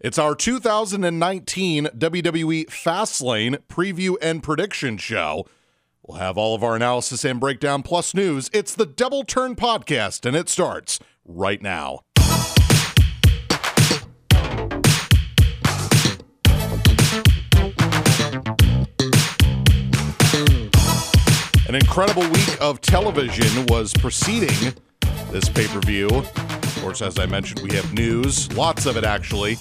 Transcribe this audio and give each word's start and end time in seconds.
It's 0.00 0.16
our 0.16 0.36
2019 0.36 1.86
WWE 1.86 2.66
Fastlane 2.66 3.56
preview 3.68 4.14
and 4.22 4.44
prediction 4.44 4.96
show. 4.96 5.44
We'll 6.06 6.18
have 6.18 6.38
all 6.38 6.54
of 6.54 6.62
our 6.62 6.76
analysis 6.76 7.24
and 7.24 7.40
breakdown 7.40 7.82
plus 7.82 8.14
news. 8.14 8.48
It's 8.52 8.76
the 8.76 8.86
Double 8.86 9.24
Turn 9.24 9.56
Podcast, 9.56 10.24
and 10.24 10.36
it 10.36 10.48
starts 10.48 11.00
right 11.24 11.60
now. 11.60 12.02
An 21.66 21.74
incredible 21.74 22.22
week 22.22 22.56
of 22.60 22.80
television 22.80 23.66
was 23.66 23.92
preceding 23.94 24.74
this 25.32 25.48
pay 25.48 25.66
per 25.66 25.80
view. 25.80 26.06
Of 26.06 26.78
course, 26.80 27.02
as 27.02 27.18
I 27.18 27.26
mentioned, 27.26 27.62
we 27.68 27.74
have 27.74 27.92
news, 27.92 28.52
lots 28.52 28.86
of 28.86 28.96
it 28.96 29.02
actually, 29.02 29.58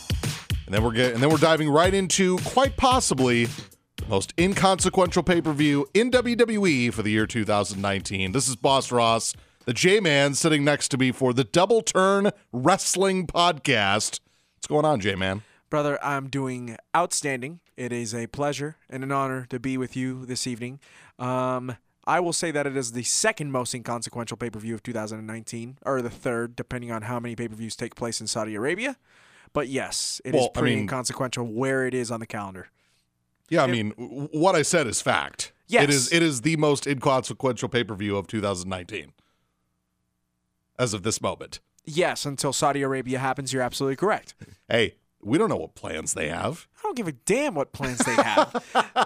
and 0.68 0.74
then 0.74 0.84
we're 0.84 0.92
getting, 0.92 1.16
and 1.16 1.24
then 1.24 1.30
we're 1.30 1.38
diving 1.38 1.70
right 1.70 1.94
into 1.94 2.38
quite 2.40 2.76
possibly 2.76 3.46
the 3.46 4.06
most 4.10 4.34
inconsequential 4.38 5.24
pay 5.24 5.42
per 5.42 5.54
view 5.54 5.88
in 5.94 6.12
WWE 6.12 6.94
for 6.94 7.02
the 7.02 7.10
year 7.10 7.26
2019. 7.26 8.34
This 8.34 8.50
is 8.50 8.58
Boss 8.58 8.92
Ross, 8.92 9.34
the 9.66 9.74
J 9.74 10.02
Man, 10.02 10.36
sitting 10.36 10.66
next 10.66 10.90
to 10.90 10.98
me 10.98 11.14
for 11.14 11.34
the 11.34 11.46
Double 11.46 11.82
Turn 11.82 12.32
Wrestling 12.52 13.28
Podcast. 13.28 14.20
What's 14.58 14.68
going 14.68 14.84
on, 14.84 15.00
J 15.00 15.16
Man? 15.16 15.42
Brother, 15.70 16.04
I'm 16.04 16.28
doing 16.28 16.76
outstanding. 16.96 17.62
It 17.78 17.94
is 17.94 18.14
a 18.14 18.28
pleasure 18.28 18.76
and 18.90 19.04
an 19.04 19.12
honor 19.12 19.46
to 19.50 19.60
be 19.60 19.78
with 19.78 19.96
you 19.96 20.26
this 20.26 20.46
evening. 20.48 20.82
Um, 21.18 21.78
I 22.06 22.20
will 22.20 22.34
say 22.34 22.52
that 22.52 22.68
it 22.68 22.76
is 22.76 22.92
the 22.92 23.04
second 23.04 23.52
most 23.54 23.74
inconsequential 23.74 24.36
pay 24.36 24.50
per 24.50 24.60
view 24.60 24.74
of 24.74 24.84
2019, 24.84 25.78
or 25.86 26.02
the 26.02 26.10
third, 26.10 26.58
depending 26.58 26.92
on 26.92 27.04
how 27.04 27.22
many 27.22 27.38
pay 27.38 27.48
per 27.48 27.56
views 27.56 27.78
take 27.78 27.96
place 27.96 28.20
in 28.20 28.28
Saudi 28.28 28.54
Arabia. 28.54 28.98
But 29.54 29.68
yes, 29.68 30.22
it 30.26 30.30
is 30.36 30.40
Well, 30.40 30.52
I 30.56 30.60
pretty 30.60 30.76
mean- 30.76 30.84
inconsequential 30.84 31.46
where 31.46 31.86
it 31.88 31.94
is 31.94 32.12
on 32.12 32.20
the 32.20 32.26
calendar. 32.28 32.68
Yeah, 33.50 33.64
I 33.64 33.68
mean, 33.68 33.92
what 33.92 34.56
I 34.56 34.62
said 34.62 34.88
is 34.88 35.02
fact. 35.02 35.54
Yes. 35.68 35.84
It 35.84 35.90
is 35.90 36.12
it 36.14 36.22
is 36.24 36.42
the 36.42 36.58
most 36.58 36.86
inconsequential 36.86 37.70
pay-per-view 37.70 38.16
of 38.18 38.28
2019 38.28 39.14
as 40.80 40.94
of 40.94 41.04
this 41.04 41.22
moment. 41.22 41.60
Yes, 41.86 42.26
until 42.26 42.52
Saudi 42.54 42.82
Arabia 42.82 43.20
happens, 43.20 43.54
you're 43.54 43.62
absolutely 43.62 43.96
correct. 43.96 44.36
Hey, 44.70 44.96
we 45.22 45.38
don't 45.38 45.50
know 45.50 45.58
what 45.58 45.76
plans 45.76 46.14
they 46.14 46.30
have. 46.30 46.68
I 46.78 46.82
don't 46.84 46.96
give 46.96 47.08
a 47.08 47.12
damn 47.12 47.56
what 47.56 47.74
plans 47.74 47.98
they 48.00 48.14
have. 48.14 48.64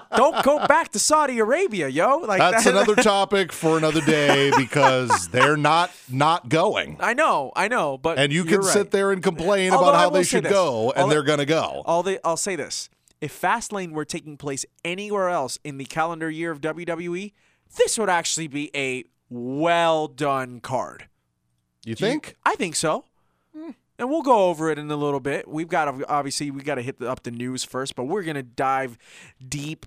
don't 0.16 0.44
go 0.44 0.66
back 0.68 0.90
to 0.92 1.00
Saudi 1.00 1.40
Arabia, 1.40 1.88
yo. 1.88 2.18
Like 2.18 2.40
That's 2.40 2.66
that- 2.66 2.74
another 2.76 2.96
topic 3.02 3.52
for 3.52 3.78
another 3.78 4.02
day 4.02 4.52
because 4.58 5.30
they're 5.30 5.58
not 5.58 5.90
not 6.10 6.50
going. 6.50 6.98
I 7.00 7.14
know, 7.14 7.52
I 7.56 7.68
know, 7.70 7.98
but 7.98 8.20
And 8.20 8.32
you 8.32 8.44
can 8.44 8.60
right. 8.62 8.66
sit 8.74 8.92
there 8.92 9.12
and 9.12 9.24
complain 9.24 9.72
Although 9.72 9.90
about 9.90 10.00
how 10.00 10.10
they 10.10 10.24
should 10.24 10.44
this. 10.44 10.52
go 10.52 10.92
and 10.92 11.04
Although- 11.04 11.14
they're 11.14 11.24
going 11.24 11.40
to 11.40 11.46
go. 11.46 11.82
All 11.86 12.04
the, 12.04 12.20
I'll 12.26 12.38
say 12.38 12.56
this: 12.56 12.90
if 13.22 13.40
Fastlane 13.40 13.92
were 13.92 14.06
taking 14.06 14.38
place 14.38 14.66
anywhere 14.84 15.30
else 15.30 15.58
in 15.64 15.78
the 15.78 15.86
calendar 15.86 16.30
year 16.30 16.52
of 16.52 16.62
WWE, 16.62 17.32
this 17.78 17.98
would 17.98 18.10
actually 18.10 18.48
be 18.48 18.70
a 18.76 19.06
well 19.30 20.08
done 20.08 20.60
card. 20.60 21.08
You 21.86 21.96
Do 21.96 22.06
you- 22.06 22.12
think? 22.12 22.36
I 22.46 22.56
think 22.56 22.76
so. 22.76 23.06
And 24.02 24.10
we'll 24.10 24.24
go 24.24 24.50
over 24.50 24.72
it 24.72 24.80
in 24.80 24.90
a 24.90 24.96
little 24.96 25.20
bit. 25.20 25.48
We've 25.48 25.68
got 25.68 25.86
to 25.86 26.10
obviously 26.10 26.50
we 26.50 26.64
got 26.64 26.76
to 26.76 26.82
hit 26.82 26.98
the, 26.98 27.08
up 27.08 27.22
the 27.22 27.30
news 27.30 27.64
first, 27.64 27.96
but 27.96 28.06
we're 28.06 28.24
gonna 28.24 28.42
dive 28.42 28.98
deep 29.48 29.86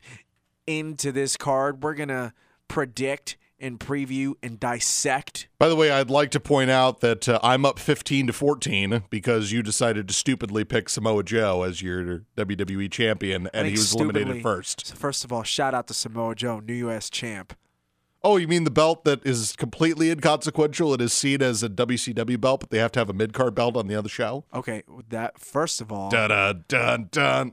into 0.68 1.10
this 1.10 1.36
card. 1.36 1.82
We're 1.82 1.94
gonna 1.94 2.32
predict 2.68 3.36
and 3.58 3.80
preview 3.80 4.34
and 4.40 4.60
dissect. 4.60 5.48
By 5.58 5.68
the 5.68 5.74
way, 5.74 5.90
I'd 5.90 6.10
like 6.10 6.30
to 6.30 6.38
point 6.38 6.70
out 6.70 7.00
that 7.00 7.28
uh, 7.28 7.40
I'm 7.42 7.66
up 7.66 7.80
15 7.80 8.28
to 8.28 8.32
14 8.32 9.02
because 9.10 9.50
you 9.50 9.64
decided 9.64 10.06
to 10.06 10.14
stupidly 10.14 10.62
pick 10.62 10.88
Samoa 10.88 11.24
Joe 11.24 11.64
as 11.64 11.82
your 11.82 12.22
WWE 12.36 12.88
champion 12.92 13.48
and 13.52 13.66
he 13.66 13.72
was 13.72 13.94
eliminated 13.94 14.42
first. 14.42 14.86
So 14.86 14.94
first 14.94 15.24
of 15.24 15.32
all, 15.32 15.42
shout 15.42 15.74
out 15.74 15.88
to 15.88 15.94
Samoa 15.94 16.36
Joe, 16.36 16.60
new 16.60 16.74
U.S. 16.74 17.10
champ. 17.10 17.52
Oh, 18.26 18.38
you 18.38 18.48
mean 18.48 18.64
the 18.64 18.70
belt 18.70 19.04
that 19.04 19.24
is 19.26 19.54
completely 19.54 20.10
inconsequential? 20.10 20.94
It 20.94 21.02
is 21.02 21.12
seen 21.12 21.42
as 21.42 21.62
a 21.62 21.68
WCW 21.68 22.40
belt, 22.40 22.60
but 22.60 22.70
they 22.70 22.78
have 22.78 22.90
to 22.92 22.98
have 23.00 23.10
a 23.10 23.12
mid 23.12 23.34
card 23.34 23.54
belt 23.54 23.76
on 23.76 23.86
the 23.86 23.94
other 23.94 24.08
show. 24.08 24.44
Okay, 24.54 24.82
that 25.10 25.38
first 25.38 25.80
of 25.82 25.92
all, 25.92 26.10
Da 26.10 26.28
da 26.28 26.54
dun 26.66 27.08
dun 27.12 27.52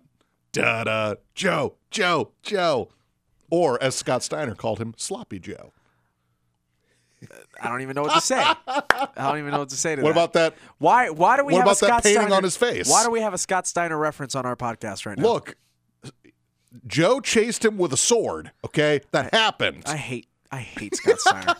da 0.54 0.86
da 0.86 1.16
Joe 1.36 1.76
Joe 1.92 2.32
Joe, 2.42 2.88
or 3.50 3.82
as 3.84 3.96
Scott 3.96 4.24
Steiner 4.24 4.56
called 4.56 4.80
him, 4.80 4.94
Sloppy 4.98 5.40
Joe. 5.40 5.74
I 7.62 7.70
don't 7.70 7.82
even 7.82 7.94
know 7.96 8.02
what 8.04 8.16
to 8.16 8.22
say. 8.22 8.42
I 8.68 9.08
don't 9.18 9.38
even 9.38 9.52
know 9.52 9.60
what 9.60 9.70
to 9.70 9.76
say 9.78 9.96
to 9.96 10.02
What 10.02 10.16
that. 10.16 10.20
about 10.20 10.34
that? 10.34 10.56
Why? 10.80 11.10
Why 11.10 11.38
do 11.38 11.44
we 11.46 11.54
What 11.54 11.60
have 11.60 11.68
about 11.68 11.78
a 11.78 11.80
that 11.82 11.86
Scott 11.88 12.04
painting 12.04 12.22
Steiner 12.22 12.36
on 12.36 12.44
his 12.44 12.58
face? 12.58 12.90
Why 12.90 13.04
do 13.04 13.12
we 13.12 13.20
have 13.22 13.34
a 13.34 13.38
Scott 13.38 13.68
Steiner 13.68 13.98
reference 13.98 14.34
on 14.36 14.46
our 14.48 14.56
podcast 14.56 15.06
right 15.06 15.18
now? 15.18 15.24
Look, 15.24 15.56
Joe 16.88 17.20
chased 17.20 17.64
him 17.64 17.78
with 17.78 17.94
a 17.94 17.98
sword. 17.98 18.52
Okay, 18.66 19.02
that 19.12 19.34
happened. 19.36 19.84
I 19.86 19.98
hate 19.98 20.30
I 20.52 20.60
hate 20.60 20.96
Scott 20.96 21.20
Steiner. 21.20 21.56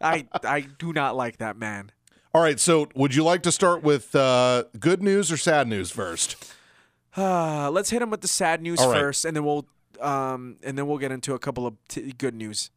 I 0.00 0.26
I 0.44 0.60
do 0.78 0.92
not 0.92 1.16
like 1.16 1.38
that 1.38 1.56
man. 1.56 1.92
All 2.32 2.40
right, 2.40 2.60
so 2.60 2.88
would 2.94 3.14
you 3.14 3.24
like 3.24 3.42
to 3.42 3.52
start 3.52 3.82
with 3.82 4.14
uh, 4.14 4.64
good 4.78 5.02
news 5.02 5.32
or 5.32 5.36
sad 5.36 5.66
news 5.66 5.90
first? 5.90 6.36
Uh, 7.16 7.70
let's 7.70 7.90
hit 7.90 8.00
him 8.00 8.10
with 8.10 8.20
the 8.20 8.28
sad 8.28 8.62
news 8.62 8.78
right. 8.78 9.00
first, 9.00 9.24
and 9.24 9.36
then 9.36 9.44
we'll 9.44 9.66
um 10.00 10.56
and 10.62 10.78
then 10.78 10.86
we'll 10.86 10.98
get 10.98 11.12
into 11.12 11.34
a 11.34 11.38
couple 11.38 11.66
of 11.66 11.74
t- 11.88 12.12
good 12.16 12.34
news. 12.34 12.70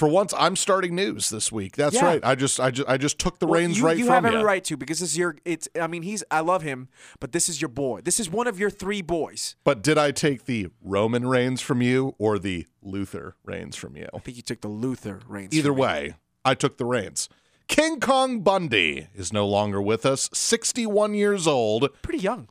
For 0.00 0.08
once, 0.08 0.32
I'm 0.38 0.56
starting 0.56 0.94
news 0.94 1.28
this 1.28 1.52
week. 1.52 1.76
That's 1.76 1.94
Yeah. 1.96 2.06
right. 2.06 2.20
I 2.24 2.34
just, 2.34 2.58
I 2.58 2.70
just, 2.70 2.88
I 2.88 2.96
just 2.96 3.18
took 3.18 3.38
the 3.38 3.46
Well, 3.46 3.60
reins 3.60 3.76
you, 3.76 3.84
right 3.84 3.98
you 3.98 4.06
from 4.06 4.14
have 4.14 4.24
you. 4.24 4.28
every 4.38 4.42
right 4.42 4.64
to 4.64 4.78
because 4.78 4.98
this 5.00 5.10
is 5.10 5.18
your. 5.18 5.36
It's. 5.44 5.68
I 5.78 5.88
mean, 5.88 6.00
he's. 6.00 6.24
I 6.30 6.40
love 6.40 6.62
him, 6.62 6.88
but 7.20 7.32
this 7.32 7.50
is 7.50 7.60
your 7.60 7.68
boy. 7.68 8.00
This 8.00 8.18
is 8.18 8.30
one 8.30 8.46
of 8.46 8.58
your 8.58 8.70
three 8.70 9.02
boys. 9.02 9.56
But 9.62 9.82
did 9.82 9.98
I 9.98 10.10
take 10.10 10.46
the 10.46 10.68
Roman 10.82 11.26
reigns 11.28 11.60
from 11.60 11.82
you 11.82 12.14
or 12.16 12.38
the 12.38 12.66
Luther 12.80 13.36
reigns 13.44 13.76
from 13.76 13.94
you? 13.94 14.08
I 14.14 14.20
think 14.20 14.38
you 14.38 14.42
took 14.42 14.62
the 14.62 14.68
Luther 14.68 15.20
reigns. 15.28 15.52
Either 15.52 15.68
from 15.68 15.76
me. 15.76 15.82
way, 15.82 16.14
I 16.46 16.54
took 16.54 16.78
the 16.78 16.86
reins. 16.86 17.28
King 17.68 18.00
Kong 18.00 18.40
Bundy 18.40 19.08
is 19.14 19.34
no 19.34 19.46
longer 19.46 19.82
with 19.82 20.06
us. 20.06 20.30
61 20.32 21.12
years 21.12 21.46
old. 21.46 21.90
pretty 22.00 22.20
young 22.20 22.48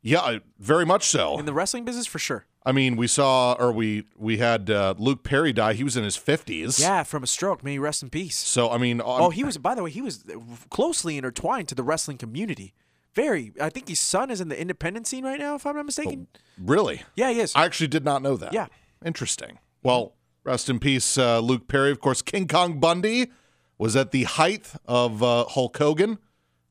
Yeah, 0.00 0.38
very 0.60 0.86
much 0.86 1.08
so. 1.08 1.40
in 1.40 1.44
the 1.44 1.52
wrestling 1.54 1.84
business 1.84 2.06
for 2.06 2.20
sure. 2.20 2.46
I 2.66 2.72
mean, 2.72 2.96
we 2.96 3.06
saw, 3.06 3.52
or 3.54 3.72
we 3.72 4.04
we 4.16 4.38
had 4.38 4.70
uh, 4.70 4.94
Luke 4.96 5.22
Perry 5.22 5.52
die. 5.52 5.74
He 5.74 5.84
was 5.84 5.96
in 5.96 6.04
his 6.04 6.16
50s. 6.16 6.80
Yeah, 6.80 7.02
from 7.02 7.22
a 7.22 7.26
stroke. 7.26 7.62
May 7.62 7.72
he 7.72 7.78
rest 7.78 8.02
in 8.02 8.08
peace. 8.10 8.36
So 8.36 8.70
I 8.70 8.78
mean, 8.78 9.02
Oh, 9.04 9.30
he 9.30 9.44
was. 9.44 9.58
By 9.58 9.74
the 9.74 9.82
way, 9.82 9.90
he 9.90 10.00
was 10.00 10.24
closely 10.70 11.18
intertwined 11.18 11.68
to 11.68 11.74
the 11.74 11.82
wrestling 11.82 12.16
community. 12.16 12.72
Very. 13.14 13.52
I 13.60 13.68
think 13.68 13.88
his 13.88 14.00
son 14.00 14.30
is 14.30 14.40
in 14.40 14.48
the 14.48 14.58
independent 14.60 15.06
scene 15.06 15.24
right 15.24 15.38
now, 15.38 15.54
if 15.56 15.66
I'm 15.66 15.76
not 15.76 15.84
mistaken. 15.86 16.26
really. 16.58 17.02
Yeah, 17.16 17.30
he 17.30 17.40
is. 17.40 17.52
I 17.54 17.64
actually 17.64 17.88
did 17.88 18.04
not 18.04 18.22
know 18.22 18.36
that. 18.38 18.52
Yeah. 18.52 18.66
Interesting. 19.04 19.58
Well, 19.82 20.14
rest 20.42 20.70
in 20.70 20.78
peace, 20.80 21.18
uh, 21.18 21.40
Luke 21.40 21.68
Perry. 21.68 21.90
Of 21.90 22.00
course, 22.00 22.22
King 22.22 22.48
Kong 22.48 22.80
Bundy 22.80 23.30
was 23.76 23.94
at 23.94 24.10
the 24.10 24.24
height 24.24 24.72
of 24.86 25.22
uh, 25.22 25.44
Hulk 25.44 25.76
Hogan. 25.76 26.18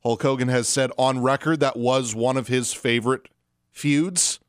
Hulk 0.01 0.21
Hogan 0.23 0.47
has 0.49 0.67
said 0.67 0.91
on 0.97 1.21
record 1.21 1.59
that 1.59 1.77
was 1.77 2.15
one 2.15 2.35
of 2.35 2.47
his 2.47 2.73
favorite 2.73 3.29
feuds. 3.71 4.39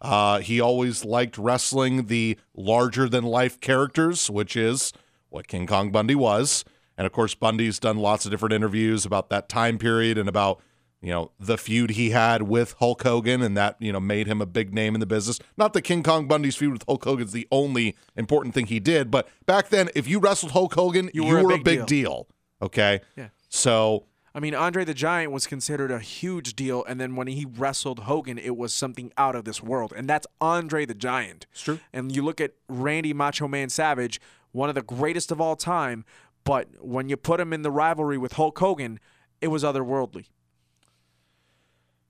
Uh, 0.00 0.38
he 0.40 0.60
always 0.60 1.04
liked 1.04 1.36
wrestling 1.38 2.06
the 2.06 2.38
larger 2.54 3.08
than 3.08 3.24
life 3.24 3.60
characters, 3.60 4.30
which 4.30 4.56
is 4.56 4.92
what 5.28 5.48
King 5.48 5.66
Kong 5.66 5.90
Bundy 5.90 6.14
was. 6.14 6.64
And 6.96 7.06
of 7.06 7.12
course, 7.12 7.34
Bundy's 7.34 7.78
done 7.78 7.96
lots 7.98 8.24
of 8.24 8.30
different 8.30 8.52
interviews 8.52 9.04
about 9.04 9.28
that 9.30 9.48
time 9.48 9.78
period 9.78 10.18
and 10.18 10.28
about 10.28 10.60
you 11.00 11.10
know 11.10 11.30
the 11.38 11.56
feud 11.56 11.90
he 11.90 12.10
had 12.10 12.42
with 12.42 12.74
Hulk 12.80 13.02
Hogan, 13.04 13.40
and 13.40 13.56
that 13.56 13.76
you 13.78 13.92
know 13.92 14.00
made 14.00 14.26
him 14.26 14.40
a 14.40 14.46
big 14.46 14.74
name 14.74 14.94
in 14.94 15.00
the 15.00 15.06
business. 15.06 15.38
Not 15.56 15.72
that 15.74 15.82
King 15.82 16.02
Kong 16.02 16.26
Bundy's 16.26 16.56
feud 16.56 16.72
with 16.72 16.84
Hulk 16.88 17.04
Hogan 17.04 17.26
is 17.26 17.32
the 17.32 17.46
only 17.52 17.96
important 18.16 18.52
thing 18.52 18.66
he 18.66 18.80
did, 18.80 19.10
but 19.10 19.28
back 19.46 19.68
then, 19.68 19.90
if 19.94 20.08
you 20.08 20.18
wrestled 20.18 20.52
Hulk 20.52 20.74
Hogan, 20.74 21.08
you, 21.14 21.24
were, 21.24 21.52
a 21.52 21.58
big, 21.58 21.86
deal. 21.86 22.26
Okay, 22.60 23.00
Yeah. 23.16 23.28
so 23.48 24.06
I 24.38 24.40
mean, 24.40 24.54
Andre 24.54 24.84
the 24.84 24.94
Giant 24.94 25.32
was 25.32 25.48
considered 25.48 25.90
a 25.90 25.98
huge 25.98 26.54
deal, 26.54 26.84
and 26.84 27.00
then 27.00 27.16
when 27.16 27.26
he 27.26 27.44
wrestled 27.44 27.98
Hogan, 28.04 28.38
it 28.38 28.56
was 28.56 28.72
something 28.72 29.12
out 29.18 29.34
of 29.34 29.44
this 29.44 29.64
world, 29.64 29.92
and 29.96 30.08
that's 30.08 30.28
Andre 30.40 30.86
the 30.86 30.94
Giant. 30.94 31.48
it's 31.50 31.62
true. 31.62 31.80
And 31.92 32.14
you 32.14 32.22
look 32.22 32.40
at 32.40 32.52
Randy 32.68 33.12
Macho 33.12 33.48
Man 33.48 33.68
Savage, 33.68 34.20
one 34.52 34.68
of 34.68 34.76
the 34.76 34.82
greatest 34.82 35.32
of 35.32 35.40
all 35.40 35.56
time, 35.56 36.04
but 36.44 36.68
when 36.80 37.08
you 37.08 37.16
put 37.16 37.40
him 37.40 37.52
in 37.52 37.62
the 37.62 37.72
rivalry 37.72 38.16
with 38.16 38.34
Hulk 38.34 38.56
Hogan, 38.56 39.00
it 39.40 39.48
was 39.48 39.64
otherworldly. 39.64 40.26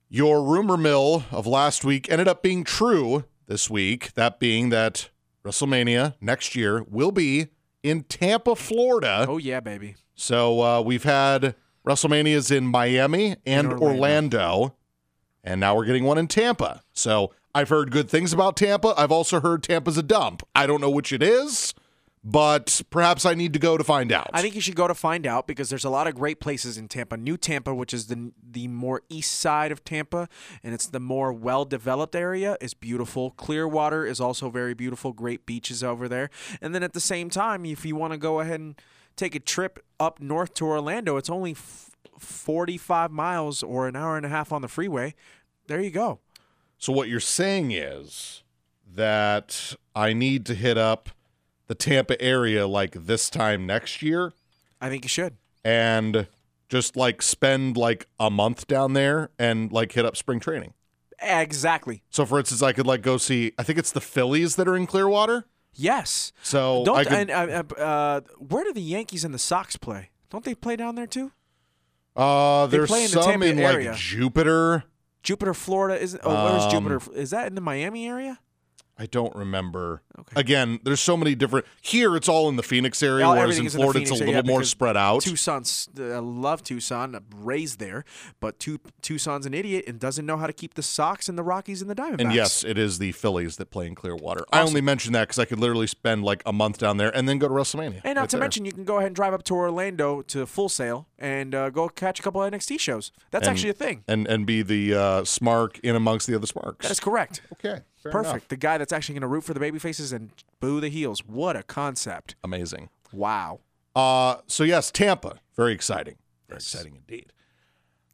Your 0.07 0.43
rumor 0.43 0.77
mill 0.77 1.23
of 1.31 1.47
last 1.47 1.83
week 1.83 2.11
ended 2.11 2.27
up 2.27 2.43
being 2.43 2.63
true 2.63 3.23
this 3.47 3.71
week. 3.71 4.13
That 4.13 4.39
being 4.39 4.69
that 4.69 5.09
WrestleMania 5.43 6.13
next 6.21 6.55
year 6.55 6.85
will 6.87 7.11
be 7.11 7.47
in 7.81 8.03
Tampa, 8.03 8.55
Florida. 8.55 9.25
Oh 9.27 9.39
yeah, 9.39 9.61
baby. 9.61 9.95
So 10.13 10.61
uh, 10.61 10.81
we've 10.81 11.05
had 11.05 11.55
WrestleManias 11.89 12.55
in 12.55 12.67
Miami 12.67 13.35
and 13.47 13.71
In 13.71 13.73
Orlando. 13.73 13.87
Orlando. 14.39 14.75
and 15.43 15.59
now 15.59 15.75
we're 15.75 15.85
getting 15.85 16.03
one 16.03 16.19
in 16.19 16.27
Tampa. 16.27 16.83
So 16.93 17.31
I've 17.55 17.69
heard 17.69 17.89
good 17.91 18.09
things 18.09 18.31
about 18.31 18.55
Tampa. 18.55 18.93
I've 18.95 19.11
also 19.11 19.39
heard 19.41 19.63
Tampa's 19.63 19.97
a 19.97 20.03
dump. 20.03 20.43
I 20.53 20.67
don't 20.67 20.81
know 20.81 20.89
which 20.91 21.11
it 21.11 21.23
is, 21.23 21.73
but 22.23 22.83
perhaps 22.91 23.25
I 23.25 23.33
need 23.33 23.53
to 23.53 23.59
go 23.59 23.75
to 23.75 23.83
find 23.83 24.11
out. 24.11 24.29
I 24.33 24.41
think 24.43 24.53
you 24.53 24.61
should 24.61 24.75
go 24.75 24.87
to 24.87 24.93
find 24.93 25.25
out 25.25 25.47
because 25.47 25.69
there's 25.71 25.83
a 25.85 25.89
lot 25.89 26.05
of 26.05 26.13
great 26.13 26.39
places 26.39 26.77
in 26.77 26.87
Tampa. 26.89 27.17
New 27.17 27.37
Tampa, 27.37 27.73
which 27.73 27.91
is 27.93 28.05
the 28.05 28.33
the 28.51 28.67
more 28.67 29.01
east 29.09 29.31
side 29.39 29.71
of 29.71 29.83
Tampa, 29.83 30.29
and 30.63 30.75
it's 30.75 30.85
the 30.85 30.99
more 30.99 31.33
well 31.33 31.65
developed 31.65 32.15
area, 32.15 32.55
is 32.61 32.75
beautiful. 32.75 33.31
Clearwater 33.31 34.05
is 34.05 34.21
also 34.21 34.51
very 34.51 34.75
beautiful. 34.75 35.11
Great 35.11 35.47
beaches 35.47 35.83
over 35.83 36.07
there. 36.07 36.29
And 36.61 36.75
then 36.75 36.83
at 36.83 36.93
the 36.93 36.99
same 36.99 37.31
time, 37.31 37.65
if 37.65 37.83
you 37.83 37.95
want 37.95 38.13
to 38.13 38.19
go 38.19 38.41
ahead 38.41 38.59
and 38.59 38.75
take 39.19 39.35
a 39.35 39.39
trip 39.39 39.83
up 39.99 40.19
north 40.21 40.53
to 40.55 40.65
Orlando, 40.65 41.17
it's 41.17 41.29
only 41.29 41.51
f- 41.51 41.91
45 42.17 43.11
miles 43.11 43.61
or 43.63 43.87
an 43.87 43.95
hour 43.95 44.17
and 44.17 44.25
a 44.25 44.29
half 44.29 44.51
on 44.51 44.61
the 44.61 44.67
freeway. 44.67 45.13
There 45.67 45.81
you 45.81 45.91
go. 45.91 46.19
So 46.77 46.93
what 46.93 47.09
you're 47.09 47.19
saying 47.19 47.71
is 47.71 48.43
that 48.95 49.75
I 49.95 50.13
need 50.13 50.45
to 50.47 50.55
hit 50.55 50.77
up 50.77 51.09
the 51.67 51.75
Tampa 51.75 52.19
area 52.21 52.65
like 52.67 53.05
this 53.05 53.29
time 53.29 53.65
next 53.67 54.01
year 54.01 54.33
I 54.81 54.89
think 54.89 55.03
you 55.03 55.09
should. 55.09 55.35
and 55.63 56.27
just 56.69 56.95
like 56.95 57.21
spend 57.21 57.77
like 57.77 58.07
a 58.19 58.29
month 58.31 58.67
down 58.67 58.93
there 58.93 59.29
and 59.37 59.71
like 59.71 59.91
hit 59.91 60.05
up 60.05 60.15
spring 60.15 60.39
training. 60.39 60.73
Exactly. 61.21 62.01
So 62.09 62.25
for 62.25 62.39
instance, 62.39 62.61
I 62.63 62.71
could 62.73 62.87
like 62.87 63.01
go 63.01 63.17
see 63.17 63.51
I 63.57 63.63
think 63.63 63.77
it's 63.77 63.91
the 63.91 64.01
Phillies 64.01 64.55
that 64.55 64.67
are 64.67 64.75
in 64.75 64.87
Clearwater. 64.87 65.45
Yes. 65.79 66.33
So 66.43 66.83
Don't 66.85 66.97
I 66.97 67.03
could, 67.05 67.29
and 67.29 67.31
uh, 67.31 67.63
uh, 67.77 67.81
uh, 67.81 68.21
where 68.37 68.63
do 68.65 68.73
the 68.73 68.81
Yankees 68.81 69.23
and 69.23 69.33
the 69.33 69.39
Sox 69.39 69.77
play? 69.77 70.09
Don't 70.29 70.43
they 70.43 70.53
play 70.55 70.75
down 70.75 70.95
there 70.95 71.07
too? 71.07 71.31
uh 72.15 72.65
they 72.67 72.77
there's 72.77 72.89
play 72.89 73.05
in 73.05 73.11
the 73.11 73.21
some 73.21 73.31
Tampa 73.31 73.45
in 73.45 73.59
area. 73.59 73.91
like 73.91 73.97
Jupiter. 73.99 74.83
Jupiter, 75.23 75.53
Florida 75.53 76.01
isn't. 76.01 76.21
Oh, 76.23 76.45
where's 76.45 76.63
Um, 76.63 76.71
Jupiter? 76.71 76.99
Is 77.13 77.29
that 77.31 77.47
in 77.47 77.55
the 77.55 77.61
Miami 77.61 78.07
area? 78.07 78.39
I 78.99 79.05
don't 79.05 79.33
remember. 79.35 80.01
Okay. 80.19 80.39
Again, 80.41 80.79
there's 80.83 80.99
so 80.99 81.15
many 81.15 81.33
different. 81.33 81.65
Here, 81.81 82.15
it's 82.17 82.27
all 82.27 82.49
in 82.49 82.57
the 82.57 82.63
Phoenix 82.63 83.01
area, 83.01 83.27
whereas 83.29 83.57
in 83.57 83.65
is 83.65 83.73
in 83.75 83.79
Florida, 83.81 84.01
it's 84.01 84.11
a 84.11 84.15
little 84.15 84.29
area 84.33 84.43
more 84.43 84.63
spread 84.65 84.97
out. 84.97 85.21
Tucson's. 85.21 85.87
I 85.97 86.17
love 86.19 86.63
Tucson. 86.63 87.15
I'm 87.15 87.25
raised 87.35 87.79
there, 87.79 88.03
but 88.41 88.59
Tu- 88.59 88.79
Tucson's 89.01 89.45
an 89.45 89.53
idiot 89.53 89.85
and 89.87 89.99
doesn't 89.99 90.25
know 90.25 90.35
how 90.37 90.47
to 90.47 90.53
keep 90.53 90.73
the 90.73 90.83
Sox 90.83 91.29
and 91.29 91.37
the 91.37 91.43
Rockies 91.43 91.81
and 91.81 91.89
the 91.89 91.95
Diamondbacks. 91.95 92.19
And 92.21 92.33
yes, 92.33 92.63
it 92.65 92.77
is 92.77 92.99
the 92.99 93.13
Phillies 93.13 93.55
that 93.57 93.71
play 93.71 93.87
in 93.87 93.95
Clearwater. 93.95 94.43
I 94.51 94.61
only 94.61 94.81
mention 94.81 95.13
that 95.13 95.29
because 95.29 95.39
I 95.39 95.45
could 95.45 95.59
literally 95.59 95.87
spend 95.87 96.23
like 96.25 96.43
a 96.45 96.51
month 96.51 96.77
down 96.79 96.97
there 96.97 97.15
and 97.15 97.27
then 97.29 97.39
go 97.39 97.47
to 97.47 97.53
WrestleMania. 97.53 98.01
And 98.03 98.15
not 98.15 98.21
right 98.23 98.29
to 98.31 98.35
there. 98.35 98.41
mention, 98.41 98.65
you 98.65 98.73
can 98.73 98.83
go 98.83 98.97
ahead 98.97 99.07
and 99.07 99.15
drive 99.15 99.33
up 99.33 99.43
to 99.43 99.55
Orlando 99.55 100.21
to 100.23 100.45
Full 100.45 100.67
Sail 100.69 101.07
and 101.17 101.55
uh, 101.55 101.69
go 101.69 101.87
catch 101.87 102.19
a 102.19 102.23
couple 102.23 102.43
of 102.43 102.51
NXT 102.51 102.79
shows. 102.79 103.11
That's 103.31 103.47
And- 103.47 103.51
actually 103.55 103.69
a 103.69 103.73
thing. 103.73 104.03
and 104.07 104.27
and 104.27 104.45
be 104.45 104.61
the 104.61 104.93
uh, 104.93 105.21
smark 105.21 105.79
in 105.81 105.95
amongst 105.95 106.27
the 106.27 106.35
other 106.35 106.47
smarks. 106.47 106.85
That 106.85 106.91
is 106.91 106.99
correct. 106.99 107.41
okay, 107.53 107.81
fair 108.01 108.11
Perfect. 108.11 108.33
enough. 108.33 108.47
The 108.47 108.57
guy 108.57 108.77
that's 108.77 108.93
actually 108.93 109.15
going 109.15 109.21
to 109.21 109.27
root 109.27 109.43
for 109.43 109.53
the 109.53 109.59
baby 109.59 109.79
faces 109.79 110.11
and 110.11 110.31
boo 110.59 110.79
the 110.79 110.89
heels. 110.89 111.23
What 111.25 111.55
a 111.55 111.63
concept. 111.63 112.35
Amazing. 112.43 112.89
Wow. 113.11 113.59
Uh, 113.95 114.37
so 114.47 114.63
yes, 114.63 114.91
Tampa, 114.91 115.39
very 115.55 115.73
exciting, 115.73 116.15
very 116.47 116.57
exciting 116.57 116.95
indeed. 116.95 117.33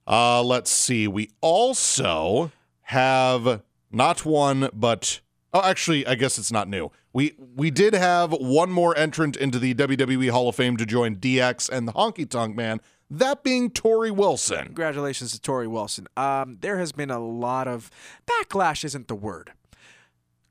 Uh, 0.07 0.41
let's 0.43 0.71
see. 0.71 1.07
We 1.07 1.31
also 1.41 2.51
have 2.83 3.61
not 3.91 4.25
one, 4.25 4.69
but 4.73 5.19
oh, 5.53 5.61
actually, 5.63 6.05
I 6.05 6.15
guess 6.15 6.37
it's 6.37 6.51
not 6.51 6.67
new. 6.67 6.91
We 7.13 7.33
we 7.55 7.71
did 7.71 7.93
have 7.93 8.31
one 8.33 8.71
more 8.71 8.97
entrant 8.97 9.35
into 9.37 9.57
the 9.57 9.73
WWE 9.73 10.29
Hall 10.29 10.49
of 10.49 10.55
Fame 10.55 10.77
to 10.77 10.85
join 10.85 11.15
DX 11.15 11.69
and 11.69 11.87
the 11.87 11.93
Honky 11.93 12.29
Tonk 12.29 12.55
Man. 12.55 12.79
That 13.09 13.43
being 13.43 13.69
Torrie 13.69 14.11
Wilson. 14.11 14.65
Congratulations 14.65 15.31
to 15.31 15.39
Torrie 15.39 15.69
Wilson. 15.69 16.07
Um, 16.17 16.57
there 16.61 16.77
has 16.79 16.91
been 16.91 17.11
a 17.11 17.19
lot 17.19 17.67
of 17.67 17.91
backlash, 18.25 18.83
isn't 18.83 19.07
the 19.07 19.15
word, 19.15 19.51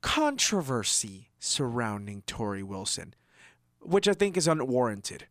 controversy 0.05 1.31
surrounding 1.39 2.21
Torrie 2.27 2.63
Wilson, 2.63 3.15
which 3.81 4.07
I 4.07 4.13
think 4.13 4.37
is 4.37 4.47
unwarranted. 4.47 5.25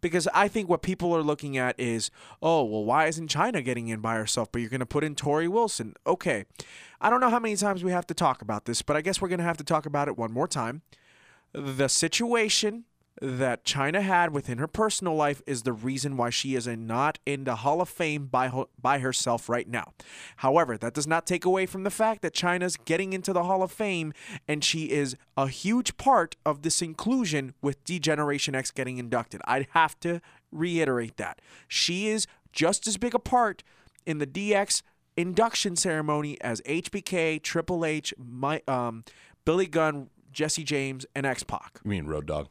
Because 0.00 0.26
I 0.32 0.48
think 0.48 0.70
what 0.70 0.80
people 0.80 1.14
are 1.14 1.22
looking 1.22 1.58
at 1.58 1.78
is, 1.78 2.10
oh, 2.40 2.64
well, 2.64 2.82
why 2.82 3.08
isn't 3.08 3.30
Chyna 3.30 3.62
getting 3.62 3.88
in 3.88 4.00
by 4.00 4.14
herself? 4.14 4.50
But 4.50 4.62
you're 4.62 4.70
going 4.70 4.80
to 4.80 4.86
put 4.86 5.04
in 5.04 5.16
Torrie 5.16 5.48
Wilson. 5.48 5.92
Okay. 6.06 6.46
I 6.98 7.10
don't 7.10 7.20
know 7.20 7.28
how 7.28 7.38
many 7.38 7.56
times 7.56 7.84
we 7.84 7.90
have 7.90 8.06
to 8.06 8.14
talk 8.14 8.40
about 8.40 8.64
this, 8.64 8.80
but 8.80 8.96
I 8.96 9.02
guess 9.02 9.20
we're 9.20 9.28
going 9.28 9.38
to 9.38 9.44
have 9.44 9.58
to 9.58 9.64
talk 9.64 9.84
about 9.84 10.08
it 10.08 10.16
one 10.16 10.32
more 10.32 10.48
time. 10.48 10.80
The 11.52 11.88
situation 11.88 12.84
that 13.20 13.64
Chyna 13.64 14.02
had 14.02 14.32
within 14.32 14.58
her 14.58 14.66
personal 14.66 15.14
life 15.14 15.40
is 15.46 15.62
the 15.62 15.72
reason 15.72 16.16
why 16.16 16.30
she 16.30 16.54
is 16.54 16.66
not 16.66 17.18
in 17.24 17.44
the 17.44 17.56
Hall 17.56 17.80
of 17.80 17.88
Fame 17.88 18.26
by 18.26 18.50
by 18.80 18.98
herself 18.98 19.48
right 19.48 19.68
now. 19.68 19.92
However, 20.38 20.76
that 20.76 20.94
does 20.94 21.06
not 21.06 21.26
take 21.26 21.44
away 21.44 21.66
from 21.66 21.84
the 21.84 21.90
fact 21.90 22.22
that 22.22 22.34
Chyna's 22.34 22.76
getting 22.76 23.12
into 23.12 23.32
the 23.32 23.44
Hall 23.44 23.62
of 23.62 23.72
Fame 23.72 24.12
and 24.46 24.62
she 24.62 24.90
is 24.90 25.16
a 25.36 25.48
huge 25.48 25.96
part 25.96 26.36
of 26.44 26.62
this 26.62 26.82
inclusion 26.82 27.54
with 27.62 27.82
D-Generation 27.84 28.54
X 28.54 28.70
getting 28.70 28.98
inducted. 28.98 29.40
I'd 29.46 29.68
have 29.70 29.98
to 30.00 30.20
reiterate 30.52 31.16
that. 31.16 31.40
She 31.68 32.08
is 32.08 32.26
just 32.52 32.86
as 32.86 32.96
big 32.96 33.14
a 33.14 33.18
part 33.18 33.62
in 34.04 34.18
the 34.18 34.26
DX 34.26 34.82
induction 35.16 35.76
ceremony 35.76 36.40
as 36.40 36.60
HBK, 36.62 37.42
Triple 37.42 37.84
H, 37.84 38.12
my, 38.18 38.62
um, 38.68 39.04
Billy 39.44 39.66
Gunn, 39.66 40.10
Jesse 40.32 40.64
James, 40.64 41.06
and 41.14 41.24
X 41.24 41.42
Pac. 41.42 41.80
You 41.84 41.90
mean 41.90 42.06
Road 42.06 42.26
Dog? 42.26 42.48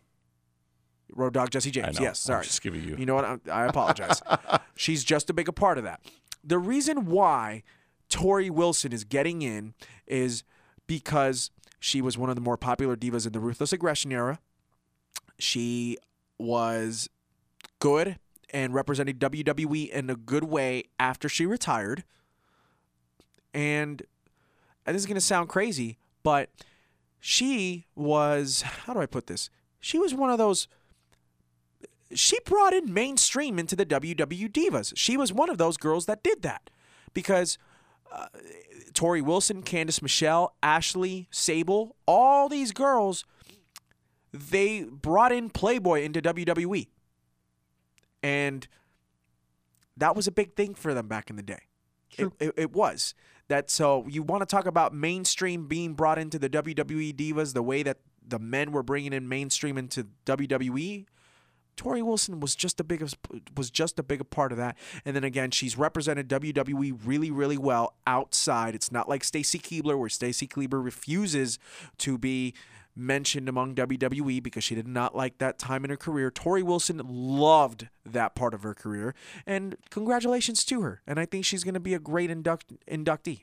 Road 1.16 1.34
Dog 1.34 1.50
Jesse 1.50 1.72
James. 1.72 2.00
Yes, 2.00 2.26
I'm 2.26 2.34
sorry. 2.34 2.44
just 2.44 2.62
giving 2.62 2.84
you. 2.84 2.96
You 2.98 3.06
know 3.06 3.16
what? 3.16 3.26
I, 3.26 3.38
I 3.50 3.66
apologize. 3.66 4.22
She's 4.76 5.04
just 5.04 5.30
a 5.30 5.34
bigger 5.34 5.52
part 5.52 5.78
of 5.78 5.84
that. 5.86 6.02
The 6.44 6.60
reason 6.60 7.06
why 7.06 7.64
Torrie 8.10 8.52
Wilson 8.52 8.92
is 8.92 9.04
getting 9.04 9.42
in 9.42 9.74
is 10.06 10.44
because 10.88 11.50
she 11.80 12.02
was 12.02 12.18
one 12.18 12.30
of 12.30 12.36
the 12.36 12.42
more 12.42 12.58
popular 12.58 12.96
divas 12.96 13.26
in 13.26 13.34
the 13.34 13.40
Ruthless 13.40 13.74
Aggression 13.74 14.12
era. 14.12 14.40
She 15.40 15.98
was 16.38 17.10
good 17.80 18.20
and 18.52 18.74
represented 18.74 19.20
WWE 19.20 19.90
in 19.90 20.10
a 20.10 20.16
good 20.16 20.44
way 20.44 20.84
after 21.00 21.28
she 21.28 21.46
retired. 21.46 22.04
And 23.54 24.04
and 24.86 24.94
this 24.94 25.02
is 25.02 25.08
going 25.08 25.16
to 25.16 25.22
sound 25.22 25.50
crazy, 25.50 25.98
but 26.22 26.50
she 27.20 27.88
was, 27.96 28.62
how 28.62 28.94
do 28.94 29.00
I 29.00 29.08
put 29.08 29.28
this? 29.28 29.50
She 29.80 29.98
was 29.98 30.14
one 30.14 30.30
of 30.30 30.38
those 30.38 30.68
she 32.14 32.38
brought 32.46 32.74
in 32.74 32.94
mainstream 32.94 33.58
into 33.58 33.76
the 33.76 33.86
WW 33.86 34.52
Divas. 34.52 34.94
She 34.96 35.18
was 35.18 35.34
one 35.34 35.50
of 35.50 35.58
those 35.58 35.78
girls 35.78 36.06
that 36.06 36.24
did 36.24 36.42
that 36.44 36.70
because 37.14 37.58
uh, 38.12 38.28
Torrie 38.94 39.24
Wilson, 39.24 39.64
Candice 39.64 40.02
Michelle, 40.02 40.56
Ashley, 40.62 41.28
Sable, 41.32 41.96
all 42.08 42.48
these 42.48 42.72
girls, 42.72 43.26
they 44.32 44.84
brought 44.84 45.32
in 45.32 45.50
Playboy 45.50 46.04
into 46.04 46.22
WWE. 46.22 46.88
And 48.22 48.68
that 49.98 50.16
was 50.16 50.28
a 50.28 50.32
big 50.32 50.56
thing 50.56 50.76
for 50.76 50.94
them 50.94 51.08
back 51.08 51.30
in 51.30 51.36
the 51.36 51.44
day. 51.44 51.62
It, 52.18 52.32
it, 52.40 52.54
it 52.58 52.74
was. 52.74 53.14
That 53.48 53.70
so 53.70 54.06
you 54.08 54.24
want 54.24 54.42
to 54.42 54.48
talk 54.48 54.66
about 54.66 54.94
mainstream 54.94 55.68
being 55.68 55.94
brought 55.94 56.18
into 56.18 56.40
the 56.40 56.50
WWE 56.50 57.14
divas 57.14 57.54
the 57.54 57.62
way 57.62 57.84
that 57.84 58.00
the 58.28 58.40
men 58.40 58.72
were 58.72 58.82
bringing 58.82 59.14
in 59.14 59.30
mainstream 59.30 59.78
into 59.78 60.08
WWE. 60.26 61.06
Torrie 61.78 62.04
Wilson 62.04 62.40
was 62.40 62.56
just 62.56 62.80
a 62.80 62.84
big 62.84 63.08
was 63.56 63.70
just 63.70 64.00
a 64.00 64.04
bigger 64.04 64.24
part 64.24 64.52
of 64.52 64.58
that. 64.58 64.78
And 65.04 65.16
then 65.16 65.24
again, 65.24 65.52
she's 65.52 65.78
represented 65.78 66.28
WWE 66.30 67.00
really, 67.04 67.32
really 67.32 67.58
well 67.58 67.96
outside. 68.08 68.76
It's 68.76 68.92
not 68.92 69.10
like 69.10 69.24
Stacy 69.24 69.60
Keibler, 69.60 69.98
where 69.98 70.10
Stacy 70.10 70.48
Keibler 70.48 70.84
refuses 70.84 71.60
to 72.00 72.18
be 72.18 72.54
mentioned 72.96 73.50
among 73.50 73.76
WWE 73.76 74.42
because 74.42 74.64
she 74.64 74.74
did 74.74 74.88
not 74.88 75.16
like 75.16 75.38
that 75.40 75.60
time 75.60 75.84
in 75.84 75.90
her 75.90 75.98
career. 75.98 76.32
Tori 76.32 76.64
Wilson 76.64 77.02
loved 77.06 77.90
that 78.06 78.36
part 78.36 78.54
of 78.54 78.64
her 78.64 78.74
career, 78.74 79.14
and 79.46 79.76
congratulations 79.90 80.64
to 80.66 80.82
her. 80.82 81.02
And 81.06 81.20
I 81.20 81.26
think 81.26 81.46
she's 81.46 81.64
going 81.64 81.74
to 81.74 81.80
be 81.80 81.94
a 81.94 82.00
great 82.00 82.30
induct- 82.30 82.74
inductee. 82.88 83.42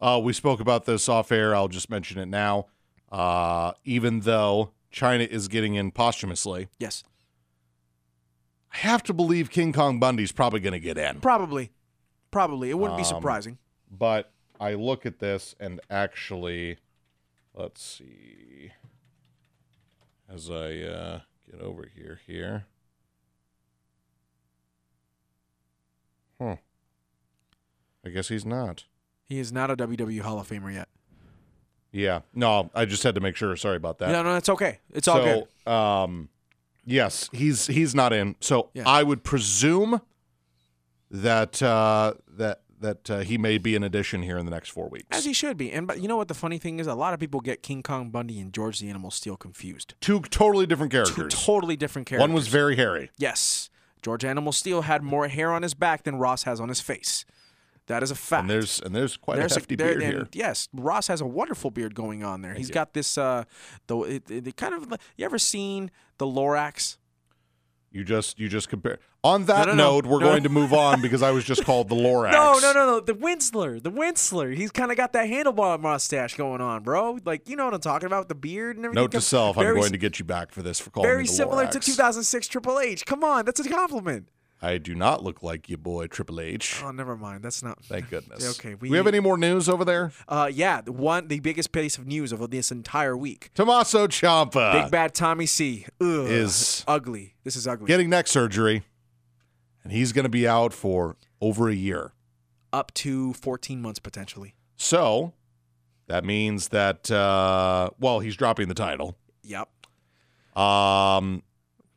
Uh, 0.00 0.20
we 0.22 0.32
spoke 0.32 0.60
about 0.60 0.86
this 0.86 1.08
off 1.08 1.30
air. 1.30 1.54
I'll 1.54 1.68
just 1.68 1.90
mention 1.90 2.18
it 2.18 2.26
now. 2.26 2.66
Uh, 3.12 3.72
even 3.84 4.20
though 4.20 4.70
Chyna 4.92 5.26
is 5.28 5.48
getting 5.48 5.74
in 5.74 5.90
posthumously, 5.90 6.68
Yes, 6.78 7.04
I 8.72 8.76
have 8.78 9.02
to 9.04 9.12
believe 9.12 9.50
King 9.50 9.72
Kong 9.72 9.98
Bundy's 9.98 10.32
probably 10.32 10.60
going 10.60 10.72
to 10.72 10.80
get 10.80 10.96
in. 10.98 11.20
probably, 11.20 11.70
probably. 12.30 12.70
It 12.70 12.78
wouldn't 12.78 12.96
be 12.98 13.02
Um, 13.02 13.08
surprising. 13.08 13.58
But 13.90 14.30
I 14.60 14.74
look 14.74 15.04
at 15.06 15.18
this 15.18 15.54
and 15.58 15.80
actually, 15.90 16.78
let's 17.54 17.82
see. 17.82 18.70
As 20.32 20.48
I 20.50 20.76
uh, 20.82 21.20
get 21.50 21.60
over 21.60 21.88
here, 21.94 22.20
here. 22.26 22.66
Huh. 26.40 26.56
I 28.04 28.08
guess 28.10 28.28
he's 28.28 28.46
not. 28.46 28.84
He 29.24 29.38
is 29.38 29.52
not 29.52 29.70
a 29.70 29.76
WWE 29.76 30.20
Hall 30.20 30.38
of 30.40 30.48
Famer 30.48 30.72
yet. 30.72 30.88
Yeah. 31.92 32.20
No, 32.34 32.70
I 32.74 32.84
just 32.84 33.02
had 33.02 33.14
to 33.16 33.20
make 33.20 33.36
sure. 33.36 33.54
Sorry 33.56 33.76
about 33.76 33.98
that. 33.98 34.10
No, 34.10 34.22
no, 34.22 34.36
it's 34.36 34.48
okay. 34.48 34.78
It's 34.94 35.08
all 35.08 35.22
good. 35.22 35.46
so, 35.66 35.72
um, 35.72 36.28
yes, 36.90 37.30
he's 37.32 37.66
he's 37.68 37.94
not 37.94 38.12
in. 38.12 38.36
So 38.40 38.70
Yeah. 38.74 38.82
I 38.86 39.02
would 39.02 39.22
presume 39.24 40.00
that 41.10 41.62
uh, 41.62 42.14
that 42.36 42.62
that 42.80 43.10
uh, 43.10 43.18
he 43.20 43.36
may 43.36 43.58
be 43.58 43.76
an 43.76 43.82
addition 43.82 44.22
here 44.22 44.38
in 44.38 44.46
the 44.46 44.50
next 44.50 44.70
four 44.70 44.88
weeks. 44.88 45.06
As 45.10 45.24
he 45.24 45.32
should 45.32 45.56
be. 45.56 45.70
And 45.72 45.86
but 45.86 46.00
you 46.00 46.08
know 46.08 46.16
what 46.16 46.28
the 46.28 46.34
funny 46.34 46.58
thing 46.58 46.78
is? 46.80 46.86
A 46.86 46.94
lot 46.94 47.12
of 47.12 47.20
people 47.20 47.40
get 47.40 47.62
King 47.62 47.82
Kong 47.82 48.10
Bundy 48.10 48.40
and 48.40 48.52
George 48.52 48.78
the 48.80 48.88
Animal 48.88 49.10
Steele 49.10 49.36
confused. 49.36 49.94
Two 50.00 50.20
totally 50.20 50.66
different 50.66 50.90
Two 50.92 51.02
characters. 51.04 51.34
totally 51.44 51.76
different 51.76 52.06
characters. 52.08 52.22
One 52.28 52.32
was 52.34 52.48
very 52.48 52.76
hairy. 52.76 53.10
Yes. 53.18 53.68
George 54.02 54.24
Animal 54.24 54.52
Steele 54.52 54.82
had 54.82 55.02
more 55.02 55.28
hair 55.28 55.52
on 55.52 55.62
his 55.62 55.74
back 55.74 56.04
than 56.04 56.16
Ross 56.16 56.44
has 56.44 56.58
on 56.58 56.70
his 56.70 56.80
face. 56.80 57.26
That 57.90 58.02
is 58.02 58.10
a 58.10 58.14
fact. 58.14 58.42
And 58.42 58.50
there's 58.50 58.80
and 58.80 58.94
there's 58.94 59.16
quite 59.16 59.36
There's 59.36 59.52
a 59.52 59.60
hefty 59.60 59.74
there- 59.76 59.98
beard 59.98 60.02
here. 60.02 60.28
Yes, 60.32 60.68
Ross 60.72 61.08
has 61.08 61.20
a 61.20 61.26
wonderful 61.26 61.70
beard 61.70 61.94
going 61.94 62.24
on 62.24 62.40
there. 62.42 62.54
He's 62.54 62.68
you. 62.68 62.74
got 62.74 62.94
this 62.94 63.18
uh 63.18 63.44
the 63.88 63.98
it, 64.00 64.30
it, 64.30 64.56
kind 64.56 64.74
of 64.74 64.92
you 65.16 65.24
ever 65.24 65.38
seen 65.38 65.90
the 66.18 66.26
Lorax? 66.26 66.96
You 67.92 68.04
just 68.04 68.38
you 68.38 68.48
just 68.48 68.68
compare. 68.68 68.98
On 69.24 69.44
that 69.46 69.66
No, 69.66 69.72
no, 69.72 69.76
no. 69.76 69.90
note, 69.94 70.06
we're 70.06 70.20
No. 70.20 70.26
going 70.26 70.44
to 70.44 70.48
move 70.48 70.72
on 70.72 71.02
because 71.02 71.22
I 71.22 71.30
was 71.32 71.44
just 71.44 71.64
called 71.64 71.88
the 71.88 71.94
Lorax. 72.06 72.30
No, 72.32 72.58
no, 72.62 72.72
no, 72.72 72.86
no. 72.86 73.00
The 73.00 73.12
Once-ler. 73.14 73.80
The 73.80 73.90
Once-ler. 73.90 74.50
He's 74.52 74.70
kind 74.70 74.90
of 74.92 74.96
got 74.96 75.12
that 75.12 75.26
handlebar 75.28 75.78
mustache 75.80 76.36
going 76.36 76.60
on, 76.62 76.84
bro. 76.84 77.18
Like, 77.24 77.48
you 77.48 77.56
know 77.56 77.64
what 77.66 77.74
I'm 77.74 77.80
talking 77.80 78.06
about? 78.06 78.28
The 78.28 78.34
beard 78.36 78.76
and 78.76 78.86
everything. 78.86 79.02
Note 79.02 79.10
to 79.10 79.20
self: 79.20 79.58
I'm 79.58 79.74
going 79.74 79.90
to 79.92 79.98
get 79.98 80.18
you 80.20 80.24
back 80.24 80.52
for 80.52 80.62
this 80.62 80.78
for 80.80 80.90
calling 80.90 81.08
Very 81.08 81.22
me 81.24 81.26
the 81.26 81.32
similar 81.34 81.66
to 81.66 81.80
2006 81.80 82.46
Triple 82.48 82.78
H. 82.78 83.04
Come 83.04 83.24
on, 83.24 83.44
that's 83.44 83.58
a 83.60 83.68
compliment. 83.68 84.28
I 84.62 84.76
do 84.76 84.94
not 84.94 85.22
look 85.22 85.42
like 85.42 85.68
your 85.70 85.78
boy 85.78 86.06
Triple 86.06 86.38
H. 86.40 86.82
Oh, 86.84 86.90
never 86.90 87.16
mind. 87.16 87.42
That's 87.42 87.62
not. 87.62 87.82
Thank 87.84 88.10
goodness. 88.10 88.58
Okay, 88.58 88.74
we, 88.74 88.90
we- 88.90 88.96
have 88.96 89.06
any 89.06 89.20
more 89.20 89.38
news 89.38 89.68
over 89.68 89.84
there? 89.84 90.12
Uh, 90.28 90.50
yeah, 90.52 90.80
the 90.82 90.92
one, 90.92 91.28
the 91.28 91.40
biggest 91.40 91.72
piece 91.72 91.96
of 91.96 92.06
news 92.06 92.30
of 92.32 92.50
this 92.50 92.70
entire 92.70 93.16
week. 93.16 93.50
Tommaso 93.54 94.06
Ciampa 94.06 94.72
Big 94.82 94.90
bad 94.90 95.14
Tommy 95.14 95.46
C. 95.46 95.86
Ugh, 96.00 96.06
is- 96.30 96.84
ugly. 96.86 97.34
This 97.44 97.56
is 97.56 97.66
ugly. 97.66 97.86
getting 97.86 98.10
neck 98.10 98.26
surgery, 98.26 98.82
and 99.82 99.92
he's 99.92 100.12
going 100.12 100.24
to 100.24 100.28
be 100.30 100.46
out 100.46 100.72
for 100.74 101.16
over 101.40 101.68
a 101.70 101.74
year. 101.74 102.12
Up 102.72 102.92
to 102.94 103.32
14 103.32 103.80
months 103.80 103.98
potentially. 103.98 104.54
So 104.76 105.32
that 106.06 106.24
means 106.24 106.68
that 106.68 107.10
uh, 107.10 107.90
well, 107.98 108.20
he's 108.20 108.36
dropping 108.36 108.68
the 108.68 108.74
title. 108.74 109.16
Yep. 109.42 109.68
Um, 110.56 111.42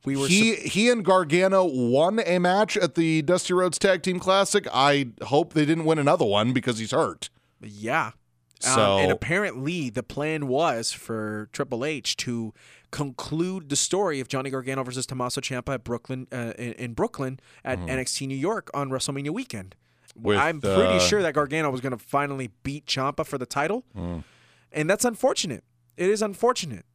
We 0.05 0.17
were. 0.17 0.27
he 0.27 0.55
he 0.55 0.89
and 0.89 1.03
Gargano 1.05 1.63
won 1.63 2.19
a 2.25 2.38
match 2.39 2.75
at 2.77 2.95
the 2.95 3.22
Dusty 3.22 3.53
Rhodes 3.53 3.79
Tag 3.79 4.01
Team 4.03 4.19
Classic. 4.19 4.67
I 4.74 5.07
hope 5.24 5.53
they 5.53 5.65
didn't 5.65 5.86
win 5.86 5.98
another 6.00 6.25
one 6.25 6.51
because 6.53 6.77
he's 6.79 6.91
hurt. 6.91 7.29
yeah. 7.62 8.07
Um, 8.07 8.13
So 8.60 8.98
and 9.00 9.12
apparently, 9.12 9.89
the 9.89 10.03
plan 10.03 10.48
was 10.48 10.91
for 10.93 11.50
Triple 11.51 11.83
H 11.86 12.15
to 12.17 12.53
conclude 12.91 13.69
the 13.69 13.75
story 13.75 14.19
of 14.19 14.27
Johnny 14.27 14.50
Gargano 14.50 14.83
versus 14.83 15.05
Tommaso 15.05 15.41
Ciampa 15.41 15.74
at 15.74 15.83
Brooklyn, 15.83 16.27
uh, 16.31 16.53
in, 16.57 16.74
in 16.74 16.93
Brooklyn 16.93 17.39
at 17.65 17.79
NXT 17.79 18.27
New 18.27 18.36
York 18.38 18.69
on 18.74 18.89
WrestleMania 18.89 19.31
weekend. 19.31 19.75
With, 20.15 20.38
I'm 20.38 20.62
pretty 20.62 20.98
uh, 20.98 21.00
sure 21.00 21.22
that 21.24 21.33
Gargano 21.33 21.72
was 21.72 21.81
going 21.81 21.91
to 21.91 21.98
finally 21.98 22.51
beat 22.62 22.86
Ciampa 22.86 23.25
for 23.25 23.38
the 23.38 23.45
title, 23.48 23.83
Mm. 23.98 24.24
and 24.72 24.89
that's 24.89 25.03
unfortunate. 25.05 25.63
It 25.98 26.10
is 26.10 26.22
unfortunate. 26.22 26.86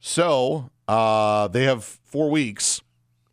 so 0.00 0.70
uh, 0.88 1.48
they 1.48 1.64
have 1.64 1.84
four 1.84 2.30
weeks 2.30 2.80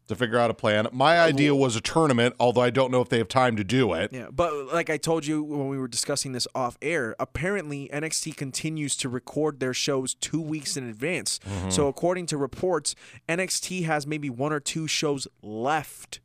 to 0.07 0.15
figure 0.15 0.37
out 0.37 0.51
a 0.51 0.53
plan. 0.53 0.87
My 0.91 1.19
idea 1.19 1.55
was 1.55 1.75
a 1.77 1.81
tournament, 1.81 2.35
although 2.37 2.61
I 2.61 2.69
don't 2.69 2.91
know 2.91 3.01
if 3.01 3.07
they 3.07 3.17
have 3.17 3.29
time 3.29 3.55
to 3.55 3.63
do 3.63 3.93
it. 3.93 4.11
Yeah, 4.11 4.27
but 4.29 4.73
like 4.73 4.89
I 4.89 4.97
told 4.97 5.25
you 5.25 5.41
when 5.41 5.69
we 5.69 5.77
were 5.77 5.87
discussing 5.87 6.33
this 6.33 6.47
off 6.53 6.77
air, 6.81 7.15
apparently 7.17 7.89
NXT 7.93 8.35
continues 8.35 8.97
to 8.97 9.09
record 9.09 9.61
their 9.61 9.73
shows 9.73 10.13
two 10.13 10.41
weeks 10.41 10.75
in 10.75 10.87
advance. 10.87 11.39
Mm-hmm. 11.39 11.69
So 11.69 11.87
according 11.87 12.25
to 12.27 12.37
reports, 12.37 12.93
NXT 13.29 13.85
has 13.85 14.05
maybe 14.05 14.29
one 14.29 14.51
or 14.51 14.59
two 14.59 14.85
shows 14.85 15.29
left 15.41 16.19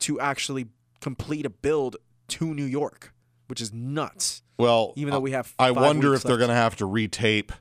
to 0.00 0.20
actually 0.20 0.66
complete 1.00 1.46
a 1.46 1.50
build 1.50 1.96
to 2.28 2.52
New 2.52 2.64
York, 2.64 3.14
which 3.46 3.62
is 3.62 3.72
nuts. 3.72 4.42
Well, 4.58 4.92
Even 4.96 5.12
though 5.12 5.20
we 5.20 5.32
have, 5.32 5.54
I 5.58 5.70
wonder 5.70 6.14
if 6.14 6.22
they're 6.22 6.36
going 6.36 6.48
to 6.48 6.54
have 6.54 6.76
to 6.76 6.84
retape 6.86 7.52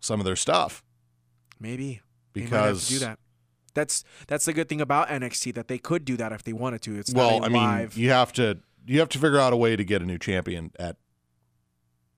some 0.00 0.18
of 0.18 0.26
their 0.26 0.36
stuff 0.36 0.82
maybe 1.60 1.76
They 1.78 1.80
might 1.80 1.92
have 1.92 2.03
because 2.34 2.88
do 2.88 2.98
that. 3.00 3.18
That's 3.74 4.04
that's 4.28 4.44
the 4.44 4.52
good 4.52 4.68
thing 4.68 4.80
about 4.80 5.08
NXT 5.08 5.54
that 5.54 5.68
they 5.68 5.78
could 5.78 6.04
do 6.04 6.16
that 6.18 6.32
if 6.32 6.44
they 6.44 6.52
wanted 6.52 6.82
to. 6.82 6.96
It's 6.98 7.12
well, 7.12 7.40
not 7.40 7.44
I 7.44 7.46
a 7.46 7.50
mean, 7.50 7.62
live. 7.62 7.96
you 7.96 8.10
have 8.10 8.32
to 8.34 8.58
you 8.86 8.98
have 9.00 9.08
to 9.10 9.18
figure 9.18 9.38
out 9.38 9.52
a 9.52 9.56
way 9.56 9.74
to 9.76 9.84
get 9.84 10.02
a 10.02 10.04
new 10.04 10.18
champion 10.18 10.70
at 10.78 10.96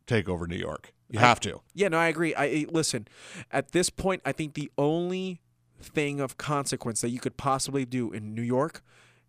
Takeover 0.06 0.46
New 0.48 0.56
York. 0.56 0.92
You 1.08 1.18
I- 1.18 1.22
have 1.22 1.40
to. 1.40 1.60
Yeah, 1.74 1.88
no, 1.88 1.98
I 1.98 2.08
agree. 2.08 2.34
I 2.34 2.44
I- 2.44 2.66
listen. 2.70 3.06
At 3.50 3.72
this 3.72 3.90
point, 3.90 4.22
I 4.24 4.32
think 4.32 4.54
the 4.54 4.70
only 4.76 5.40
thing 5.80 6.20
of 6.20 6.36
consequence 6.36 7.00
that 7.02 7.10
you 7.10 7.20
could 7.20 7.36
possibly 7.36 7.84
do 7.84 8.10
in 8.12 8.34
New 8.34 8.42
York 8.42 8.82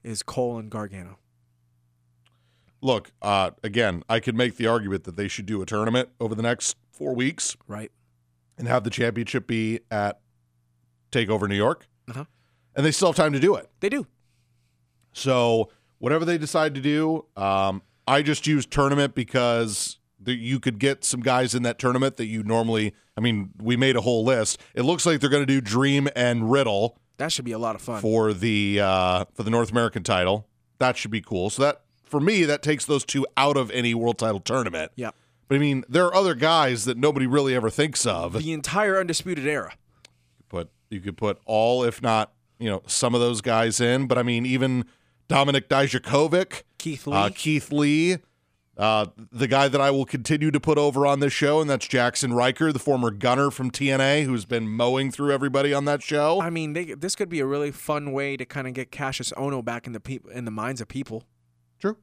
is 0.04 0.24
Cole 0.24 0.58
and 0.58 0.70
Gargano. 0.70 1.20
Look, 2.82 3.12
uh, 3.22 3.52
again, 3.64 4.04
I 4.08 4.20
could 4.20 4.36
make 4.36 4.56
the 4.58 4.68
argument 4.68 5.04
that 5.06 5.16
they 5.18 5.28
should 5.28 5.46
do 5.46 5.62
a 5.62 5.66
tournament 5.66 6.10
over 6.20 6.36
the 6.36 6.44
next 6.44 6.78
four 6.92 7.16
weeks 7.16 7.58
Right. 7.68 7.92
and 8.58 8.68
have 8.68 8.84
the 8.84 8.90
championship 8.92 9.48
be 9.48 9.80
at 9.90 10.20
Takeover 11.12 11.48
New 11.48 11.56
York, 11.56 11.88
Uh-huh. 12.10 12.26
and 12.76 12.86
they 12.86 12.92
still 12.92 13.10
have 13.10 13.16
time 13.16 13.34
to 13.34 13.40
do 13.40 13.56
it. 13.56 13.70
They 13.80 13.90
do. 13.90 14.06
So 15.14 15.70
whatever 16.00 16.26
they 16.26 16.38
decide 16.38 16.76
to 16.76 16.82
do, 16.82 17.26
um, 17.36 17.82
I 18.08 18.22
just 18.22 18.48
use 18.48 18.66
tournament 18.66 19.16
because 19.16 19.98
the, 20.20 20.34
you 20.34 20.60
could 20.60 20.80
get 20.80 21.04
some 21.04 21.22
guys 21.22 21.56
in 21.56 21.64
that 21.64 21.80
tournament 21.80 22.18
that 22.18 22.26
you 22.28 22.44
normally. 22.44 22.94
I 23.18 23.22
mean, 23.22 23.50
we 23.62 23.76
made 23.78 23.96
a 23.96 24.02
whole 24.02 24.24
list. 24.24 24.62
It 24.76 24.84
looks 24.84 25.06
like 25.06 25.20
they're 25.20 25.30
going 25.30 25.46
to 25.46 25.52
do 25.52 25.60
Dream 25.62 26.08
and 26.16 26.52
Riddle 26.52 26.98
That 27.18 27.32
should 27.32 27.46
be 27.46 27.52
a 27.52 27.58
lot 27.60 27.76
of 27.76 27.82
fun. 27.82 28.02
for 28.02 28.32
the 28.34 28.80
uh, 28.82 29.26
for 29.34 29.44
the 29.44 29.50
North 29.50 29.72
American 29.72 30.04
title. 30.04 30.48
That 30.80 30.98
should 30.98 31.12
be 31.12 31.22
cool. 31.22 31.50
So 31.50 31.64
that 31.64 31.82
for 32.04 32.20
me, 32.20 32.44
that 32.44 32.62
takes 32.62 32.86
those 32.86 33.04
two 33.04 33.26
out 33.36 33.58
of 33.58 33.72
any 33.72 33.94
world 33.94 34.18
title 34.20 34.40
tournament. 34.40 34.92
Yeah. 34.96 35.12
But 35.48 35.56
I 35.56 35.58
mean, 35.60 35.84
there 35.90 36.06
are 36.06 36.14
other 36.14 36.36
guys 36.36 36.86
that 36.86 36.98
nobody 36.98 37.26
really 37.26 37.56
ever 37.56 37.70
thinks 37.70 38.06
of. 38.06 38.34
The 38.34 38.52
entire 38.54 39.00
undisputed 39.00 39.48
era. 39.48 39.74
You 40.90 41.02
could 41.02 41.18
put 41.18 41.40
all, 41.46 41.84
if 41.84 42.02
not, 42.02 42.32
you 42.60 42.70
know, 42.70 42.82
some 42.88 43.14
of 43.14 43.22
those 43.22 43.42
guys 43.42 43.80
in. 43.82 44.08
But 44.08 44.18
I 44.18 44.24
mean, 44.24 44.46
even 44.46 44.86
Dominik 45.30 45.68
Dijakovic, 45.68 46.64
Keith 46.78 47.06
Lee. 47.08 47.16
uh, 47.16 47.30
Keith 47.34 47.72
Lee, 47.72 48.18
uh, 48.78 49.08
the 49.32 49.48
guy 49.48 49.68
that 49.68 49.82
I 49.82 49.92
will 49.92 50.06
continue 50.06 50.52
to 50.52 50.60
put 50.60 50.78
over 50.78 51.06
on 51.06 51.20
this 51.20 51.34
show, 51.34 51.60
and 51.62 51.70
that's 51.70 51.88
Jackson 51.88 52.34
Ryker, 52.34 52.72
the 52.72 52.80
former 52.80 53.10
gunner 53.12 53.50
from 53.52 53.72
TNA, 53.72 54.26
who's 54.26 54.46
been 54.46 54.70
mowing 54.70 55.12
through 55.12 55.34
everybody 55.34 55.74
on 55.74 55.86
that 55.86 56.02
show. 56.04 56.40
I 56.42 56.50
mean, 56.50 56.74
they, 56.74 56.86
this 56.94 57.16
could 57.16 57.28
be 57.30 57.40
a 57.40 57.46
really 57.46 57.72
fun 57.72 58.12
way 58.12 58.38
to 58.38 58.46
kind 58.46 58.68
of 58.68 58.74
get 58.74 58.92
Kassius 58.92 59.34
Ohno 59.34 59.66
back 59.66 59.88
in 59.88 59.94
the 59.94 60.00
peop- 60.00 60.30
in 60.32 60.46
the 60.46 60.52
minds 60.52 60.80
of 60.80 60.88
people. 60.88 61.24
True. 61.80 61.98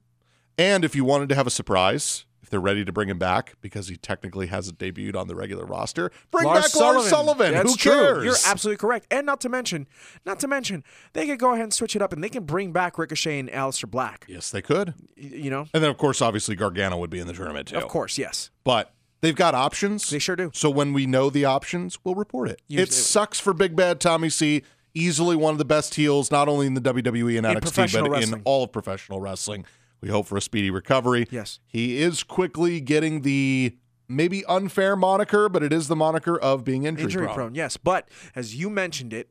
And 0.59 0.85
if 0.85 0.95
you 0.95 1.05
wanted 1.05 1.29
to 1.31 1.35
have 1.35 1.47
a 1.47 1.51
surprise, 1.51 2.27
if 2.45 2.51
they're 2.51 2.61
ready 2.61 2.85
to 2.85 2.93
bring 2.93 3.09
him 3.09 3.19
back 3.19 3.55
because 3.63 3.89
he 3.89 3.97
technically 3.97 4.49
hasn't 4.49 4.79
debuted 4.79 5.17
on 5.17 5.29
the 5.29 5.35
regular 5.35 5.65
roster, 5.65 6.11
bring 6.31 6.45
back 6.45 6.75
Lars 6.75 7.09
Sullivan. 7.09 7.55
That's 7.55 7.71
Who 7.71 7.77
true. 7.79 7.93
cares? 7.93 8.25
You're 8.25 8.37
absolutely 8.47 8.77
correct. 8.77 9.07
And 9.11 9.25
not 9.25 9.41
to 9.41 9.49
mention, 9.49 9.87
not 10.27 10.39
to 10.41 10.47
mention, 10.47 10.85
they 11.15 11.27
could 11.27 11.39
go 11.39 11.53
ahead 11.55 11.63
and 11.63 11.73
switch 11.73 11.97
it 11.97 12.03
up 12.03 12.13
and 12.13 12.23
they 12.23 12.29
can 12.29 12.45
bring 12.45 12.71
back 12.71 12.99
Ricochet 12.99 13.39
and 13.39 13.49
Aleister 13.49 13.91
Black. 13.91 14.27
yes, 14.29 14.51
they 14.51 14.61
could. 14.61 14.93
You 15.17 15.49
know, 15.49 15.61
And 15.73 15.83
then, 15.83 15.91
of 15.91 15.97
course, 15.97 16.21
obviously 16.21 16.55
Gargano 16.55 16.99
would 16.99 17.09
be 17.09 17.19
in 17.19 17.27
the 17.27 17.33
tournament 17.33 17.69
too. 17.69 17.79
of 17.79 17.89
course, 17.89 18.19
yes, 18.19 18.51
But 18.63 18.93
they've 19.23 19.35
got 19.35 19.55
options. 19.55 20.11
they 20.11 20.19
sure 20.19 20.37
do. 20.37 20.51
So 20.53 20.69
when 20.69 20.93
we 20.93 21.07
know 21.07 21.31
the 21.31 21.47
options, 21.47 21.99
we'll 22.05 22.15
report 22.15 22.51
it. 22.51 22.61
It 22.69 22.93
sucks 22.93 23.41
for 23.41 23.55
Big 23.55 23.75
Bad 23.75 24.01
Tommy 24.01 24.29
C. 24.29 24.63
Easily 24.97 25.35
one 25.35 25.53
of 25.53 25.59
the 25.59 25.65
best 25.65 25.95
heels, 25.97 26.31
not 26.31 26.47
only 26.47 26.67
in 26.69 26.75
the 26.75 26.81
WWE 26.81 27.37
and 27.39 27.47
In 27.47 27.57
NXT, 27.57 28.09
but 28.09 28.23
in 28.23 28.43
all 28.45 28.63
of 28.65 28.71
professional 28.71 29.19
wrestling. 29.19 29.65
We 30.05 30.11
hope 30.11 30.27
for 30.27 30.37
a 30.37 30.43
speedy 30.43 30.71
recovery. 30.71 31.27
Yes. 31.31 31.61
He 31.67 31.97
is 31.97 32.23
quickly 32.23 32.79
getting 32.79 33.23
the 33.23 33.75
maybe 34.07 34.45
unfair 34.45 34.97
moniker, 34.97 35.49
but 35.49 35.63
it 35.63 35.73
is 35.73 35.89
the 35.89 35.97
moniker 35.97 36.39
of 36.39 36.63
being 36.63 36.85
injury, 36.85 37.05
Injury 37.05 37.25
prone. 37.25 37.35
prone, 37.35 37.55
yes. 37.55 37.79
But 37.79 38.07
as 38.37 38.55
you 38.55 38.69
mentioned 38.69 39.15
it, 39.15 39.31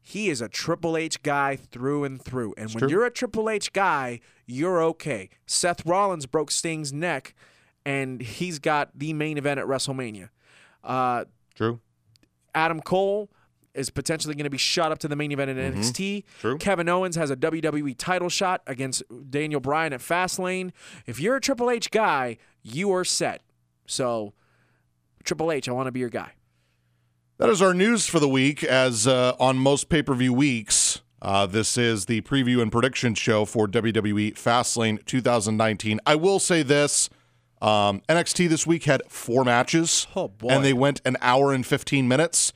he 0.00 0.30
is 0.30 0.40
a 0.40 0.48
Triple 0.48 0.96
H 0.96 1.22
guy 1.22 1.56
through 1.56 2.04
and 2.04 2.22
through. 2.22 2.54
And 2.56 2.70
when 2.70 2.78
true. 2.78 2.88
you're 2.88 3.04
a 3.04 3.10
Triple 3.10 3.50
H 3.50 3.74
guy, 3.74 4.20
you're 4.46 4.82
okay. 4.82 5.28
Seth 5.46 5.84
Rollins 5.84 6.24
broke 6.24 6.50
Sting's 6.50 6.90
neck, 6.90 7.34
and 7.84 8.22
he's 8.22 8.58
got 8.58 8.98
the 8.98 9.12
main 9.12 9.36
event 9.36 9.60
at 9.60 9.66
WrestleMania. 9.66 10.30
Uh, 10.82 11.26
True. 11.54 11.80
Adam 12.54 12.80
Cole 12.80 13.30
is 13.74 13.90
potentially 13.90 14.34
going 14.34 14.44
to 14.44 14.50
be 14.50 14.58
shot 14.58 14.92
up 14.92 14.98
to 15.00 15.08
the 15.08 15.16
main 15.16 15.32
event 15.32 15.50
in 15.50 15.56
NXT. 15.56 15.94
Mm-hmm. 16.24 16.40
True. 16.40 16.58
Kevin 16.58 16.88
Owens 16.88 17.16
has 17.16 17.30
a 17.30 17.36
WWE 17.36 17.94
title 17.98 18.28
shot 18.28 18.62
against 18.66 19.02
Daniel 19.30 19.60
Bryan 19.60 19.92
at 19.92 20.00
Fastlane. 20.00 20.70
If 21.06 21.18
you're 21.20 21.36
a 21.36 21.40
Triple 21.40 21.70
H 21.70 21.90
guy, 21.90 22.38
you 22.62 22.92
are 22.92 23.04
set. 23.04 23.42
So, 23.86 24.32
Triple 25.24 25.50
H, 25.52 25.68
I 25.68 25.72
want 25.72 25.86
to 25.86 25.92
be 25.92 26.00
your 26.00 26.08
guy. 26.10 26.32
That 27.38 27.48
is 27.48 27.60
our 27.60 27.74
news 27.74 28.06
for 28.06 28.20
the 28.20 28.28
week. 28.28 28.62
As 28.62 29.06
uh, 29.06 29.34
on 29.40 29.58
most 29.58 29.88
pay 29.88 30.02
per 30.02 30.14
view 30.14 30.32
weeks, 30.32 31.00
uh, 31.20 31.46
this 31.46 31.76
is 31.76 32.06
the 32.06 32.20
preview 32.20 32.62
and 32.62 32.70
prediction 32.70 33.14
show 33.14 33.44
for 33.44 33.66
WWE 33.66 34.34
Fastlane 34.34 35.04
2019. 35.04 35.98
I 36.06 36.14
will 36.14 36.38
say 36.38 36.62
this 36.62 37.10
um, 37.60 38.02
NXT 38.08 38.48
this 38.48 38.66
week 38.66 38.84
had 38.84 39.02
four 39.08 39.44
matches, 39.44 40.06
Oh, 40.14 40.28
boy. 40.28 40.48
and 40.48 40.64
they 40.64 40.72
went 40.74 41.00
an 41.04 41.16
hour 41.20 41.52
and 41.52 41.66
15 41.66 42.06
minutes. 42.06 42.52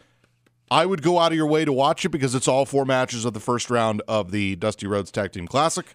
I 0.71 0.87
would 0.87 1.03
go 1.03 1.19
out 1.19 1.33
of 1.33 1.37
your 1.37 1.47
way 1.47 1.65
to 1.65 1.73
watch 1.73 2.05
it 2.05 2.11
because 2.11 2.35
it's 2.35 2.49
all 2.49 2.65
four 2.67 2.85
matches 2.85 3.25
of 3.25 3.33
the 3.33 3.41
first 3.41 3.71
round 3.71 4.03
of 4.09 4.31
the 4.31 4.57
Dusty 4.57 4.87
Rhodes 4.87 5.11
Tag 5.11 5.33
Team 5.33 5.47
Classic. 5.47 5.95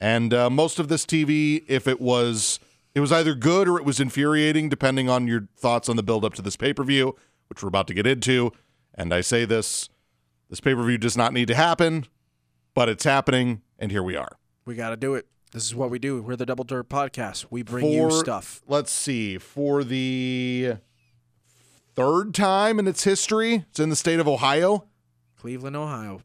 And 0.00 0.34
uh, 0.34 0.50
most 0.50 0.78
of 0.78 0.88
this 0.88 1.06
TV, 1.06 1.64
if 1.68 1.86
it 1.86 2.00
was, 2.00 2.58
it 2.94 3.00
was 3.00 3.12
either 3.12 3.34
good 3.34 3.68
or 3.68 3.78
it 3.78 3.84
was 3.84 4.00
infuriating, 4.00 4.68
depending 4.68 5.08
on 5.08 5.26
your 5.26 5.48
thoughts 5.56 5.88
on 5.88 5.96
the 5.96 6.02
build 6.02 6.24
up 6.24 6.34
to 6.34 6.42
this 6.42 6.56
pay 6.56 6.74
per 6.74 6.82
view, 6.84 7.14
which 7.48 7.62
we're 7.62 7.68
about 7.68 7.86
to 7.88 7.94
get 7.94 8.06
into. 8.06 8.52
And 8.94 9.14
I 9.14 9.20
say 9.20 9.44
this 9.44 9.88
this 10.50 10.60
pay 10.60 10.74
per 10.74 10.82
view 10.84 10.98
does 10.98 11.16
not 11.16 11.32
need 11.32 11.48
to 11.48 11.54
happen, 11.54 12.06
but 12.74 12.88
it's 12.88 13.04
happening, 13.04 13.62
and 13.78 13.90
here 13.90 14.02
we 14.02 14.16
are. 14.16 14.36
We 14.64 14.74
got 14.74 14.90
to 14.90 14.96
do 14.96 15.14
it. 15.14 15.26
This 15.52 15.64
is 15.64 15.74
what 15.74 15.90
we 15.90 15.98
do. 15.98 16.20
We're 16.22 16.36
the 16.36 16.46
Double 16.46 16.64
Dirt 16.64 16.88
Podcast. 16.88 17.46
We 17.50 17.62
bring 17.62 17.86
you 17.86 18.08
For- 18.08 18.16
stuff. 18.16 18.62
Let's 18.66 18.90
see, 18.90 19.38
for 19.38 19.84
the 19.84 20.76
third 21.94 22.34
time 22.34 22.78
in 22.78 22.86
its 22.88 23.04
history, 23.04 23.64
it's 23.70 23.80
in 23.80 23.88
the 23.90 23.96
state 23.96 24.20
of 24.20 24.28
Ohio. 24.28 24.86
Cleveland, 25.38 25.76
Ohio, 25.76 26.22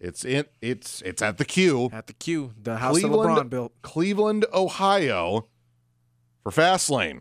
It's 0.00 0.24
in 0.24 0.44
it's 0.60 1.00
it's 1.02 1.22
at 1.22 1.38
the 1.38 1.44
Q. 1.44 1.90
at 1.92 2.06
the 2.08 2.12
Q, 2.12 2.52
the 2.60 2.76
house 2.78 2.98
Cleveland- 3.00 3.36
that 3.38 3.46
LeBron 3.46 3.50
built. 3.50 3.72
Cleveland, 3.82 4.46
Ohio 4.52 5.46
for 6.42 6.50
Fastlane. 6.52 7.20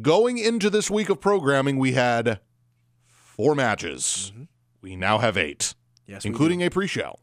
Going 0.00 0.38
into 0.38 0.70
this 0.70 0.90
week 0.90 1.08
of 1.10 1.20
programming, 1.20 1.78
we 1.78 1.92
had 1.92 2.40
four 3.04 3.54
matches. 3.54 4.32
We 4.80 4.96
now 4.96 5.18
have 5.18 5.36
eight, 5.36 5.74
Yes, 6.06 6.24
including 6.24 6.62
a 6.62 6.70
pre 6.70 6.86
show. 6.86 7.18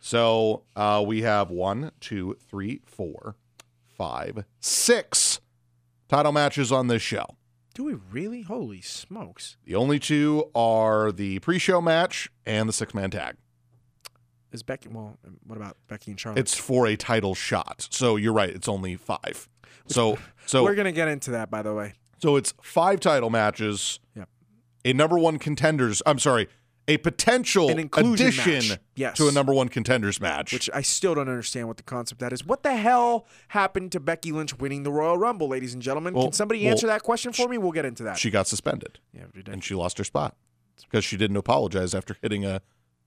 So 0.00 0.62
uh, 0.76 1.04
we 1.06 1.22
have 1.22 1.50
one, 1.50 1.90
two, 2.00 2.38
three, 2.48 2.80
four, 2.86 3.36
five, 3.96 4.44
six 4.60 5.40
title 6.08 6.32
matches 6.32 6.72
on 6.72 6.86
this 6.86 7.02
show. 7.02 7.36
Do. 7.80 7.84
We 7.84 7.94
really? 8.10 8.42
Holy 8.42 8.80
smokes! 8.80 9.56
The 9.64 9.74
only 9.74 9.98
two 9.98 10.50
are 10.54 11.12
the 11.12 11.38
pre 11.40 11.58
show 11.58 11.80
match 11.80 12.30
and 12.46 12.68
the 12.68 12.72
six 12.72 12.94
man 12.94 13.10
tag. 13.10 13.36
Is 14.52 14.62
Becky? 14.62 14.88
Well, 14.88 15.18
what 15.46 15.56
about 15.56 15.76
Becky 15.88 16.10
and 16.10 16.18
Charlotte? 16.18 16.40
It's 16.40 16.56
for 16.56 16.86
a 16.86 16.96
title 16.96 17.34
shot. 17.34 17.88
So 17.90 18.16
you're 18.16 18.32
right, 18.32 18.50
it's 18.50 18.68
only 18.68 18.96
five. 18.96 19.48
So 19.86 20.18
so 20.46 20.64
We're 20.64 20.74
gonna 20.74 20.92
get 20.92 21.08
into 21.08 21.30
that, 21.32 21.50
by 21.50 21.62
the 21.62 21.74
way. 21.74 21.94
So 22.18 22.36
it's 22.36 22.52
five 22.60 23.00
title 23.00 23.30
matches. 23.30 24.00
Yep. 24.16 24.28
A 24.84 24.92
number 24.92 25.18
one 25.18 25.38
contenders. 25.38 26.02
I'm 26.06 26.18
sorry, 26.18 26.48
a 26.90 26.96
potential 26.98 27.70
addition. 27.70 28.78
Yes. 28.96 29.16
to 29.16 29.28
a 29.28 29.32
number 29.32 29.52
one 29.54 29.68
contenders 29.68 30.20
match. 30.20 30.52
Which 30.52 30.68
I 30.74 30.82
still 30.82 31.14
don't 31.14 31.28
understand 31.28 31.68
what 31.68 31.76
the 31.76 31.82
concept 31.82 32.20
that 32.20 32.32
is. 32.32 32.44
What 32.44 32.62
the 32.62 32.74
hell 32.76 33.26
happened 33.48 33.92
to 33.92 34.00
Becky 34.00 34.32
Lynch 34.32 34.58
winning 34.58 34.82
the 34.82 34.92
Royal 34.92 35.16
Rumble, 35.16 35.48
ladies 35.48 35.72
and 35.72 35.82
gentlemen? 35.82 36.14
Well- 36.14 36.24
Can 36.24 36.32
somebody 36.32 36.62
well, 36.64 36.72
answer 36.72 36.86
that 36.88 37.02
question 37.02 37.32
for 37.32 37.48
me? 37.48 37.56
We'll 37.58 37.72
get 37.72 37.84
into 37.84 38.02
that. 38.02 38.18
she 38.18 38.30
got 38.30 38.46
suspended 38.46 38.98
yeah, 39.12 39.24
and 39.46 39.62
she 39.64 39.74
lost 39.74 39.98
her 39.98 40.04
spot 40.04 40.36
because 40.82 41.04
she 41.04 41.16
didn't 41.16 41.36
apologize 41.36 41.94
after 41.94 42.16
hitting 42.20 42.44
a 42.44 42.60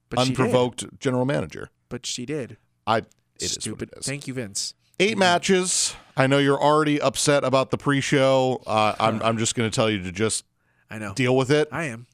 But 0.08 0.20
unprovoked 0.20 0.98
general 0.98 1.24
manager. 1.26 1.70
But 1.88 2.06
she 2.06 2.24
did. 2.26 2.56
I 2.86 2.98
it 2.98 3.06
is 3.40 3.52
Stupid. 3.52 3.90
what 3.90 3.98
it 3.98 4.00
is. 4.00 4.06
Thank 4.06 4.26
you, 4.26 4.34
Vince. 4.34 4.74
Eight 5.00 5.18
matches. 5.18 5.94
I 6.16 6.26
know 6.28 6.38
you're 6.38 6.60
already 6.60 7.00
upset 7.00 7.42
about 7.44 7.70
the 7.72 7.76
pre-show. 7.78 8.62
Uh, 8.66 8.94
I'm 8.98 9.20
I'm 9.22 9.38
just 9.38 9.54
going 9.56 9.68
to 9.68 9.74
tell 9.74 9.90
you 9.90 10.02
to 10.04 10.12
just 10.12 10.44
I 10.88 10.98
know. 10.98 11.12
deal 11.14 11.36
with 11.36 11.50
it. 11.50 11.68
I 11.72 11.84
am. 11.84 12.06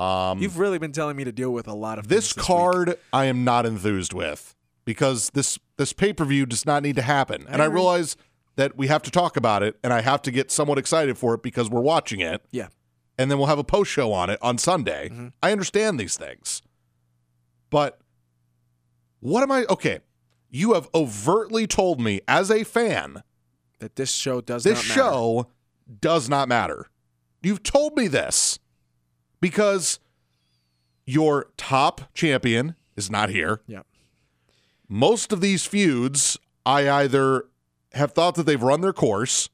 Um, 0.00 0.38
You've 0.40 0.58
really 0.58 0.78
been 0.78 0.92
telling 0.92 1.16
me 1.16 1.24
to 1.24 1.32
deal 1.32 1.50
with 1.52 1.68
a 1.68 1.74
lot 1.74 1.98
of 1.98 2.08
this 2.08 2.32
things 2.32 2.36
week. 2.36 2.46
card 2.46 2.98
I 3.12 3.26
am 3.26 3.44
not 3.44 3.66
enthused 3.66 4.12
with 4.14 4.54
because 4.84 5.30
this 5.34 5.58
this 5.76 5.92
pay 5.92 6.12
per 6.12 6.24
view 6.24 6.46
does 6.46 6.64
not 6.64 6.82
need 6.82 6.96
to 6.96 7.02
happen, 7.02 7.44
and 7.48 7.60
I 7.60 7.66
agree. 7.66 7.74
realize 7.76 8.16
that 8.56 8.76
we 8.76 8.86
have 8.88 9.02
to 9.02 9.10
talk 9.10 9.36
about 9.36 9.62
it, 9.62 9.78
and 9.84 9.92
I 9.92 10.00
have 10.00 10.22
to 10.22 10.30
get 10.30 10.50
somewhat 10.50 10.78
excited 10.78 11.18
for 11.18 11.34
it 11.34 11.42
because 11.42 11.68
we're 11.70 11.80
watching 11.82 12.20
it, 12.20 12.42
Yeah. 12.50 12.68
and 13.18 13.30
then 13.30 13.38
we'll 13.38 13.46
have 13.48 13.58
a 13.58 13.64
post 13.64 13.90
show 13.90 14.12
on 14.12 14.30
it 14.30 14.38
on 14.42 14.56
Sunday. 14.58 15.08
Mm-hmm. 15.10 15.28
I 15.42 15.52
understand 15.52 15.98
these 16.00 16.16
things, 16.16 16.62
but 17.68 18.00
what 19.20 19.42
am 19.42 19.52
I? 19.52 19.64
Okay, 19.68 20.00
you 20.50 20.72
have 20.74 20.88
overtly 20.94 21.66
told 21.66 22.00
me 22.00 22.20
as 22.26 22.50
a 22.50 22.64
fan 22.64 23.22
That 23.80 23.96
this 23.96 24.12
show 24.14 24.40
does 24.40 24.64
this 24.64 24.76
not 24.76 24.82
matter. 24.82 24.88
This 24.88 24.94
show 24.94 25.46
does 26.00 26.28
not 26.28 26.48
matter. 26.48 26.86
You've 27.42 27.62
told 27.62 27.96
me 27.96 28.08
this 28.08 28.58
because 29.40 29.98
your 31.06 31.46
top 31.56 32.02
champion 32.14 32.74
is 32.96 33.10
not 33.10 33.30
here. 33.30 33.60
Yeah. 33.66 33.82
Most 34.88 35.32
of 35.32 35.40
these 35.40 35.64
feuds, 35.66 36.38
I 36.66 36.88
either 36.90 37.46
have 37.94 38.12
thought 38.12 38.34
that 38.36 38.44
they've 38.44 38.62
run 38.62 38.80
their 38.80 38.92
course 38.92 39.48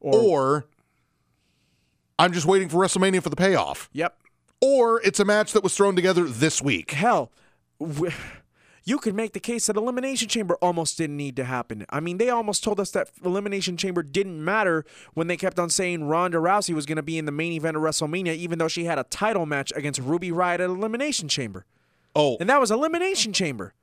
Or, 0.00 0.14
or 0.14 0.66
I'm 2.18 2.32
just 2.32 2.46
waiting 2.46 2.68
for 2.68 2.78
WrestleMania 2.78 3.22
for 3.22 3.30
the 3.30 3.36
payoff. 3.36 3.88
yep. 3.92 4.16
Or 4.60 5.00
it's 5.02 5.20
a 5.20 5.24
match 5.24 5.52
that 5.52 5.62
was 5.62 5.74
thrown 5.76 5.94
together 5.94 6.24
this 6.24 6.60
week. 6.60 6.90
Hell, 6.90 7.30
w- 7.80 8.10
you 8.88 8.98
could 8.98 9.14
make 9.14 9.34
the 9.34 9.40
case 9.40 9.66
that 9.66 9.76
Elimination 9.76 10.28
Chamber 10.28 10.56
almost 10.62 10.96
didn't 10.96 11.16
need 11.16 11.36
to 11.36 11.44
happen. 11.44 11.84
I 11.90 12.00
mean, 12.00 12.16
they 12.16 12.30
almost 12.30 12.64
told 12.64 12.80
us 12.80 12.90
that 12.92 13.10
Elimination 13.22 13.76
Chamber 13.76 14.02
didn't 14.02 14.42
matter 14.42 14.84
when 15.12 15.26
they 15.26 15.36
kept 15.36 15.58
on 15.58 15.68
saying 15.68 16.04
Ronda 16.04 16.38
Rousey 16.38 16.74
was 16.74 16.86
going 16.86 16.96
to 16.96 17.02
be 17.02 17.18
in 17.18 17.26
the 17.26 17.32
main 17.32 17.52
event 17.52 17.76
of 17.76 17.82
WrestleMania, 17.82 18.34
even 18.34 18.58
though 18.58 18.68
she 18.68 18.84
had 18.84 18.98
a 18.98 19.04
title 19.04 19.44
match 19.44 19.72
against 19.76 20.00
Ruby 20.00 20.30
Riott 20.30 20.54
at 20.54 20.60
Elimination 20.60 21.28
Chamber. 21.28 21.66
Oh, 22.16 22.38
And 22.40 22.48
that 22.48 22.60
was 22.60 22.70
Elimination 22.70 23.32
Chamber. 23.34 23.74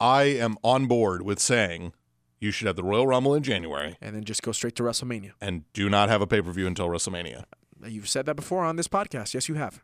I 0.00 0.22
am 0.22 0.56
on 0.62 0.86
board 0.86 1.22
with 1.22 1.38
saying 1.38 1.92
you 2.40 2.50
should 2.50 2.66
have 2.66 2.76
the 2.76 2.84
Royal 2.84 3.06
Rumble 3.06 3.34
in 3.34 3.42
January 3.42 3.96
And 4.00 4.14
then 4.16 4.24
just 4.24 4.42
go 4.42 4.52
straight 4.52 4.74
to 4.76 4.82
WrestleMania. 4.84 5.32
and 5.40 5.70
do 5.72 5.90
not 5.90 6.08
have 6.08 6.22
a 6.22 6.26
pay 6.26 6.40
per 6.40 6.50
view 6.52 6.66
until 6.66 6.88
WrestleMania. 6.88 7.44
You've 7.86 8.08
said 8.08 8.26
that 8.26 8.34
before 8.36 8.64
on 8.64 8.76
this 8.76 8.88
podcast. 8.88 9.34
Yes, 9.34 9.48
you 9.48 9.56
have. 9.56 9.82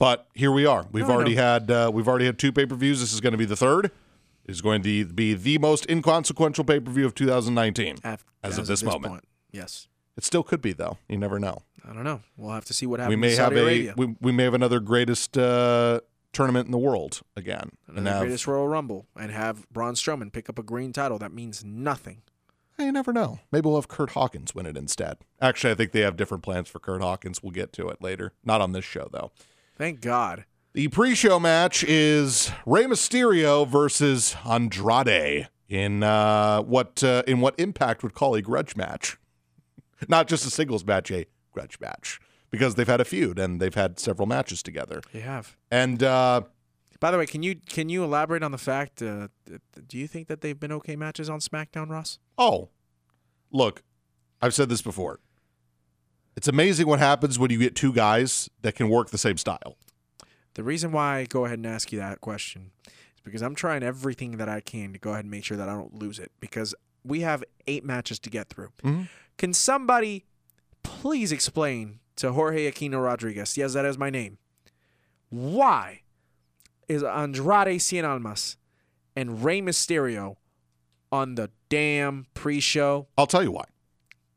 But 0.00 0.26
here 0.34 0.50
we 0.50 0.64
are. 0.66 0.86
We've 0.90 1.06
No, 1.06 1.14
already 1.14 1.34
had 1.36 1.70
uh, 1.70 1.90
we've 1.94 2.08
already 2.08 2.24
had 2.24 2.38
two 2.38 2.50
pay 2.50 2.64
per 2.66 2.74
views. 2.74 2.98
This 3.00 3.12
is 3.12 3.20
going 3.20 3.32
to 3.32 3.38
be 3.38 3.44
the 3.44 3.54
third. 3.54 3.92
Is 4.46 4.62
going 4.62 4.82
to 4.82 5.04
be 5.04 5.34
the 5.34 5.58
most 5.58 5.88
inconsequential 5.88 6.64
pay 6.64 6.80
per 6.80 6.90
view 6.90 7.04
of 7.06 7.14
2019. 7.14 7.98
Af- 8.02 8.24
As 8.42 8.58
of 8.58 8.66
this 8.66 8.82
moment. 8.82 9.04
point. 9.12 9.24
Yes. 9.52 9.86
It 10.16 10.24
still 10.24 10.42
could 10.42 10.60
be 10.62 10.72
though. 10.72 10.96
You 11.08 11.18
never 11.18 11.38
know. 11.38 11.62
I 11.88 11.92
don't 11.92 12.02
know. 12.04 12.20
We'll 12.36 12.50
have 12.52 12.64
to 12.64 12.74
see 12.74 12.86
what 12.86 12.98
happens 12.98 13.10
We 13.14 13.20
may 13.20 13.28
have 13.28 13.36
Saudi 13.52 13.56
a 13.56 13.62
Arabia. 13.62 13.94
we, 13.96 14.16
we 14.20 14.32
may 14.32 14.44
have 14.44 14.54
another 14.54 14.80
greatest 14.80 15.36
uh, 15.38 16.00
tournament 16.32 16.66
in 16.66 16.72
the 16.72 16.78
world 16.78 17.20
again, 17.36 17.70
and 17.86 17.98
Another 17.98 18.10
have, 18.16 18.22
greatest 18.22 18.46
Royal 18.46 18.68
Rumble 18.68 19.06
and 19.16 19.30
have 19.30 19.68
Braun 19.70 19.94
Strowman 19.94 20.32
pick 20.32 20.48
up 20.48 20.58
a 20.58 20.62
green 20.62 20.92
title. 20.92 21.18
That 21.18 21.32
means 21.32 21.62
nothing. 21.64 22.22
you 22.78 22.90
never 22.92 23.12
know. 23.12 23.40
Maybe 23.52 23.66
we'll 23.66 23.76
have 23.76 23.88
Kurt 23.88 24.10
Hawkins 24.10 24.54
win 24.54 24.64
it 24.66 24.76
instead. 24.76 25.18
Actually, 25.40 25.72
I 25.72 25.74
think 25.76 25.92
they 25.92 26.00
have 26.00 26.16
different 26.16 26.42
plans 26.42 26.68
for 26.68 26.78
Kurt 26.80 27.02
Hawkins. 27.02 27.42
We'll 27.42 27.52
get 27.52 27.72
to 27.74 27.88
it 27.88 28.00
later. 28.02 28.32
Not 28.44 28.60
on 28.62 28.72
this 28.72 28.84
show 28.84 29.08
though. 29.12 29.30
Thank 29.80 30.02
God. 30.02 30.44
The 30.74 30.88
pre-show 30.88 31.40
match 31.40 31.82
is 31.84 32.52
Rey 32.66 32.84
Mysterio 32.84 33.66
versus 33.66 34.36
Andrade 34.46 35.48
in 35.70 36.02
uh, 36.02 36.60
what 36.60 37.02
uh, 37.02 37.22
in 37.26 37.40
what 37.40 37.58
Impact 37.58 38.02
would 38.02 38.12
call 38.12 38.34
a 38.34 38.42
grudge 38.42 38.76
match, 38.76 39.16
not 40.06 40.28
just 40.28 40.44
a 40.44 40.50
singles 40.50 40.84
match, 40.84 41.10
a 41.10 41.24
grudge 41.50 41.80
match, 41.80 42.20
because 42.50 42.74
they've 42.74 42.86
had 42.86 43.00
a 43.00 43.06
feud 43.06 43.38
and 43.38 43.58
they've 43.58 43.74
had 43.74 43.98
several 43.98 44.26
matches 44.26 44.62
together. 44.62 45.00
You 45.14 45.22
have. 45.22 45.56
And 45.70 46.02
uh, 46.02 46.42
By 47.00 47.10
the 47.10 47.16
way, 47.16 47.24
can 47.24 47.42
you 47.42 47.56
can 47.56 47.88
you 47.88 48.04
elaborate 48.04 48.42
on 48.42 48.52
the 48.52 48.58
fact? 48.58 49.00
Uh, 49.00 49.28
do 49.88 49.96
you 49.96 50.06
think 50.06 50.28
that 50.28 50.42
they've 50.42 50.60
been 50.60 50.72
okay 50.72 50.94
matches 50.94 51.30
on 51.30 51.40
SmackDown, 51.40 51.88
Ross? 51.88 52.18
oh, 52.36 52.68
look, 53.50 53.82
I've 54.42 54.52
said 54.52 54.68
this 54.68 54.82
before. 54.82 55.20
It's 56.40 56.48
amazing 56.48 56.86
what 56.86 57.00
happens 57.00 57.38
when 57.38 57.50
you 57.50 57.58
get 57.58 57.76
two 57.76 57.92
guys 57.92 58.48
that 58.62 58.74
can 58.74 58.88
work 58.88 59.10
the 59.10 59.18
same 59.18 59.36
style. 59.36 59.76
The 60.54 60.62
reason 60.62 60.90
why 60.90 61.18
I 61.18 61.24
go 61.26 61.44
ahead 61.44 61.58
and 61.58 61.66
ask 61.66 61.92
you 61.92 61.98
that 61.98 62.22
question 62.22 62.70
is 62.86 63.20
because 63.22 63.42
I'm 63.42 63.54
trying 63.54 63.82
everything 63.82 64.38
that 64.38 64.48
I 64.48 64.60
can 64.60 64.94
to 64.94 64.98
go 64.98 65.10
ahead 65.10 65.24
and 65.26 65.30
make 65.30 65.44
sure 65.44 65.58
that 65.58 65.68
I 65.68 65.74
don't 65.74 65.92
lose 65.96 66.18
it. 66.18 66.32
Because 66.40 66.74
we 67.04 67.20
have 67.20 67.44
eight 67.66 67.84
matches 67.84 68.18
to 68.20 68.30
get 68.30 68.48
through. 68.48 68.70
Mhm. 68.82 69.10
Can 69.36 69.52
somebody 69.52 70.24
please 70.82 71.30
explain 71.30 72.00
to 72.16 72.32
Jorge 72.32 72.72
Aquino 72.72 73.04
Rodriguez? 73.04 73.58
Yes, 73.58 73.74
that 73.74 73.84
is 73.84 73.98
my 73.98 74.08
name. 74.08 74.38
Why 75.28 76.04
is 76.88 77.02
Andrade 77.02 77.80
Cien 77.80 78.08
Almas 78.08 78.56
and 79.14 79.44
Rey 79.44 79.60
Mysterio 79.60 80.36
on 81.12 81.34
the 81.34 81.50
damn 81.68 82.28
pre-show? 82.32 83.08
I'll 83.18 83.26
tell 83.26 83.42
you 83.42 83.52
why. 83.52 83.64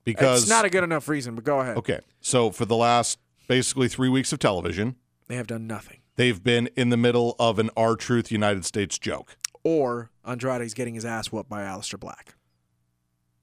Because 0.04 0.42
it's 0.44 0.50
not 0.50 0.66
a 0.66 0.70
good 0.70 0.84
enough 0.84 1.08
reason, 1.08 1.36
but 1.36 1.44
go 1.44 1.60
ahead. 1.62 1.78
okay, 1.78 2.00
so 2.22 2.52
for 2.52 2.66
the 2.66 2.76
last 2.76 3.20
basically 3.48 3.88
three 3.88 4.10
weeks 4.10 4.34
of 4.34 4.40
television, 4.40 4.96
They 5.28 5.36
have 5.36 5.48
done 5.48 5.66
nothing. 5.68 6.00
they've 6.16 6.44
been 6.44 6.68
in 6.76 6.90
the 6.90 6.98
middle 6.98 7.36
of 7.40 7.58
an 7.60 7.70
R 7.78 7.96
Truth 7.96 8.32
United 8.32 8.66
States 8.66 8.98
joke, 9.00 9.38
Or 9.64 10.10
Andrade's 10.26 10.74
getting 10.74 10.96
his 10.96 11.06
ass 11.06 11.32
whooped 11.32 11.50
by 11.50 11.62
Aleister 11.62 12.00
Black. 12.00 12.36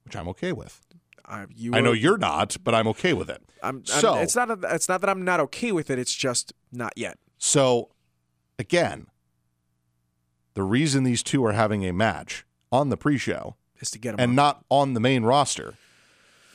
which 0.05 0.14
I'm 0.16 0.29
okay 0.29 0.53
with. 0.53 0.81
I, 1.27 1.46
you 1.55 1.73
I 1.75 1.81
know 1.81 1.92
you're 1.92 2.18
not, 2.18 2.57
but 2.64 2.75
I'm 2.75 2.88
okay 2.88 3.12
with 3.12 3.31
it. 3.31 3.40
I'm, 3.62 3.77
I'm- 3.77 3.85
So- 3.85 4.18
it's 4.18 4.35
not. 4.35 4.51
A, 4.51 4.59
it's 4.75 4.88
not 4.88 5.01
that 5.01 5.09
I'm 5.11 5.25
not 5.25 5.38
okay 5.40 5.70
with 5.73 5.88
it. 5.88 5.99
It's 5.99 6.14
just 6.14 6.53
not 6.73 6.92
yet. 6.96 7.18
So, 7.38 7.90
again, 8.59 9.07
the 10.55 10.62
reason 10.64 11.05
these 11.05 11.23
two 11.23 11.44
are 11.44 11.53
having 11.53 11.85
a 11.87 11.92
match 11.92 12.44
on 12.73 12.88
the 12.90 12.96
pre-show 12.96 13.55
Is 13.81 13.90
to 13.92 13.99
get 13.99 14.16
them 14.16 14.20
and 14.25 14.37
not 14.37 14.64
on 14.68 14.94
the 14.94 15.01
main 15.01 15.23
roster, 15.23 15.75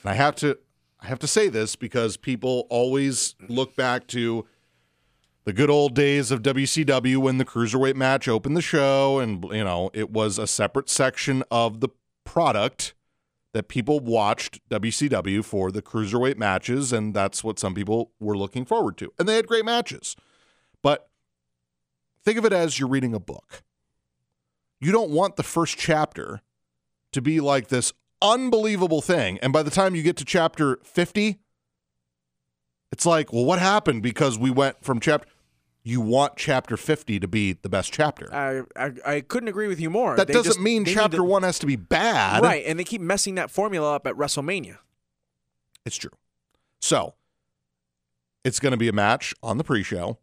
and 0.05 0.11
I 0.11 0.13
have 0.13 0.35
to, 0.35 0.59
I 0.99 1.07
have 1.07 1.17
to 1.17 1.27
say 1.27 1.49
this 1.49 1.75
because 1.75 2.15
people 2.15 2.67
always 2.69 3.33
look 3.49 3.75
back 3.75 4.05
to 4.09 4.45
the 5.45 5.51
good 5.51 5.71
old 5.71 5.95
days 5.95 6.29
of 6.29 6.43
WCW 6.43 7.17
when 7.17 7.39
the 7.39 7.45
cruiserweight 7.45 7.95
match 7.95 8.27
opened 8.27 8.55
the 8.55 8.61
show, 8.61 9.17
and 9.17 9.43
you 9.45 9.63
know 9.63 9.89
it 9.95 10.11
was 10.11 10.37
a 10.37 10.45
separate 10.45 10.91
section 10.91 11.43
of 11.49 11.79
the 11.79 11.89
product 12.23 12.93
that 13.53 13.67
people 13.67 13.99
watched 13.99 14.59
WCW 14.69 15.43
for 15.43 15.71
the 15.71 15.81
cruiserweight 15.81 16.37
matches, 16.37 16.93
and 16.93 17.15
that's 17.15 17.43
what 17.43 17.57
some 17.57 17.73
people 17.73 18.11
were 18.19 18.37
looking 18.37 18.63
forward 18.63 18.97
to, 18.97 19.11
and 19.17 19.27
they 19.27 19.37
had 19.37 19.47
great 19.47 19.65
matches. 19.65 20.15
But 20.83 21.09
think 22.23 22.37
of 22.37 22.45
it 22.45 22.53
as 22.53 22.77
you're 22.77 22.89
reading 22.89 23.15
a 23.15 23.19
book. 23.19 23.63
You 24.79 24.91
don't 24.91 25.09
want 25.09 25.35
the 25.35 25.41
first 25.41 25.79
chapter 25.79 26.41
to 27.11 27.23
be 27.23 27.39
like 27.39 27.69
this 27.69 27.91
unbelievable 28.21 29.01
thing, 29.01 29.37
and 29.41 29.51
by 29.53 29.63
the 29.63 29.71
time 29.71 29.95
you 29.95 30.03
get 30.03 30.17
to 30.17 30.25
chapter 30.25 30.79
fifty. 30.83 31.39
It's 32.91 33.05
like, 33.05 33.33
well, 33.33 33.43
what 33.43 33.59
happened? 33.59 34.03
Because 34.03 34.37
we 34.37 34.49
went 34.51 34.81
from 34.83 34.99
chapter 35.01 35.27
you 35.83 36.01
want 36.01 36.35
chapter 36.35 36.77
50 36.77 37.19
to 37.19 37.27
be 37.27 37.53
the 37.53 37.69
best 37.69 37.93
chapter. 37.93 38.33
I 38.33 38.61
I, 38.75 38.91
I 39.05 39.21
couldn't 39.21 39.49
agree 39.49 39.67
with 39.67 39.79
you 39.79 39.89
more. 39.91 40.15
that 40.15 40.27
They 40.27 40.33
doesn't 40.33 40.53
just- 40.53 40.59
mean 40.59 40.83
chapter 40.85 41.17
to- 41.17 41.23
1 41.23 41.43
has 41.43 41.59
to 41.59 41.67
be 41.67 41.75
bad. 41.75 42.41
Right, 42.41 42.63
and 42.65 42.79
they 42.79 42.83
keep 42.83 43.01
messing 43.01 43.35
that 43.35 43.51
formula 43.51 43.95
up 43.95 44.07
at 44.07 44.15
WrestleMania. 44.15 44.79
It's 45.85 45.95
true. 45.95 46.11
So, 46.81 47.13
it's 48.43 48.59
going 48.59 48.71
to 48.71 48.77
be 48.77 48.87
a 48.87 48.93
match 48.93 49.35
on 49.43 49.57
the 49.59 49.63
pre-show 49.63 50.17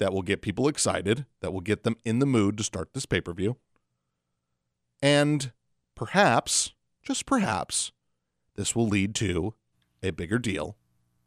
that 0.00 0.12
will 0.12 0.22
get 0.22 0.42
people 0.42 0.66
excited, 0.66 1.26
that 1.42 1.52
will 1.52 1.60
get 1.60 1.84
them 1.84 1.96
in 2.04 2.18
the 2.18 2.26
mood 2.26 2.56
to 2.58 2.64
start 2.64 2.92
this 2.92 3.06
pay-per-view. 3.06 3.56
And 5.00 5.52
perhaps, 5.94 6.72
just 7.02 7.26
perhaps, 7.26 7.92
this 8.56 8.74
will 8.76 8.86
lead 8.88 9.14
to 9.16 9.54
a 10.02 10.10
bigger 10.10 10.38
deal 10.38 10.76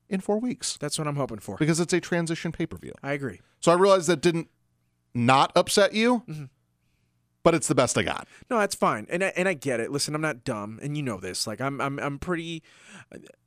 in 0.09 0.19
4 0.21 0.39
weeks 0.39 0.77
That's 0.79 0.97
what 0.99 1.07
I'm 1.07 1.15
hoping 1.15 1.39
for. 1.39 1.57
because 1.57 1.79
it's 1.79 1.93
a 1.93 1.99
transition 1.99 2.51
pay-per-view. 2.51 2.93
I 3.03 3.13
agree. 3.13 3.41
So 3.59 3.71
I 3.71 3.75
realized 3.75 4.07
that 4.07 4.21
didn't 4.21 4.49
not 5.13 5.51
upset 5.55 5.93
you, 5.93 6.23
Mhm. 6.27 6.49
but 7.41 7.55
it's 7.55 7.67
the 7.67 7.75
best 7.75 7.97
I 7.97 8.03
got. 8.03 8.27
No, 8.49 8.59
that's 8.59 8.75
fine, 8.75 9.07
and 9.09 9.23
I, 9.23 9.27
and 9.35 9.47
I 9.47 9.53
get 9.53 9.79
it. 9.79 9.91
Listen, 9.91 10.13
I'm 10.13 10.21
not 10.21 10.43
dumb, 10.43 10.79
and 10.83 10.95
you 10.97 11.01
know 11.03 11.19
this. 11.19 11.47
Like 11.47 11.61
I'm 11.61 11.79
I'm 11.81 11.97
I'm 11.99 12.19
pretty, 12.19 12.61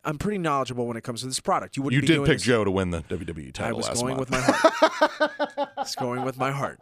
I'm 0.05 0.17
pretty 0.19 0.39
knowledgeable 0.39 0.87
when 0.87 0.97
it 0.97 1.03
comes 1.05 1.21
to 1.21 1.27
this 1.27 1.41
product. 1.41 1.77
You 1.77 1.83
wouldn't 1.83 2.03
You 2.03 2.07
did 2.07 2.25
pick 2.25 2.37
this- 2.39 2.43
Joe 2.43 2.65
to 2.65 2.71
win 2.71 2.91
the 2.91 3.03
WWE 3.03 3.53
title. 3.53 3.77
I 3.85 3.91
was 3.91 4.01
going 4.03 4.17
month. 4.17 4.21
with 4.21 4.31
my 4.31 4.41
heart. 4.41 5.33
I 5.77 5.81
was 5.83 5.95
going 5.95 6.25
with 6.25 6.39
my 6.39 6.51
heart. 6.51 6.81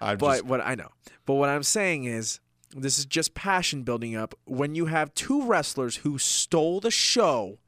I'm 0.00 0.16
But 0.18 0.32
just, 0.36 0.44
what 0.44 0.60
I 0.60 0.74
know, 0.76 0.88
but 1.26 1.34
what 1.34 1.48
I'm 1.48 1.64
saying 1.64 2.04
is, 2.04 2.38
this 2.76 2.98
is 2.98 3.06
just 3.06 3.34
passion 3.34 3.82
building 3.82 4.16
up. 4.16 4.34
When 4.44 4.74
you 4.74 4.86
have 4.86 5.14
two 5.14 5.44
wrestlers 5.44 5.96
who 5.96 6.18
stole 6.18 6.80
the 6.80 6.90
show 6.90 7.58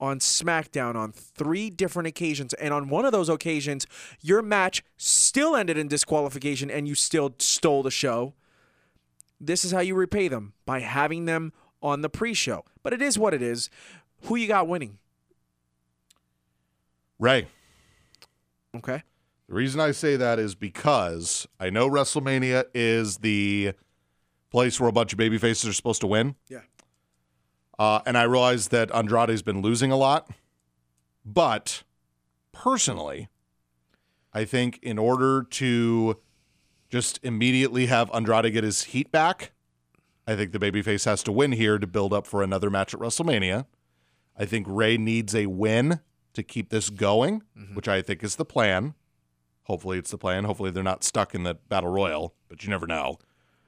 on 0.00 0.18
SmackDown 0.18 0.96
on 0.96 1.12
three 1.12 1.68
different 1.68 2.06
occasions, 2.06 2.54
and 2.54 2.72
on 2.72 2.88
one 2.88 3.04
of 3.04 3.12
those 3.12 3.28
occasions, 3.28 3.86
your 4.20 4.40
match 4.40 4.82
still 4.96 5.54
ended 5.54 5.76
in 5.76 5.88
disqualification, 5.88 6.70
and 6.70 6.88
you 6.88 6.94
still 6.94 7.34
stole 7.38 7.82
the 7.82 7.90
show. 7.90 8.34
This 9.38 9.64
is 9.64 9.72
how 9.72 9.80
you 9.80 9.94
repay 9.94 10.28
them 10.28 10.54
by 10.64 10.80
having 10.80 11.26
them 11.26 11.52
on 11.82 12.00
the 12.00 12.08
pre-show. 12.08 12.64
But 12.82 12.92
it 12.92 13.02
is 13.02 13.18
what 13.18 13.34
it 13.34 13.42
is. 13.42 13.70
Who 14.22 14.36
you 14.36 14.48
got 14.48 14.68
winning? 14.68 14.98
Rey. 17.18 17.46
Okay. 18.74 19.02
The 19.48 19.54
reason 19.54 19.80
I 19.80 19.90
say 19.90 20.16
that 20.16 20.38
is 20.38 20.54
because 20.54 21.46
I 21.58 21.70
know 21.70 21.88
WrestleMania 21.88 22.64
is 22.72 23.18
the 23.18 23.72
place 24.50 24.80
where 24.80 24.88
a 24.88 24.92
bunch 24.92 25.12
of 25.12 25.18
baby 25.18 25.38
faces 25.38 25.68
are 25.68 25.72
supposed 25.72 26.00
to 26.00 26.06
win. 26.06 26.34
Yeah. 26.48 26.60
Uh, 27.78 28.00
and 28.04 28.18
I 28.18 28.24
realize 28.24 28.68
that 28.68 28.90
Andrade's 28.94 29.42
been 29.42 29.62
losing 29.62 29.90
a 29.90 29.96
lot. 29.96 30.28
But 31.24 31.82
personally, 32.52 33.28
I 34.32 34.44
think 34.44 34.78
in 34.82 34.98
order 34.98 35.42
to 35.42 36.18
just 36.88 37.20
immediately 37.22 37.86
have 37.86 38.10
Andrade 38.12 38.52
get 38.52 38.64
his 38.64 38.84
heat 38.84 39.10
back, 39.12 39.52
I 40.26 40.36
think 40.36 40.52
the 40.52 40.58
babyface 40.58 41.04
has 41.04 41.22
to 41.24 41.32
win 41.32 41.52
here 41.52 41.78
to 41.78 41.86
build 41.86 42.12
up 42.12 42.26
for 42.26 42.42
another 42.42 42.70
match 42.70 42.92
at 42.94 43.00
WrestleMania. 43.00 43.66
I 44.36 44.44
think 44.44 44.66
Rey 44.68 44.96
needs 44.96 45.34
a 45.34 45.46
win 45.46 46.00
to 46.34 46.42
keep 46.42 46.70
this 46.70 46.90
going, 46.90 47.42
which 47.74 47.88
I 47.88 48.02
think 48.02 48.22
is 48.22 48.36
the 48.36 48.44
plan. 48.44 48.94
Hopefully, 49.64 49.98
it's 49.98 50.10
the 50.10 50.18
plan. 50.18 50.44
Hopefully, 50.44 50.70
they're 50.70 50.82
not 50.82 51.04
stuck 51.04 51.34
in 51.34 51.42
the 51.42 51.54
battle 51.54 51.90
royal, 51.90 52.34
but 52.48 52.62
you 52.64 52.70
never 52.70 52.86
know. 52.86 53.18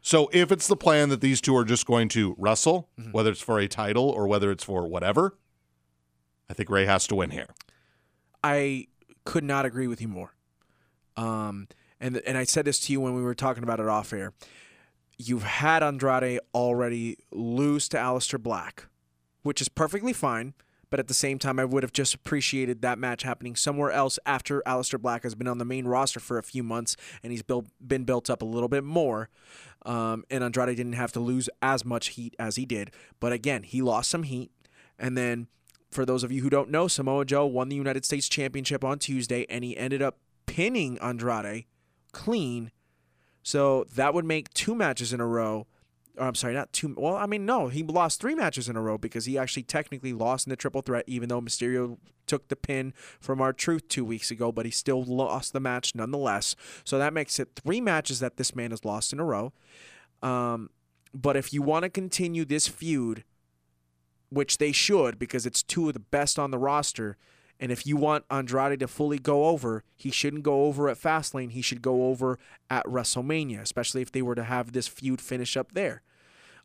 So, 0.05 0.29
if 0.33 0.51
it's 0.51 0.67
the 0.67 0.77
plan 0.77 1.11
that 1.11 1.21
these 1.21 1.41
two 1.41 1.57
are 1.57 1.65
just 1.65 1.87
going 1.87 2.09
to 2.11 2.35
wrestle, 2.37 2.89
whether 3.13 3.31
it's 3.31 3.41
for 3.41 3.61
a 3.61 3.69
title 3.69 4.09
or 4.11 4.27
whether 4.27 4.51
it's 4.51 4.65
for 4.65 4.87
whatever, 4.89 5.39
I 6.51 6.55
think 6.55 6.69
Rey 6.69 6.87
has 6.87 7.07
to 7.07 7.15
win 7.15 7.31
here. 7.31 7.47
I 8.43 8.89
could 9.25 9.45
not 9.45 9.65
agree 9.65 9.87
with 9.87 10.01
you 10.01 10.09
more. 10.09 10.35
Um, 11.17 11.69
and 12.01 12.17
and 12.27 12.37
I 12.37 12.43
said 12.45 12.65
this 12.65 12.81
to 12.81 12.93
you 12.93 13.01
when 13.01 13.15
we 13.15 13.23
were 13.23 13.35
talking 13.35 13.63
about 13.63 13.79
it 13.79 13.87
off 13.87 14.13
air. 14.13 14.33
You've 15.19 15.45
had 15.45 15.85
Andrade 15.85 16.41
already 16.53 17.17
lose 17.31 17.89
to 17.91 17.97
Aleister 17.97 18.43
Black, 18.43 18.89
which 19.43 19.61
is 19.61 19.69
perfectly 19.69 20.13
fine. 20.13 20.55
But 20.93 21.01
at 21.01 21.09
the 21.09 21.15
same 21.15 21.39
time, 21.39 21.59
I 21.59 21.65
would 21.65 21.83
have 21.85 21.95
just 21.95 22.13
appreciated 22.13 22.83
that 22.83 22.99
match 22.99 23.23
happening 23.23 23.57
somewhere 23.57 23.91
else 23.91 24.19
after 24.27 24.63
Aleister 24.67 25.01
Black 25.01 25.23
has 25.23 25.35
been 25.35 25.49
on 25.49 25.57
the 25.57 25.65
main 25.65 25.87
roster 25.87 26.21
for 26.21 26.37
a 26.37 26.43
few 26.43 26.63
months 26.63 26.99
and 27.23 27.33
he's 27.33 27.43
built 27.43 27.65
been 27.81 28.05
built 28.05 28.29
up 28.29 28.43
a 28.43 28.45
little 28.45 28.69
bit 28.69 28.85
more. 28.85 29.31
Um, 29.87 30.25
and 30.31 30.45
Andrade 30.45 30.77
didn't 30.77 30.93
have 30.93 31.11
to 31.13 31.21
lose 31.21 31.49
as 31.63 31.83
much 31.83 32.09
heat 32.09 32.37
as 32.39 32.57
he 32.57 32.67
did. 32.67 32.91
But 33.21 33.33
again, 33.33 33.63
he 33.63 33.81
lost 33.81 34.11
some 34.11 34.25
heat. 34.25 34.51
And 34.99 35.17
then 35.17 35.47
for 35.91 36.05
those 36.05 36.25
of 36.25 36.31
you 36.31 36.43
who 36.43 36.51
don't 36.51 36.69
know, 36.69 36.89
Samoa 36.89 37.25
Joe 37.25 37.47
won 37.47 37.71
the 37.71 37.77
United 37.77 38.05
States 38.05 38.29
Championship 38.29 38.85
on 38.85 38.99
Tuesday, 38.99 39.47
and 39.49 39.65
he 39.65 39.75
ended 39.79 40.03
up 40.03 40.19
pinning 40.45 40.99
Andrade 40.99 41.65
clean. 42.13 42.71
So 43.43 43.87
that 43.95 44.13
would 44.13 44.27
make 44.27 44.53
two 44.53 44.75
matches 44.75 45.15
in 45.15 45.21
a 45.21 45.27
row. 45.27 45.67
Or 46.19 46.27
I'm 46.27 46.35
sorry, 46.35 46.55
not 46.55 46.73
two. 46.73 46.95
Well, 46.97 47.17
I 47.17 47.27
mean, 47.27 47.47
no, 47.47 47.69
he 47.69 47.83
lost 47.83 48.21
three 48.21 48.35
matches 48.35 48.69
in 48.69 48.77
a 48.77 48.83
row 48.83 48.99
because 48.99 49.25
he 49.25 49.39
actually 49.39 49.63
technically 49.63 50.13
lost 50.13 50.47
in 50.47 50.51
the 50.51 50.57
triple 50.57 50.83
threat, 50.83 51.05
even 51.07 51.29
though 51.29 51.41
Mysterio 51.41 51.99
took 52.27 52.49
the 52.49 52.57
pin 52.57 52.93
from 53.21 53.41
R 53.41 53.53
Truth 53.53 53.89
two 53.89 54.05
weeks 54.05 54.31
ago, 54.31 54.53
but 54.53 54.67
he 54.67 54.71
still 54.71 55.03
lost 55.03 55.53
the 55.53 55.61
match 55.61 55.95
nonetheless. 55.95 56.55
So 56.85 56.99
that 56.99 57.13
makes 57.13 57.39
it 57.39 57.51
three 57.57 57.81
matches 57.81 58.21
that 58.21 58.37
this 58.37 58.55
man 58.55 58.71
has 58.71 58.85
lost 58.85 59.13
in 59.13 59.21
a 59.21 59.25
row. 59.25 59.53
Um, 60.23 60.71
but 61.15 61.37
if 61.37 61.53
you 61.53 61.63
want 61.63 61.85
to 61.85 61.91
continue 61.91 62.45
this 62.45 62.69
feud, 62.69 63.25
which 64.33 64.59
they 64.59 64.73
should 64.73 65.19
because 65.19 65.45
it's 65.45 65.63
two 65.63 65.89
of 65.89 65.95
the 65.95 66.01
best 66.01 66.39
on 66.39 66.51
the 66.51 66.59
roster. 66.59 67.17
And 67.63 67.71
if 67.71 67.87
you 67.87 67.97
want 67.97 68.25
Andrade 68.29 68.81
to 68.81 68.89
fully 68.89 69.21
go 69.21 69.45
over, 69.45 69.85
he 69.95 70.11
shouldn't 70.11 70.43
go 70.43 70.65
over 70.65 70.89
at 70.89 71.01
Fastlane. 71.01 71.53
He 71.53 71.63
should 71.63 71.81
go 71.81 72.07
over 72.07 72.41
at 72.69 72.85
WrestleMania, 72.87 73.61
especially 73.61 74.03
if 74.03 74.11
they 74.11 74.21
were 74.21 74.35
to 74.35 74.43
have 74.43 74.73
this 74.73 74.89
feud 74.89 75.21
finish 75.21 75.57
up 75.57 75.71
there. 75.71 76.03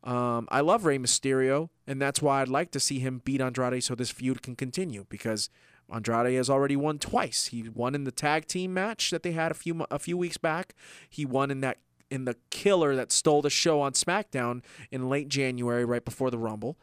Um, 0.04 0.48
I 0.50 0.62
love 0.62 0.86
Rey 0.86 0.98
Mysterio, 0.98 1.70
and 1.86 2.02
that's 2.02 2.20
why 2.20 2.42
I'd 2.42 2.48
like 2.48 2.72
to 2.72 2.80
see 2.80 2.98
him 2.98 3.22
beat 3.24 3.42
Andrade 3.42 3.84
so 3.84 3.94
this 3.94 4.10
feud 4.10 4.42
can 4.42 4.56
continue 4.56 5.06
because 5.08 5.52
Andrade 5.94 6.34
has 6.34 6.50
already 6.50 6.76
won 6.76 6.98
twice. 6.98 7.46
He 7.46 7.70
won 7.70 7.94
in 7.94 8.04
the 8.04 8.12
tag 8.12 8.48
team 8.48 8.74
match 8.74 9.12
that 9.12 9.22
they 9.22 9.34
had 9.34 9.52
a 9.52 9.56
few 9.56 9.86
a 9.92 10.00
few 10.00 10.18
weeks 10.18 10.38
back. 10.38 10.74
He 11.08 11.28
won 11.28 11.52
in 11.52 11.62
that 11.62 11.78
in 12.10 12.26
the 12.26 12.38
killer 12.50 12.96
that 12.96 13.12
stole 13.12 13.44
the 13.44 13.52
show 13.52 13.82
on 13.82 13.92
SmackDown 13.92 14.64
in 14.90 15.10
late 15.10 15.30
January, 15.30 15.86
right 15.86 16.04
before 16.04 16.32
the 16.32 16.40
Rumble. 16.40 16.76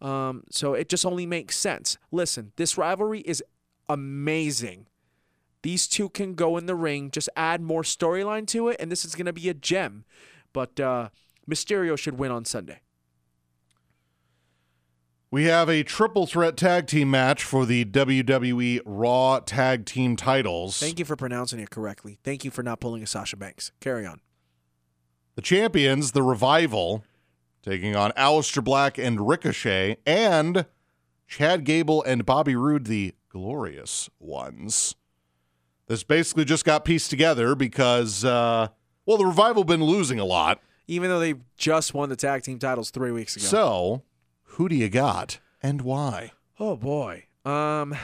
Um, 0.00 0.42
so 0.50 0.74
it 0.74 0.88
just 0.88 1.06
only 1.06 1.26
makes 1.26 1.56
sense. 1.56 1.98
Listen, 2.10 2.52
this 2.56 2.76
rivalry 2.76 3.20
is 3.20 3.44
amazing. 3.92 4.86
These 5.62 5.88
two 5.88 6.08
can 6.08 6.34
go 6.34 6.56
in 6.56 6.66
the 6.66 6.74
ring, 6.74 7.10
just 7.10 7.28
add 7.36 7.60
more 7.60 7.82
storyline 7.82 8.46
to 8.48 8.68
it, 8.68 8.76
and 8.80 8.90
this 8.90 9.04
is 9.04 9.14
going 9.14 9.26
to 9.26 9.32
be 9.32 9.48
a 9.48 9.54
gem. 9.54 10.04
But 10.52 10.80
uh, 10.80 11.10
Mysterio 11.48 11.98
should 11.98 12.18
win 12.18 12.30
on 12.30 12.44
Sunday. 12.44 12.80
We 15.32 15.44
have 15.44 15.68
a 15.68 15.84
triple 15.84 16.26
threat 16.26 16.56
tag 16.56 16.86
team 16.86 17.10
match 17.10 17.44
for 17.44 17.64
the 17.64 17.84
WWE 17.84 18.80
Raw 18.84 19.38
Tag 19.38 19.86
Team 19.86 20.16
titles. 20.16 20.80
Thank 20.80 20.98
you 20.98 21.04
for 21.04 21.14
pronouncing 21.14 21.60
it 21.60 21.70
correctly. 21.70 22.18
Thank 22.24 22.44
you 22.44 22.50
for 22.50 22.64
not 22.64 22.80
pulling 22.80 23.02
a 23.02 23.06
Sasha 23.06 23.36
Banks. 23.36 23.70
Carry 23.80 24.04
on. 24.04 24.20
The 25.36 25.42
champions, 25.42 26.12
the 26.12 26.24
Revival, 26.24 27.04
taking 27.62 27.94
on 27.94 28.10
Aleister 28.12 28.64
Black 28.64 28.98
and 28.98 29.28
Ricochet, 29.28 29.98
and 30.04 30.66
Chad 31.28 31.62
Gable 31.64 32.02
and 32.02 32.26
Bobby 32.26 32.56
Roode, 32.56 32.86
the 32.86 33.14
Glorious 33.30 34.10
Ones. 34.18 34.94
This 35.86 36.04
basically 36.04 36.44
just 36.44 36.64
got 36.64 36.84
pieced 36.84 37.10
together 37.10 37.54
because, 37.54 38.24
uh, 38.24 38.68
well, 39.06 39.16
the 39.16 39.26
Revival 39.26 39.64
been 39.64 39.82
losing 39.82 40.20
a 40.20 40.24
lot. 40.24 40.60
Even 40.86 41.08
though 41.08 41.18
they 41.20 41.34
just 41.56 41.94
won 41.94 42.08
the 42.08 42.16
tag 42.16 42.42
team 42.42 42.58
titles 42.58 42.90
three 42.90 43.12
weeks 43.12 43.36
ago. 43.36 43.46
So, 43.46 44.02
who 44.42 44.68
do 44.68 44.74
you 44.74 44.88
got 44.88 45.38
and 45.62 45.82
why? 45.82 46.32
Oh 46.58 46.76
boy. 46.76 47.24
Um 47.44 47.94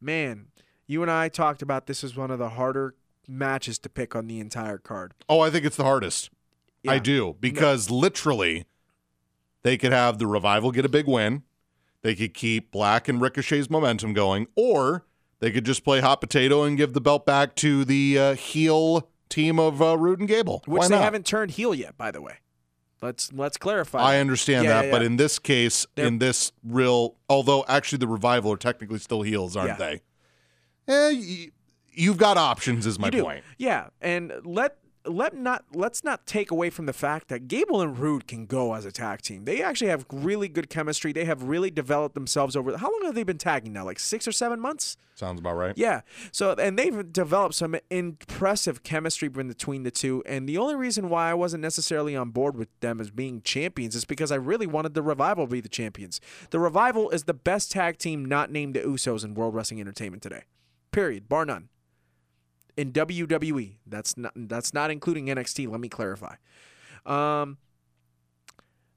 man, 0.00 0.46
you 0.86 1.02
and 1.02 1.10
I 1.10 1.28
talked 1.28 1.62
about 1.62 1.86
this 1.86 2.02
as 2.02 2.16
one 2.16 2.30
of 2.30 2.38
the 2.38 2.50
harder 2.50 2.94
matches 3.28 3.78
to 3.80 3.88
pick 3.88 4.16
on 4.16 4.26
the 4.26 4.40
entire 4.40 4.78
card. 4.78 5.12
Oh, 5.28 5.40
I 5.40 5.50
think 5.50 5.64
it's 5.66 5.76
the 5.76 5.84
hardest. 5.84 6.30
I 6.88 6.98
do 6.98 7.36
because 7.40 7.90
literally 7.90 8.64
they 9.62 9.76
could 9.76 9.92
have 9.92 10.18
the 10.18 10.26
revival 10.26 10.70
get 10.70 10.84
a 10.84 10.88
big 10.88 11.06
win. 11.06 11.42
They 12.06 12.14
could 12.14 12.34
keep 12.34 12.70
Black 12.70 13.08
and 13.08 13.20
Ricochet's 13.20 13.68
momentum 13.68 14.12
going, 14.12 14.46
or 14.54 15.04
they 15.40 15.50
could 15.50 15.64
just 15.64 15.82
play 15.82 15.98
hot 16.00 16.20
potato 16.20 16.62
and 16.62 16.76
give 16.76 16.92
the 16.92 17.00
belt 17.00 17.26
back 17.26 17.56
to 17.56 17.84
the 17.84 18.16
uh, 18.16 18.34
heel 18.36 19.08
team 19.28 19.58
of 19.58 19.82
uh, 19.82 19.98
Roode 19.98 20.20
and 20.20 20.28
Gable. 20.28 20.62
Which 20.66 20.78
Why 20.82 20.86
they 20.86 20.94
not? 20.94 21.02
haven't 21.02 21.26
turned 21.26 21.50
heel 21.50 21.74
yet, 21.74 21.96
by 21.98 22.12
the 22.12 22.22
way. 22.22 22.34
Let's 23.02 23.32
let's 23.32 23.56
clarify. 23.56 23.98
I 23.98 24.18
understand 24.20 24.66
Yeah, 24.66 24.74
that, 24.82 24.84
yeah, 24.84 24.90
but 24.92 25.02
in 25.02 25.16
this 25.16 25.40
case, 25.40 25.84
They're- 25.96 26.06
in 26.06 26.18
this 26.20 26.52
real, 26.62 27.16
although 27.28 27.64
actually 27.66 27.98
the 27.98 28.06
revival 28.06 28.52
are 28.52 28.56
technically 28.56 29.00
still 29.00 29.22
heels, 29.22 29.56
aren't 29.56 29.70
Yeah. 29.70 29.76
they? 29.76 29.94
Eh, 30.86 31.12
y- 31.12 31.50
you've 31.92 32.18
got 32.18 32.36
options, 32.36 32.86
is 32.86 33.00
my 33.00 33.10
point. 33.10 33.42
Yeah, 33.58 33.88
and 34.00 34.32
let 34.44 34.78
let 35.08 35.36
not 35.36 35.64
let's 35.72 36.04
not 36.04 36.26
take 36.26 36.50
away 36.50 36.70
from 36.70 36.86
the 36.86 36.92
fact 36.92 37.28
that 37.28 37.48
Gable 37.48 37.80
and 37.80 37.98
Roode 37.98 38.26
can 38.26 38.46
go 38.46 38.74
as 38.74 38.84
a 38.84 38.92
tag 38.92 39.22
team. 39.22 39.44
They 39.44 39.62
actually 39.62 39.88
have 39.88 40.06
really 40.10 40.48
good 40.48 40.68
chemistry. 40.70 41.12
They 41.12 41.24
have 41.24 41.42
really 41.42 41.70
developed 41.70 42.14
themselves 42.14 42.56
over. 42.56 42.76
How 42.76 42.90
long 42.90 43.02
have 43.04 43.14
they 43.14 43.22
been 43.22 43.38
tagging 43.38 43.72
now? 43.72 43.84
Like 43.84 43.98
six 43.98 44.26
or 44.26 44.32
seven 44.32 44.60
months? 44.60 44.96
Sounds 45.14 45.40
about 45.40 45.56
right. 45.56 45.72
Yeah. 45.76 46.02
So 46.32 46.52
and 46.52 46.78
they've 46.78 47.12
developed 47.12 47.54
some 47.54 47.76
impressive 47.90 48.82
chemistry 48.82 49.28
between 49.28 49.82
the 49.82 49.90
two. 49.90 50.22
And 50.26 50.48
the 50.48 50.58
only 50.58 50.74
reason 50.74 51.08
why 51.08 51.30
I 51.30 51.34
wasn't 51.34 51.62
necessarily 51.62 52.14
on 52.14 52.30
board 52.30 52.56
with 52.56 52.68
them 52.80 53.00
as 53.00 53.10
being 53.10 53.40
champions 53.42 53.94
is 53.94 54.04
because 54.04 54.30
I 54.30 54.36
really 54.36 54.66
wanted 54.66 54.94
the 54.94 55.02
revival 55.02 55.46
to 55.46 55.50
be 55.50 55.60
the 55.60 55.68
champions. 55.68 56.20
The 56.50 56.60
revival 56.60 57.10
is 57.10 57.24
the 57.24 57.34
best 57.34 57.72
tag 57.72 57.98
team 57.98 58.24
not 58.24 58.50
named 58.50 58.74
the 58.74 58.80
Usos 58.80 59.24
in 59.24 59.34
World 59.34 59.54
Wrestling 59.54 59.80
Entertainment 59.80 60.22
today. 60.22 60.42
Period. 60.92 61.28
Bar 61.28 61.46
none. 61.46 61.68
In 62.76 62.92
WWE. 62.92 63.76
That's 63.86 64.16
not 64.16 64.32
that's 64.34 64.74
not 64.74 64.90
including 64.90 65.26
NXT, 65.26 65.68
let 65.68 65.80
me 65.80 65.88
clarify. 65.88 66.36
Um 67.04 67.58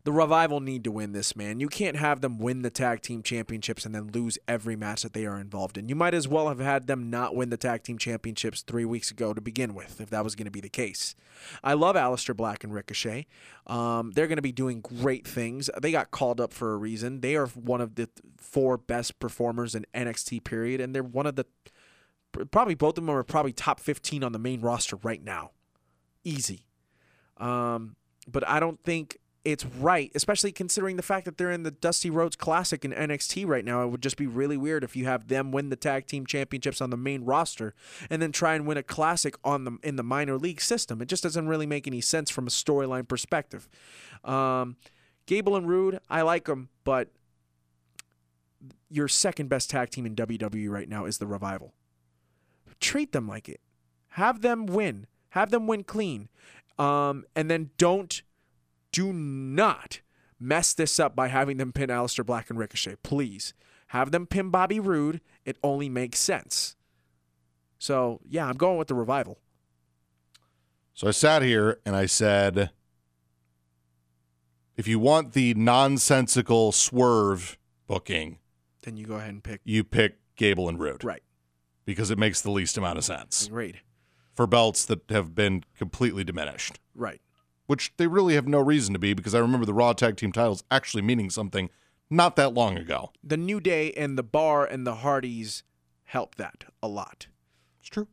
the 0.05 0.13
revival 0.13 0.59
need 0.59 0.83
to 0.85 0.91
win 0.91 1.11
this, 1.11 1.35
man. 1.35 1.59
You 1.59 1.67
can't 1.67 1.97
have 1.97 2.21
them 2.21 2.39
win 2.39 2.61
the 2.61 2.69
tag 2.69 3.01
team 3.01 3.21
championships 3.21 3.85
and 3.85 3.93
then 3.93 4.09
lose 4.11 4.39
every 4.47 4.75
match 4.75 5.03
that 5.03 5.13
they 5.13 5.25
are 5.25 5.37
involved 5.37 5.77
in. 5.77 5.89
You 5.89 5.95
might 5.95 6.13
as 6.13 6.27
well 6.27 6.47
have 6.47 6.59
had 6.59 6.87
them 6.87 7.09
not 7.09 7.35
win 7.35 7.49
the 7.49 7.57
tag 7.57 7.83
team 7.83 7.97
championships 7.97 8.61
three 8.61 8.85
weeks 8.85 9.11
ago 9.11 9.33
to 9.33 9.41
begin 9.41 9.75
with, 9.75 9.99
if 9.99 10.09
that 10.09 10.23
was 10.23 10.35
going 10.35 10.45
to 10.45 10.51
be 10.51 10.61
the 10.61 10.69
case. 10.69 11.15
I 11.63 11.73
love 11.73 11.95
Aleister 11.95 12.35
Black 12.35 12.63
and 12.63 12.73
Ricochet. 12.73 13.27
Um, 13.67 14.11
they're 14.11 14.27
going 14.27 14.37
to 14.37 14.41
be 14.41 14.53
doing 14.53 14.81
great 14.81 15.27
things. 15.27 15.69
They 15.79 15.91
got 15.91 16.11
called 16.11 16.39
up 16.39 16.53
for 16.53 16.73
a 16.73 16.77
reason. 16.77 17.19
They 17.19 17.35
are 17.35 17.47
one 17.47 17.81
of 17.81 17.95
the 17.95 18.09
four 18.37 18.77
best 18.77 19.19
performers 19.19 19.75
in 19.75 19.85
NXT, 19.93 20.43
period, 20.43 20.79
and 20.79 20.95
they're 20.95 21.03
one 21.03 21.27
of 21.27 21.35
the 21.35 21.45
probably 22.31 22.75
both 22.75 22.97
of 22.97 23.05
them 23.05 23.09
are 23.09 23.23
probably 23.23 23.53
top 23.53 23.79
15 23.79 24.23
on 24.23 24.31
the 24.31 24.39
main 24.39 24.61
roster 24.61 24.97
right 24.97 25.23
now. 25.23 25.51
Easy. 26.23 26.65
Um, 27.37 27.95
but 28.27 28.47
I 28.47 28.59
don't 28.59 28.81
think 28.83 29.17
it's 29.45 29.65
right, 29.65 30.11
especially 30.15 30.51
considering 30.51 30.97
the 30.97 31.03
fact 31.03 31.25
that 31.25 31.37
they're 31.37 31.51
in 31.51 31.63
the 31.63 31.71
Dusty 31.71 32.09
Rhodes 32.09 32.35
Classic 32.35 32.83
in 32.83 32.91
NXT 32.91 33.47
right 33.47 33.63
now. 33.63 33.83
It 33.83 33.87
would 33.87 34.01
just 34.01 34.17
be 34.17 34.27
really 34.27 34.57
weird 34.57 34.83
if 34.83 34.95
you 34.95 35.05
have 35.05 35.27
them 35.27 35.51
win 35.51 35.69
the 35.69 35.75
tag 35.75 36.07
team 36.07 36.25
championships 36.25 36.81
on 36.81 36.89
the 36.89 36.97
main 36.97 37.23
roster 37.23 37.73
and 38.09 38.21
then 38.21 38.31
try 38.31 38.55
and 38.55 38.67
win 38.67 38.77
a 38.77 38.83
classic 38.83 39.35
on 39.43 39.63
the 39.63 39.77
in 39.81 39.95
the 39.95 40.03
minor 40.03 40.37
league 40.37 40.61
system. 40.61 41.01
It 41.01 41.07
just 41.07 41.23
doesn't 41.23 41.47
really 41.47 41.65
make 41.65 41.87
any 41.87 42.01
sense 42.01 42.29
from 42.29 42.47
a 42.47 42.49
storyline 42.49 43.07
perspective. 43.07 43.69
Um, 44.23 44.75
Gable 45.25 45.55
and 45.55 45.69
Roode, 45.69 45.99
I 46.09 46.21
like 46.23 46.45
them, 46.45 46.69
but 46.83 47.09
your 48.89 49.07
second 49.07 49.47
best 49.47 49.69
tag 49.69 49.89
team 49.89 50.05
in 50.05 50.15
WWE 50.15 50.69
right 50.69 50.89
now 50.89 51.05
is 51.05 51.17
the 51.17 51.27
Revival. 51.27 51.73
Treat 52.79 53.11
them 53.11 53.27
like 53.27 53.49
it. 53.49 53.61
Have 54.09 54.41
them 54.41 54.65
win. 54.65 55.07
Have 55.29 55.51
them 55.51 55.67
win 55.67 55.83
clean. 55.83 56.29
Um, 56.77 57.25
and 57.35 57.49
then 57.49 57.71
don't 57.77 58.21
do 58.91 59.13
not 59.13 60.01
mess 60.39 60.73
this 60.73 60.99
up 60.99 61.15
by 61.15 61.27
having 61.27 61.57
them 61.57 61.71
pin 61.71 61.89
Aleister 61.89 62.25
Black 62.25 62.49
and 62.49 62.57
Ricochet. 62.57 62.95
Please 63.03 63.53
have 63.87 64.11
them 64.11 64.25
pin 64.25 64.49
Bobby 64.49 64.79
Roode. 64.79 65.21
It 65.45 65.57
only 65.63 65.89
makes 65.89 66.19
sense. 66.19 66.75
So 67.77 68.21
yeah, 68.27 68.47
I'm 68.47 68.57
going 68.57 68.77
with 68.77 68.87
the 68.87 68.95
revival. 68.95 69.39
So 70.93 71.07
I 71.07 71.11
sat 71.11 71.41
here 71.41 71.79
and 71.85 71.95
I 71.95 72.05
said, 72.05 72.71
if 74.75 74.87
you 74.87 74.99
want 74.99 75.33
the 75.33 75.53
nonsensical 75.53 76.71
swerve 76.71 77.57
booking, 77.87 78.39
Then 78.83 78.97
you 78.97 79.05
go 79.05 79.15
ahead 79.15 79.29
and 79.29 79.43
pick 79.43 79.61
you 79.63 79.83
pick 79.83 80.17
Gable 80.35 80.69
and 80.69 80.79
Roode 80.79 81.03
right. 81.03 81.23
Because 81.89 82.11
it 82.11 82.19
makes 82.19 82.39
the 82.39 82.51
least 82.51 82.77
amount 82.77 82.99
of 82.99 83.03
sense 83.03 83.47
Agreed. 83.47 83.79
for 84.35 84.45
belts 84.45 84.85
that 84.85 85.01
have 85.09 85.33
been 85.33 85.63
completely 85.75 86.23
diminished, 86.23 86.79
Right. 86.93 87.19
which 87.65 87.91
they 87.97 88.05
really 88.05 88.35
have 88.35 88.47
no 88.47 88.59
reason 88.59 88.93
to 88.93 88.99
be 88.99 89.15
because 89.15 89.33
I 89.33 89.39
remember 89.39 89.65
the 89.65 89.73
Raw 89.73 89.93
Tag 89.93 90.15
Team 90.15 90.31
titles 90.31 90.63
actually 90.69 91.01
meaning 91.01 91.31
something 91.31 91.71
not 92.07 92.35
that 92.35 92.53
long 92.53 92.77
ago. 92.77 93.11
The 93.23 93.37
New 93.37 93.59
Day 93.59 93.91
and 93.93 94.19
the 94.19 94.23
Bar 94.23 94.67
and 94.67 94.85
the 94.85 94.97
Hardys 94.97 95.63
helped 96.03 96.37
that 96.37 96.65
a 96.83 96.87
lot. 96.87 97.25
It's 97.79 97.89
true. 97.89 98.07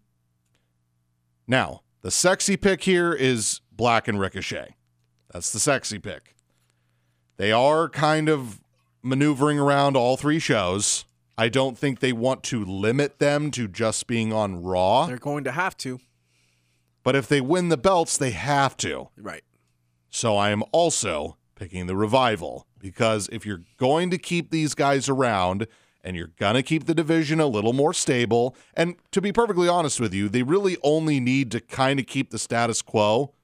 Now, 1.46 1.82
the 2.00 2.10
sexy 2.10 2.56
pick 2.56 2.84
here 2.84 3.12
is 3.12 3.60
Black 3.70 4.08
and 4.08 4.18
Ricochet. 4.18 4.74
That's 5.32 5.52
the 5.52 5.60
sexy 5.60 5.98
pick. 5.98 6.34
They 7.36 7.52
are 7.52 7.90
kind 7.90 8.30
of 8.30 8.62
maneuvering 9.02 9.58
around 9.58 9.96
all 9.98 10.16
three 10.16 10.38
shows. 10.38 11.04
I 11.38 11.48
don't 11.48 11.76
think 11.76 12.00
they 12.00 12.12
want 12.12 12.42
to 12.44 12.64
limit 12.64 13.18
them 13.18 13.50
to 13.52 13.68
just 13.68 14.06
being 14.06 14.32
on 14.32 14.62
Raw, 14.62 15.06
They're 15.06 15.18
going 15.18 15.44
to 15.44 15.52
have 15.52 15.76
to. 15.78 16.00
but 17.02 17.14
if 17.14 17.28
they 17.28 17.40
win 17.40 17.68
the 17.68 17.76
belts, 17.76 18.16
they 18.16 18.30
have 18.30 18.76
to. 18.78 19.08
Right. 19.16 19.42
So 20.10 20.36
I 20.36 20.50
am 20.50 20.62
also 20.72 21.36
picking 21.54 21.86
the 21.86 21.96
revival 21.96 22.66
because 22.78 23.28
if 23.32 23.44
you're 23.44 23.62
going 23.76 24.10
to 24.10 24.18
keep 24.18 24.50
these 24.50 24.74
guys 24.74 25.08
around 25.08 25.66
and 26.02 26.16
you're 26.16 26.32
going 26.38 26.54
to 26.54 26.62
keep 26.62 26.86
the 26.86 26.94
division 26.94 27.40
a 27.40 27.46
little 27.46 27.72
more 27.72 27.92
stable, 27.92 28.54
and 28.74 28.94
to 29.10 29.20
be 29.20 29.32
perfectly 29.32 29.68
honest 29.68 29.98
with 30.00 30.14
you, 30.14 30.28
they 30.28 30.42
really 30.42 30.76
only 30.82 31.18
need 31.20 31.50
to 31.50 31.60
kind 31.60 31.98
of 32.00 32.06
keep 32.06 32.30
the 32.30 32.38
status 32.38 32.80
quo 32.80 33.34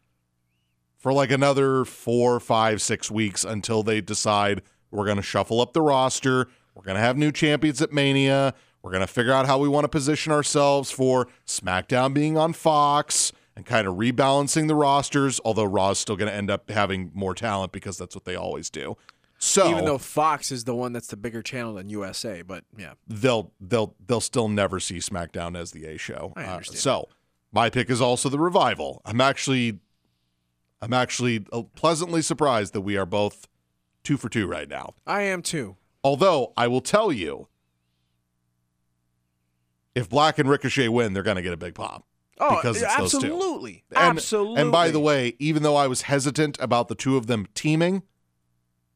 for 0.96 1.12
like 1.12 1.30
another 1.32 1.84
four, 1.84 2.38
five, 2.38 2.80
six 2.80 3.10
weeks 3.10 3.44
until 3.44 3.82
they 3.82 4.00
decide 4.00 4.62
we're 4.92 5.04
going 5.04 5.16
to 5.16 5.22
shuffle 5.22 5.60
up 5.60 5.72
the 5.72 5.82
roster. 5.82 6.48
We're 6.74 6.84
going 6.84 6.96
to 6.96 7.02
have 7.02 7.16
new 7.16 7.32
champions 7.32 7.82
at 7.82 7.92
Mania. 7.92 8.54
We're 8.82 8.90
going 8.90 9.02
to 9.02 9.06
figure 9.06 9.32
out 9.32 9.46
how 9.46 9.58
we 9.58 9.68
want 9.68 9.84
to 9.84 9.88
position 9.88 10.32
ourselves 10.32 10.90
for 10.90 11.28
SmackDown 11.46 12.12
being 12.12 12.36
on 12.36 12.52
Fox 12.52 13.32
and 13.54 13.64
kind 13.66 13.86
of 13.86 13.94
rebalancing 13.94 14.66
the 14.68 14.74
rosters, 14.74 15.40
although 15.44 15.64
Raw's 15.64 15.98
still 15.98 16.16
going 16.16 16.30
to 16.30 16.34
end 16.34 16.50
up 16.50 16.70
having 16.70 17.10
more 17.14 17.34
talent 17.34 17.72
because 17.72 17.98
that's 17.98 18.14
what 18.14 18.24
they 18.24 18.34
always 18.34 18.70
do. 18.70 18.96
So 19.38 19.68
Even 19.70 19.84
though 19.84 19.98
Fox 19.98 20.52
is 20.52 20.64
the 20.64 20.74
one 20.74 20.92
that's 20.92 21.08
the 21.08 21.16
bigger 21.16 21.42
channel 21.42 21.74
than 21.74 21.88
USA, 21.88 22.42
but 22.42 22.64
yeah. 22.78 22.92
they'll 23.08 23.50
they'll 23.60 23.96
they'll 24.06 24.20
still 24.20 24.48
never 24.48 24.78
see 24.78 24.98
SmackDown 24.98 25.58
as 25.58 25.72
the 25.72 25.84
A 25.86 25.98
show. 25.98 26.32
Uh, 26.36 26.60
so 26.62 27.08
my 27.50 27.68
pick 27.68 27.90
is 27.90 28.00
also 28.00 28.28
the 28.28 28.38
revival. 28.38 29.02
I'm 29.04 29.20
actually 29.20 29.80
I'm 30.80 30.92
actually 30.92 31.44
uh, 31.52 31.62
pleasantly 31.74 32.22
surprised 32.22 32.72
that 32.74 32.82
we 32.82 32.96
are 32.96 33.04
both 33.04 33.48
two 34.04 34.16
for 34.16 34.28
two 34.28 34.46
right 34.46 34.68
now. 34.68 34.94
I 35.08 35.22
am 35.22 35.42
too. 35.42 35.76
Although 36.04 36.52
I 36.56 36.66
will 36.68 36.80
tell 36.80 37.12
you, 37.12 37.48
if 39.94 40.08
Black 40.08 40.38
and 40.38 40.48
Ricochet 40.48 40.88
win, 40.88 41.12
they're 41.12 41.22
going 41.22 41.36
to 41.36 41.42
get 41.42 41.52
a 41.52 41.56
big 41.56 41.74
pop. 41.74 42.06
Oh, 42.40 42.56
Because 42.56 42.80
it's 42.82 42.96
those 42.96 43.12
two. 43.12 43.18
absolutely. 43.18 43.84
And, 43.90 43.98
absolutely. 44.18 44.60
And 44.62 44.72
by 44.72 44.90
the 44.90 44.98
way, 45.00 45.36
even 45.38 45.62
though 45.62 45.76
I 45.76 45.86
was 45.86 46.02
hesitant 46.02 46.56
about 46.60 46.88
the 46.88 46.94
two 46.94 47.16
of 47.16 47.26
them 47.26 47.46
teaming, 47.54 48.02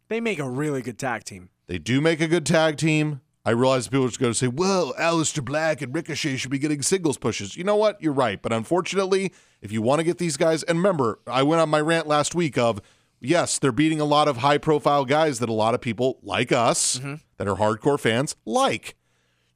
they 0.08 0.20
make 0.20 0.38
a 0.38 0.48
really 0.48 0.82
good 0.82 0.98
tag 0.98 1.24
team. 1.24 1.50
They 1.66 1.78
do 1.78 2.00
make 2.00 2.20
a 2.20 2.26
good 2.28 2.46
tag 2.46 2.76
team. 2.76 3.20
I 3.44 3.50
realize 3.50 3.86
people 3.86 4.06
are 4.06 4.08
just 4.08 4.18
going 4.18 4.32
to 4.32 4.38
say, 4.38 4.48
well, 4.48 4.92
Aleister 4.94 5.44
Black 5.44 5.80
and 5.80 5.94
Ricochet 5.94 6.36
should 6.36 6.50
be 6.50 6.58
getting 6.58 6.82
singles 6.82 7.16
pushes. 7.18 7.56
You 7.56 7.62
know 7.62 7.76
what? 7.76 8.02
You're 8.02 8.12
right. 8.12 8.40
But 8.42 8.52
unfortunately, 8.52 9.32
if 9.60 9.70
you 9.70 9.82
want 9.82 10.00
to 10.00 10.04
get 10.04 10.18
these 10.18 10.36
guys, 10.36 10.64
and 10.64 10.78
remember, 10.78 11.20
I 11.28 11.44
went 11.44 11.60
on 11.60 11.68
my 11.68 11.80
rant 11.80 12.08
last 12.08 12.34
week 12.34 12.58
of, 12.58 12.80
yes, 13.20 13.58
they're 13.58 13.72
beating 13.72 14.00
a 14.00 14.04
lot 14.04 14.28
of 14.28 14.38
high 14.38 14.58
profile 14.58 15.04
guys 15.04 15.38
that 15.40 15.48
a 15.48 15.52
lot 15.52 15.74
of 15.74 15.80
people 15.80 16.18
like 16.22 16.52
us, 16.52 17.00
that 17.38 17.48
are 17.48 17.56
hardcore 17.56 17.98
fans, 18.00 18.36
like. 18.44 18.94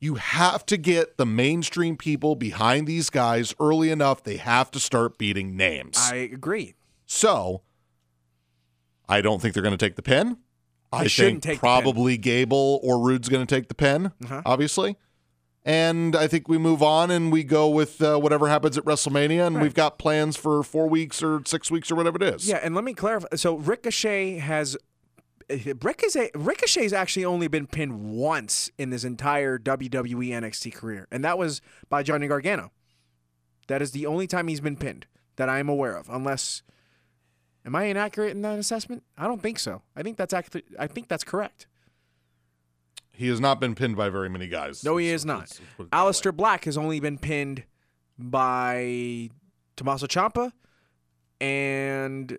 You 0.03 0.14
have 0.14 0.64
to 0.64 0.79
get 0.79 1.18
the 1.18 1.27
mainstream 1.27 1.94
people 1.99 2.35
behind 2.35 2.87
these 2.87 3.11
guys 3.11 3.55
early 3.61 3.90
enough. 3.90 4.23
They 4.25 4.38
have 4.38 4.70
to 4.70 4.81
start 4.81 5.18
beating 5.18 5.59
names. 5.59 5.99
I 6.01 6.14
agree. 6.16 6.75
So 7.05 7.61
I 9.07 9.20
don't 9.20 9.42
think 9.42 9.53
they're 9.53 9.62
going 9.62 9.77
to 9.77 9.85
take 9.87 9.96
the 9.96 10.03
pin. 10.03 10.38
I 10.90 11.07
shouldn't 11.07 11.42
think 11.42 11.42
take 11.42 11.61
the 11.61 11.66
pin. 11.66 11.83
probably 11.83 12.16
Gable 12.16 12.81
or 12.83 12.99
Roode's 12.99 13.29
going 13.29 13.46
to 13.46 13.55
take 13.55 13.68
the 13.68 13.75
pin, 13.75 14.07
Uh-huh. 14.25 14.40
obviously. 14.46 14.96
And 15.64 16.16
I 16.16 16.27
think 16.27 16.49
we 16.49 16.57
move 16.57 16.83
on 16.83 17.11
and 17.11 17.31
we 17.31 17.44
go 17.44 17.68
with 17.68 18.01
uh, 18.01 18.16
whatever 18.18 18.49
happens 18.49 18.79
at 18.79 18.85
WrestleMania, 18.85 19.46
and 19.46 19.57
Right. 19.57 19.62
we've 19.62 19.75
got 19.75 19.99
plans 19.99 20.37
for 20.37 20.62
four 20.62 20.88
weeks 20.88 21.23
or 21.23 21.42
six 21.44 21.70
weeks 21.70 21.90
or 21.90 21.96
whatever 21.96 22.16
it 22.16 22.23
is. 22.35 22.49
Yeah, 22.49 22.61
and 22.62 22.75
let 22.75 22.83
me 22.83 22.94
clarify. 22.94 23.29
So 23.37 23.57
Ricochet 23.57 24.38
has 24.38 24.77
Ricochet 25.51 26.31
Ricochet's 26.35 26.92
actually 26.92 27.25
only 27.25 27.49
been 27.49 27.66
pinned 27.66 28.01
once 28.12 28.70
in 28.79 28.90
his 28.92 29.05
entire 29.05 29.59
WWE 29.59 30.29
NXT 30.31 30.73
career, 30.75 31.07
and 31.11 31.25
that 31.25 31.37
was 31.38 31.61
by 31.88 32.03
Johnny 32.03 32.29
Gargano. 32.29 32.70
That 33.68 33.83
is 33.83 33.90
the 33.92 34.07
only 34.07 34.27
time 34.27 34.49
he's 34.49 34.61
been 34.61 34.77
pinned 34.77 35.07
that 35.37 35.49
I 35.49 35.59
am 35.59 35.68
aware 35.68 35.96
of. 35.96 36.09
Unless, 36.09 36.62
am 37.64 37.75
I 37.77 37.85
inaccurate 37.85 38.31
in 38.31 38.42
that 38.42 38.59
assessment? 38.59 39.03
I 39.18 39.27
don't 39.27 39.42
think 39.42 39.59
so. 39.59 39.83
I 39.94 40.03
think 40.03 40.16
that's 40.16 40.33
actually 40.33 40.62
I 40.79 40.87
think 40.87 41.09
that's 41.09 41.25
correct. 41.25 41.66
He 43.21 43.29
has 43.29 43.39
not 43.39 43.61
been 43.61 43.75
pinned 43.75 43.97
by 43.97 44.09
very 44.09 44.31
many 44.31 44.49
guys. 44.49 44.83
No, 44.83 44.97
he 44.97 45.09
is 45.11 45.27
not. 45.27 45.41
let's- 45.41 45.61
let's 45.61 45.73
put 45.77 45.83
it 45.85 45.91
that 45.91 45.97
way. 46.05 46.11
Aleister 46.11 46.35
Black 46.35 46.65
has 46.65 46.79
only 46.79 47.01
been 47.01 47.19
pinned 47.19 47.65
by 48.19 49.29
Tommaso 49.77 50.07
Ciampa 50.07 50.53
and 51.41 52.39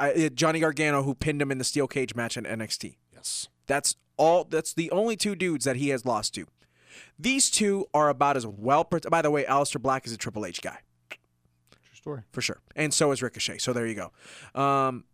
I, 0.00 0.12
uh, 0.12 0.28
Johnny 0.30 0.60
Gargano, 0.60 1.02
who 1.02 1.14
pinned 1.14 1.40
him 1.42 1.50
in 1.52 1.58
the 1.58 1.64
steel 1.64 1.86
cage 1.86 2.14
match 2.14 2.36
in 2.36 2.44
NXT. 2.44 2.96
Yes. 3.12 3.48
That's 3.66 3.94
all. 4.16 4.44
That's 4.44 4.72
the 4.72 4.90
only 4.90 5.14
two 5.16 5.34
dudes 5.36 5.64
that 5.64 5.76
he 5.76 5.90
has 5.90 6.04
lost 6.04 6.34
to. 6.34 6.46
These 7.18 7.50
two 7.50 7.86
are 7.94 8.08
about 8.08 8.36
as 8.36 8.46
well. 8.46 8.84
Pre- 8.84 9.00
By 9.10 9.22
the 9.22 9.30
way, 9.30 9.44
Aleister 9.44 9.80
Black 9.80 10.06
is 10.06 10.12
a 10.12 10.16
Triple 10.16 10.44
H 10.46 10.60
guy 10.62 10.78
True 11.10 11.18
story. 11.94 12.22
for 12.32 12.40
sure, 12.40 12.60
and 12.74 12.92
so 12.94 13.12
is 13.12 13.22
Ricochet. 13.22 13.58
So 13.58 13.72
there 13.72 13.86
you 13.86 13.94
go. 13.94 14.60
Um, 14.60 15.04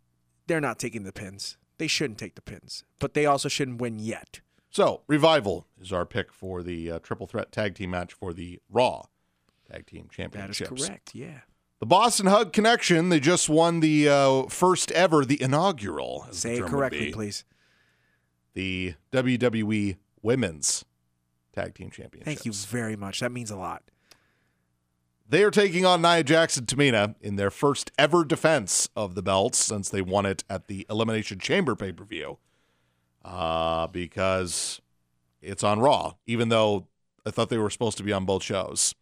they're 0.47 0.61
not 0.61 0.79
taking 0.79 1.03
the 1.03 1.13
pins. 1.13 1.59
They 1.79 1.87
shouldn't 1.87 2.19
take 2.19 2.35
the 2.35 2.43
pins, 2.43 2.85
but 2.99 3.15
they 3.15 3.27
also 3.27 3.49
shouldn't 3.49 3.81
win 3.81 3.99
yet. 3.99 4.41
So, 4.71 5.03
Revival 5.07 5.67
is 5.81 5.93
our 5.93 6.05
pick 6.05 6.33
for 6.33 6.63
the 6.63 6.91
uh, 6.91 6.99
triple 6.99 7.27
threat 7.27 7.53
tag 7.53 7.75
team 7.75 7.91
match 7.91 8.13
for 8.13 8.33
the 8.33 8.59
Raw 8.71 9.05
Tag 9.71 9.87
Team 9.87 10.09
championship. 10.11 10.69
That 10.69 10.79
is 10.79 10.87
correct. 10.87 11.15
Yeah. 11.15 11.41
The 11.81 11.87
Boss 11.87 12.21
'n' 12.21 12.27
Hug 12.27 12.53
Connection, 12.53 13.11
they 13.11 13.21
just 13.21 13.49
won 13.49 13.81
the 13.81 14.09
uh, 14.09 14.43
first 14.45 14.91
ever, 14.93 15.25
the 15.25 15.41
inaugural. 15.43 16.27
as 16.29 16.37
the 16.37 16.41
Say 16.41 16.57
it 16.59 16.67
correctly, 16.67 17.13
please. 17.13 17.45
The 18.55 18.95
WWE 19.13 19.97
Women's 20.23 20.85
Tag 21.55 21.75
Team 21.75 21.91
Championship. 21.91 22.25
Thank 22.25 22.47
you 22.47 22.53
very 22.53 22.97
much. 22.97 23.21
That 23.21 23.33
means 23.33 23.51
a 23.51 23.57
lot. 23.57 23.83
They 25.29 25.43
are 25.43 25.51
taking 25.51 25.85
on 25.85 26.03
Nia 26.03 26.23
Jax 26.23 26.57
and 26.57 26.69
Tamina 26.69 27.17
in 27.21 27.35
their 27.35 27.51
first 27.51 27.91
ever 27.99 28.25
defense 28.25 28.89
of 28.95 29.17
the 29.17 29.23
belts 29.23 29.59
since 29.59 29.89
they 29.89 30.01
won 30.01 30.25
it 30.25 30.45
at 30.49 30.69
the 30.69 30.87
Elimination 30.89 31.41
Chamber 31.41 31.75
pay 31.75 31.93
per 31.93 32.05
view. 32.05 32.39
Uh, 33.25 33.89
because 33.89 34.81
it's 35.43 35.65
on 35.65 35.81
Raw, 35.81 36.15
even 36.27 36.49
though 36.49 36.87
I 37.27 37.31
thought 37.33 37.49
they 37.49 37.59
were 37.59 37.71
supposed 37.71 37.99
to 37.99 38.05
be 38.05 38.13
on 38.13 38.25
both 38.25 38.45
shows. 38.45 38.95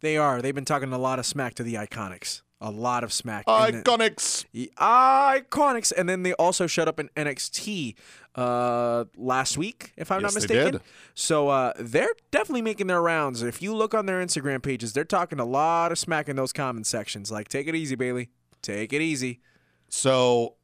They 0.00 0.16
are. 0.16 0.40
They've 0.40 0.54
been 0.54 0.64
talking 0.64 0.90
a 0.92 0.98
lot 0.98 1.18
of 1.18 1.26
smack 1.26 1.54
to 1.54 1.62
the 1.62 1.74
Iconics. 1.74 2.40
A 2.64 2.70
lot 2.70 3.02
of 3.02 3.12
smack. 3.12 3.44
And 3.48 3.74
then- 3.74 3.82
Iconics. 3.82 4.44
Iconics, 4.78 5.92
and 5.96 6.08
then 6.08 6.22
they 6.22 6.32
also 6.34 6.68
showed 6.68 6.86
up 6.86 7.00
in 7.00 7.08
NXT 7.16 7.96
uh, 8.36 9.04
last 9.16 9.58
week, 9.58 9.92
if 9.96 10.12
I'm 10.12 10.22
Yes, 10.22 10.34
not 10.34 10.42
mistaken. 10.42 10.80
So 11.14 11.48
uh, 11.48 11.72
they're 11.78 12.14
definitely 12.30 12.62
making 12.62 12.86
their 12.86 13.02
rounds. 13.02 13.42
If 13.42 13.60
you 13.62 13.74
look 13.74 13.94
on 13.94 14.06
their 14.06 14.24
Instagram 14.24 14.62
pages, 14.62 14.92
they're 14.92 15.04
talking 15.04 15.40
a 15.40 15.44
lot 15.44 15.90
of 15.90 15.98
smack 15.98 16.28
in 16.28 16.36
those 16.36 16.52
comment 16.52 16.86
sections. 16.86 17.32
Like, 17.32 17.48
take 17.48 17.66
it 17.66 17.74
easy, 17.74 17.96
Bayley. 17.96 18.30
Take 18.62 18.92
it 18.92 19.02
easy. 19.02 19.40
So 19.88 20.54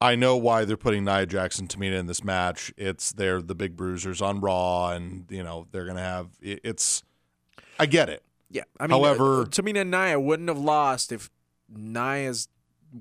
I 0.00 0.16
know 0.16 0.36
why 0.38 0.64
they're 0.64 0.78
putting 0.78 1.04
Nia 1.04 1.26
Jax 1.26 1.58
and 1.58 1.68
Tamina 1.68 1.98
in 1.98 2.06
this 2.06 2.24
match. 2.24 2.72
It's 2.78 3.12
they're 3.12 3.42
the 3.42 3.54
big 3.54 3.76
bruisers 3.76 4.22
on 4.22 4.40
Raw, 4.40 4.90
and 4.92 5.26
you 5.28 5.42
know 5.42 5.66
they're 5.70 5.84
gonna 5.84 6.00
have 6.00 6.28
it's. 6.40 7.02
I 7.78 7.84
get 7.86 8.08
it. 8.08 8.22
Yeah. 8.50 8.64
I 8.78 8.86
mean, 8.86 8.98
However- 8.98 9.42
uh, 9.42 9.44
Tamina 9.46 9.82
and 9.82 9.90
Nia 9.90 10.18
wouldn't 10.20 10.48
have 10.48 10.58
lost 10.58 11.12
if 11.12 11.30
Nia's 11.68 12.48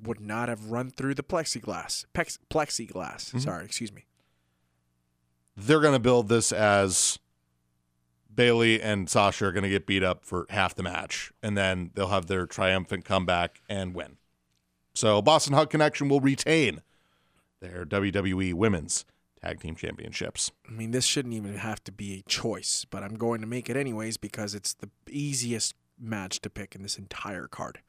would 0.04 0.20
not 0.22 0.48
have 0.50 0.70
run 0.70 0.92
through 0.92 1.16
the 1.16 1.24
plexiglass. 1.24 2.06
Pex- 2.14 2.38
plexiglass. 2.50 3.30
Mm-hmm. 3.30 3.40
Sorry, 3.40 3.66
excuse 3.66 3.92
me. 3.92 4.06
They're 5.58 5.82
gonna 5.82 6.00
build 6.00 6.30
this 6.30 6.52
as 6.52 7.18
Bayley 8.34 8.82
and 8.82 9.10
Sasha 9.10 9.46
are 9.46 9.52
gonna 9.52 9.70
get 9.70 9.86
beat 9.88 10.04
up 10.04 10.24
for 10.24 10.46
half 10.50 10.76
the 10.76 10.84
match, 10.84 11.32
and 11.44 11.58
then 11.58 11.92
they'll 11.96 12.08
have 12.10 12.28
their 12.28 12.46
triumphant 12.46 13.04
comeback 13.04 13.62
and 13.68 13.94
win. 13.94 14.18
So 14.94 15.22
Boss 15.22 15.48
'n' 15.48 15.54
Hug 15.54 15.70
Connection 15.70 16.08
will 16.08 16.22
retain 16.22 16.82
their 17.60 17.84
WWE 17.86 18.54
Women's 18.54 19.06
Tag 19.42 19.60
Team 19.60 19.76
Championships. 19.76 20.52
I 20.68 20.72
mean, 20.72 20.92
this 20.92 21.06
shouldn't 21.06 21.34
even 21.34 21.56
have 21.56 21.84
to 21.86 21.92
be 21.92 22.20
a 22.20 22.30
choice, 22.30 22.86
but 22.90 23.04
I'm 23.04 23.16
going 23.16 23.42
to 23.42 23.48
make 23.48 23.70
it 23.70 23.78
anyways 23.78 24.18
because 24.18 24.54
it's 24.54 24.74
the 24.74 24.90
easiest 25.10 25.76
match 26.00 26.42
to 26.42 26.50
pick 26.50 26.76
in 26.76 26.82
this 26.82 26.98
entire 26.98 27.48
card. 27.48 27.80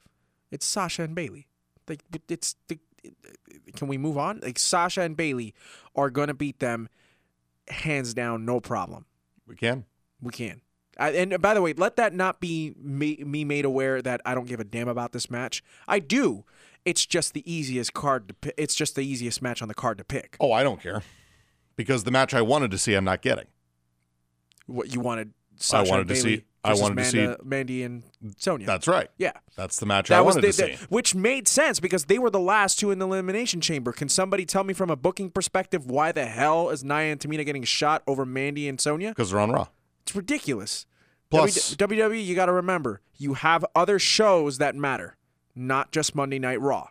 It's 0.49 0.65
Sasha 0.65 1.03
and 1.03 1.15
Bayley. 1.15 1.47
Like 1.87 2.03
it's 2.29 2.55
the. 2.67 2.79
Can 3.75 3.87
we 3.87 3.97
move 3.97 4.17
on? 4.17 4.39
Like 4.43 4.59
Sasha 4.59 5.01
and 5.01 5.17
Bayley 5.17 5.53
are 5.95 6.09
gonna 6.09 6.33
beat 6.33 6.59
them, 6.59 6.87
hands 7.67 8.13
down, 8.13 8.45
no 8.45 8.59
problem. 8.59 9.05
We 9.47 9.55
can. 9.55 9.85
We 10.21 10.31
can. 10.31 10.61
I, 10.97 11.11
and 11.11 11.41
by 11.41 11.53
the 11.53 11.61
way, 11.61 11.73
let 11.73 11.95
that 11.95 12.13
not 12.13 12.39
be 12.39 12.73
me, 12.77 13.23
me 13.25 13.43
made 13.43 13.65
aware 13.65 14.01
that 14.01 14.21
I 14.25 14.35
don't 14.35 14.47
give 14.47 14.59
a 14.59 14.63
damn 14.63 14.87
about 14.87 15.13
this 15.13 15.31
match. 15.31 15.63
I 15.87 15.99
do. 15.99 16.43
It's 16.85 17.05
just 17.05 17.33
the 17.33 17.51
easiest 17.51 17.93
card 17.93 18.35
to. 18.41 18.61
It's 18.61 18.75
just 18.75 18.95
the 18.95 19.01
easiest 19.01 19.41
match 19.41 19.61
on 19.61 19.67
the 19.67 19.73
card 19.73 19.97
to 19.97 20.03
pick. 20.03 20.37
Oh, 20.39 20.51
I 20.51 20.63
don't 20.63 20.81
care. 20.81 21.01
Because 21.81 22.03
the 22.03 22.11
match 22.11 22.33
I 22.33 22.41
wanted 22.41 22.71
to 22.71 22.77
see, 22.77 22.93
I'm 22.93 23.03
not 23.05 23.21
getting. 23.21 23.45
What 24.67 24.93
you 24.93 24.99
wanted? 25.01 25.33
Sasha 25.57 25.89
wanted 25.89 26.01
and 26.01 26.09
to 26.09 26.15
see- 26.15 26.43
I 26.63 26.75
wanted 26.75 26.97
to 27.03 27.05
see- 27.05 27.35
Mandy 27.43 27.81
and 27.83 28.03
Sonya. 28.37 28.67
That's 28.67 28.87
right. 28.87 29.09
yeah. 29.17 29.31
That's 29.55 29.79
the 29.79 29.87
match 29.87 30.11
I 30.11 30.21
was 30.21 30.35
wanted 30.35 30.53
the, 30.53 30.57
to 30.63 30.71
the- 30.71 30.77
see. 30.77 30.85
which 30.89 31.15
made 31.15 31.47
sense 31.47 31.79
because 31.79 32.05
they 32.05 32.19
were 32.19 32.29
the 32.29 32.39
last 32.39 32.77
two 32.79 32.91
in 32.91 32.99
the 32.99 33.07
elimination 33.07 33.61
chamber. 33.61 33.91
Can 33.91 34.09
somebody 34.09 34.45
tell 34.45 34.63
me 34.63 34.73
from 34.75 34.89
a 34.91 34.95
booking 34.95 35.31
perspective 35.31 35.87
why 35.87 36.11
the 36.11 36.25
hell 36.25 36.69
is 36.69 36.83
Nia 36.83 37.11
and 37.11 37.19
Tamina 37.19 37.43
getting 37.45 37.63
shot 37.63 38.03
over 38.05 38.25
Mandy 38.27 38.67
and 38.69 38.79
Sonya? 38.79 39.09
Because 39.09 39.31
they're 39.31 39.39
on 39.39 39.49
Raw. 39.51 39.67
It's 40.03 40.15
ridiculous. 40.15 40.85
Plus- 41.31 41.75
W- 41.75 41.97
WWE, 42.03 42.23
you 42.23 42.35
got 42.35 42.45
to 42.45 42.53
remember, 42.53 43.01
you 43.17 43.33
have 43.35 43.65
other 43.75 43.97
shows 43.97 44.59
that 44.59 44.75
matter, 44.75 45.17
not 45.55 45.91
just 45.91 46.13
Monday 46.15 46.37
Night 46.37 46.61
Raw. 46.61 46.89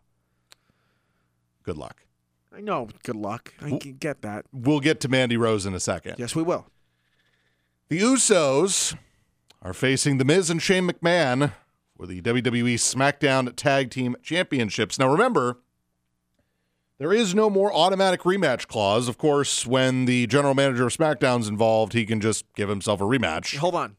Good 1.62 1.76
luck. 1.76 2.05
I 2.54 2.60
know. 2.60 2.88
Good 3.04 3.16
luck. 3.16 3.54
I 3.60 3.78
can 3.78 3.94
get 3.94 4.22
that. 4.22 4.46
We'll 4.52 4.80
get 4.80 5.00
to 5.00 5.08
Mandy 5.08 5.36
Rose 5.36 5.66
in 5.66 5.74
a 5.74 5.80
second. 5.80 6.16
Yes, 6.18 6.34
we 6.34 6.42
will. 6.42 6.66
The 7.88 8.00
Usos 8.00 8.96
are 9.62 9.72
facing 9.72 10.18
The 10.18 10.24
Miz 10.24 10.50
and 10.50 10.60
Shane 10.60 10.88
McMahon 10.88 11.52
for 11.96 12.06
the 12.06 12.20
WWE 12.22 12.74
SmackDown 12.74 13.54
Tag 13.54 13.90
Team 13.90 14.16
Championships. 14.22 14.98
Now, 14.98 15.10
remember, 15.10 15.58
there 16.98 17.12
is 17.12 17.34
no 17.34 17.48
more 17.50 17.72
automatic 17.72 18.22
rematch 18.22 18.66
clause. 18.66 19.08
Of 19.08 19.16
course, 19.18 19.66
when 19.66 20.04
the 20.06 20.26
general 20.26 20.54
manager 20.54 20.86
of 20.86 20.96
SmackDown's 20.96 21.48
involved, 21.48 21.92
he 21.92 22.04
can 22.04 22.20
just 22.20 22.44
give 22.54 22.68
himself 22.68 23.00
a 23.00 23.04
rematch. 23.04 23.56
Hold 23.58 23.74
on. 23.74 23.96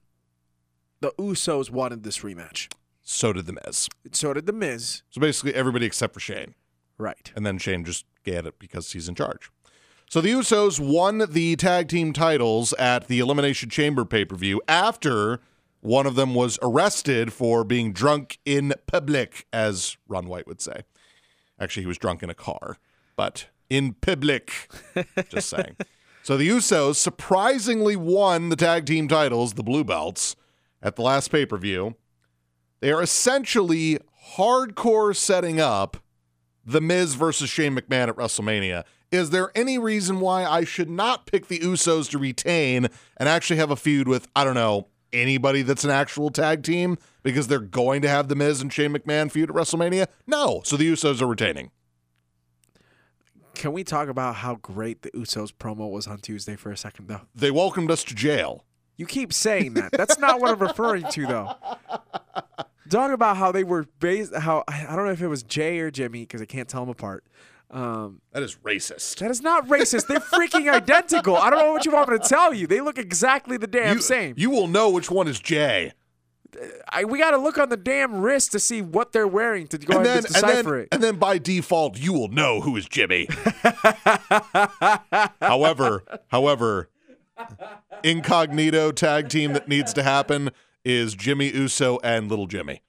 The 1.00 1.12
Usos 1.18 1.70
wanted 1.70 2.04
this 2.04 2.20
rematch. 2.20 2.72
So 3.02 3.34
did 3.34 3.46
The 3.46 3.58
Miz. 3.66 3.88
So 4.12 4.34
did 4.34 4.46
The 4.46 4.54
Miz. 4.54 5.04
So 5.10 5.20
basically, 5.20 5.54
everybody 5.56 5.86
except 5.86 6.14
for 6.14 6.20
Shane. 6.20 6.54
Right. 6.98 7.32
and 7.36 7.44
then 7.44 7.58
Shane 7.58 7.84
just 7.84 8.06
get 8.24 8.46
it 8.46 8.60
because 8.60 8.92
he's 8.92 9.08
in 9.08 9.16
charge. 9.16 9.50
So 10.10 10.20
the 10.20 10.32
Usos 10.32 10.80
won 10.80 11.24
the 11.30 11.56
tag 11.56 11.88
team 11.88 12.12
titles 12.12 12.74
at 12.74 13.08
the 13.08 13.20
Elimination 13.20 13.70
Chamber 13.70 14.04
pay 14.04 14.26
per 14.26 14.36
view 14.36 14.62
after 14.68 15.40
one 15.80 16.06
of 16.06 16.16
them 16.16 16.36
was 16.36 16.60
arrested 16.62 17.34
for 17.34 17.64
being 17.64 17.92
drunk 17.94 18.38
in 18.46 18.74
public, 18.88 19.48
as 19.52 19.98
Ron 20.08 20.28
White 20.28 20.48
would 20.48 20.62
say. 20.62 20.82
Actually, 21.60 21.84
he 21.84 21.88
was 21.88 21.98
drunk 21.98 22.22
in 22.22 22.30
a 22.30 22.36
car, 22.36 22.78
but 23.16 23.48
in 23.70 23.94
public. 23.94 24.70
just 25.30 25.50
saying. 25.56 25.78
So 26.24 26.38
the 26.38 26.50
Usos 26.50 26.96
surprisingly 26.96 27.96
won 27.96 28.50
the 28.50 28.56
tag 28.56 28.86
team 28.86 29.08
titles, 29.08 29.54
the 29.54 29.64
Blue 29.64 29.84
Belts, 29.84 30.36
at 30.82 30.96
the 30.96 31.02
last 31.02 31.30
pay 31.30 31.46
per 31.46 31.58
view. 31.58 31.96
They 32.80 32.92
are 32.92 33.02
essentially 33.02 34.00
hardcore 34.36 35.16
setting 35.16 35.60
up 35.60 35.98
the 36.66 36.82
Miz 36.82 37.16
versus 37.16 37.50
Shane 37.50 37.76
McMahon 37.76 38.08
at 38.10 38.16
WrestleMania. 38.16 38.84
Is 39.12 39.32
there 39.32 39.52
any 39.56 39.78
reason 39.78 40.20
why 40.20 40.46
I 40.46 40.64
should 40.64 40.90
not 40.90 41.26
pick 41.26 41.48
the 41.48 41.60
Usos 41.60 42.10
to 42.12 42.18
retain 42.18 42.88
and 43.18 43.28
actually 43.28 43.58
have 43.58 43.72
a 43.72 43.76
feud 43.76 44.08
with, 44.08 44.28
I 44.36 44.44
don't 44.44 44.56
know, 44.56 44.88
anybody 45.12 45.62
that's 45.64 45.84
an 45.84 45.90
actual 45.90 46.30
tag 46.30 46.64
team 46.64 46.98
because 47.22 47.48
they're 47.48 47.60
going 47.60 48.02
to 48.04 48.10
have 48.10 48.30
the 48.30 48.36
Miz 48.36 48.62
and 48.62 48.72
Shane 48.72 48.94
McMahon 48.94 49.30
feud 49.30 49.50
at 49.50 49.56
WrestleMania? 49.56 50.08
No. 50.26 50.62
So 50.64 50.78
the 50.78 50.90
Usos 50.90 51.22
are 51.22 51.28
retaining. 51.28 51.72
Can 53.54 53.74
we 53.74 53.84
talk 53.84 54.08
about 54.08 54.36
how 54.36 54.56
great 54.56 55.02
the 55.02 55.12
Usos 55.12 55.52
promo 55.52 55.92
was 55.92 56.08
on 56.08 56.20
Tuesday 56.20 56.56
for 56.56 56.72
a 56.72 56.78
second, 56.78 57.10
though? 57.10 57.22
They 57.36 57.52
welcomed 57.52 57.92
us 57.92 58.04
to 58.06 58.16
jail. 58.16 58.64
You 58.96 59.06
keep 59.06 59.34
saying 59.34 59.74
that. 59.74 59.92
That's 59.92 60.18
not 60.20 60.40
what 60.40 60.52
I'm 60.52 60.60
referring 60.60 61.04
to, 61.12 61.28
though. 61.28 61.56
Talk 62.92 63.12
about 63.12 63.38
how 63.38 63.52
they 63.52 63.64
were 63.64 63.86
based. 64.00 64.36
How 64.36 64.64
I 64.68 64.96
don't 64.96 65.06
know 65.06 65.12
if 65.12 65.22
it 65.22 65.28
was 65.28 65.42
Jay 65.44 65.80
or 65.80 65.90
Jimmy 65.90 66.22
because 66.22 66.42
I 66.42 66.46
can't 66.46 66.68
tell 66.70 66.82
them 66.82 66.90
apart. 66.90 67.26
Um, 67.72 68.20
That 68.34 68.44
is 68.44 68.58
racist. 68.58 69.18
that 69.20 69.32
is 69.32 69.42
not 69.42 69.66
racist. 69.68 70.08
They're 70.08 70.20
freaking 70.20 70.70
identical. 70.72 71.38
I 71.38 71.50
don't 71.50 71.60
know 71.60 71.72
what 71.72 71.86
you 71.86 71.92
want 71.92 72.10
me 72.10 72.18
to 72.20 72.28
tell 72.28 72.54
you. 72.54 72.68
They 72.68 72.82
look 72.82 72.98
exactly 73.00 73.56
the 73.58 73.66
damn 73.68 73.96
you, 73.96 74.02
same. 74.02 74.34
You 74.38 74.50
will 74.50 74.68
know 74.68 74.90
which 74.90 75.10
one 75.10 75.28
is 75.30 75.40
Jay. 75.40 75.94
I, 76.90 77.06
we 77.06 77.18
got 77.18 77.32
to 77.32 77.38
look 77.38 77.58
on 77.58 77.70
the 77.70 77.78
damn 77.78 78.18
wrist 78.20 78.52
to 78.52 78.60
see 78.60 78.82
what 78.82 79.14
they're 79.14 79.26
wearing 79.26 79.68
to 79.68 79.78
go 79.78 79.96
And 79.96 80.06
then, 80.06 80.18
and 80.18 80.26
and, 80.26 80.34
decipher 80.34 80.72
then, 80.72 80.80
it. 80.82 80.88
and 80.92 81.02
then 81.02 81.16
by 81.16 81.38
default, 81.38 81.98
you 81.98 82.12
will 82.12 82.28
know 82.28 82.60
who 82.60 82.76
is 82.76 82.90
Jimmy. 82.90 83.30
however, 85.42 86.04
however, 86.28 86.90
incognito 88.04 88.92
tag 88.92 89.30
team 89.30 89.54
that 89.54 89.68
needs 89.68 89.94
to 89.94 90.04
happen 90.04 90.52
is 90.84 91.14
Jimmy 91.16 91.50
Uso 91.50 92.00
and 92.04 92.30
Little 92.30 92.48
Jimmy. 92.48 92.82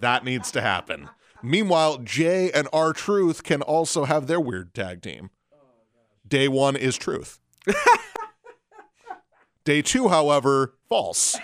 that 0.00 0.24
needs 0.24 0.50
to 0.52 0.60
happen. 0.60 1.08
Meanwhile, 1.42 1.98
Jay 1.98 2.50
and 2.52 2.68
R 2.72 2.92
Truth 2.92 3.42
can 3.42 3.62
also 3.62 4.04
have 4.04 4.26
their 4.26 4.40
weird 4.40 4.74
tag 4.74 5.02
team. 5.02 5.30
day 6.26 6.48
one 6.48 6.74
is 6.76 6.96
truth. 6.96 7.38
day 9.64 9.82
two, 9.82 10.08
however, 10.08 10.74
false. 10.88 11.36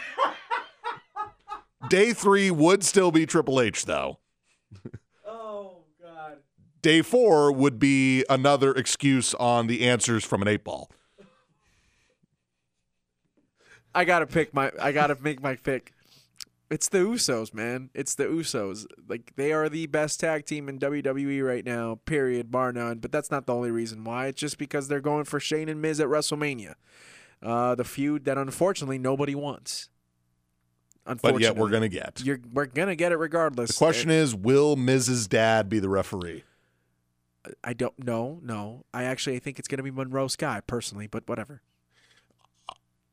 Day 1.89 2.13
three 2.13 2.51
would 2.51 2.85
still 2.85 3.11
be 3.11 3.27
Triple 3.27 3.61
H, 3.61 3.87
though. 3.87 4.19
Oh 5.27 5.79
God. 6.03 6.39
Day 6.83 7.03
four 7.03 7.51
would 7.53 7.79
be 7.79 8.25
another 8.29 8.73
excuse 8.73 9.35
on 9.35 9.67
the 9.67 9.87
answers 9.87 10.25
from 10.25 10.43
an 10.43 10.49
eight 10.49 10.65
ball. 10.65 10.91
I 13.95 14.05
gotta 14.05 14.27
pick 14.27 14.55
my. 14.55 14.73
I 14.81 14.93
gotta 14.93 15.17
make 15.21 15.43
my 15.43 15.57
pick. 15.57 15.93
It's 16.71 16.89
the 16.89 16.99
Usos, 16.99 17.53
man. 17.53 17.91
It's 17.95 18.15
the 18.15 18.25
Usos. 18.25 18.87
Like 19.09 19.33
they 19.35 19.53
are 19.53 19.69
the 19.69 19.87
best 19.87 20.21
tag 20.21 20.47
team 20.47 20.69
in 20.69 20.79
WWE 20.79 21.45
right 21.45 21.65
now. 21.65 21.99
Period, 22.05 22.51
bar 22.53 22.73
none. 22.73 22.99
But 22.99 23.11
that's 23.11 23.31
not 23.31 23.47
the 23.47 23.55
only 23.55 23.73
reason 23.73 24.05
why. 24.05 24.27
It's 24.27 24.41
just 24.41 24.57
because 24.57 24.87
they're 24.87 25.01
going 25.01 25.25
for 25.25 25.41
Shane 25.41 25.69
and 25.69 25.83
Miz 25.83 25.99
at 25.99 26.07
WrestleMania. 26.07 26.75
Uh, 27.43 27.75
the 27.75 27.85
feud 27.85 28.25
that 28.27 28.39
unfortunately 28.39 28.99
nobody 28.99 29.35
wants. 29.35 29.89
But 31.05 31.13
Unfortunately, 31.13 31.45
yet 31.45 31.57
we're 31.57 31.71
going 31.71 31.83
to 31.83 31.89
get. 31.89 32.21
You're, 32.23 32.39
we're 32.53 32.67
gonna 32.67 32.95
get 32.95 33.11
it 33.11 33.17
regardless. 33.17 33.71
The 33.71 33.77
question 33.79 34.11
is 34.11 34.35
Will 34.35 34.77
Miz's 34.77 35.27
Dad 35.27 35.69
be 35.69 35.81
the 35.81 35.89
referee? 35.89 36.45
I 37.65 37.73
don't 37.73 37.99
know. 38.05 38.39
No, 38.45 38.85
I 38.93 39.05
actually 39.05 39.39
think 39.41 39.59
it's 39.59 39.67
gonna 39.67 39.83
be 39.83 39.91
Monroe 39.91 40.29
Sky 40.29 40.61
personally, 40.65 41.07
but 41.07 41.27
whatever. 41.27 41.63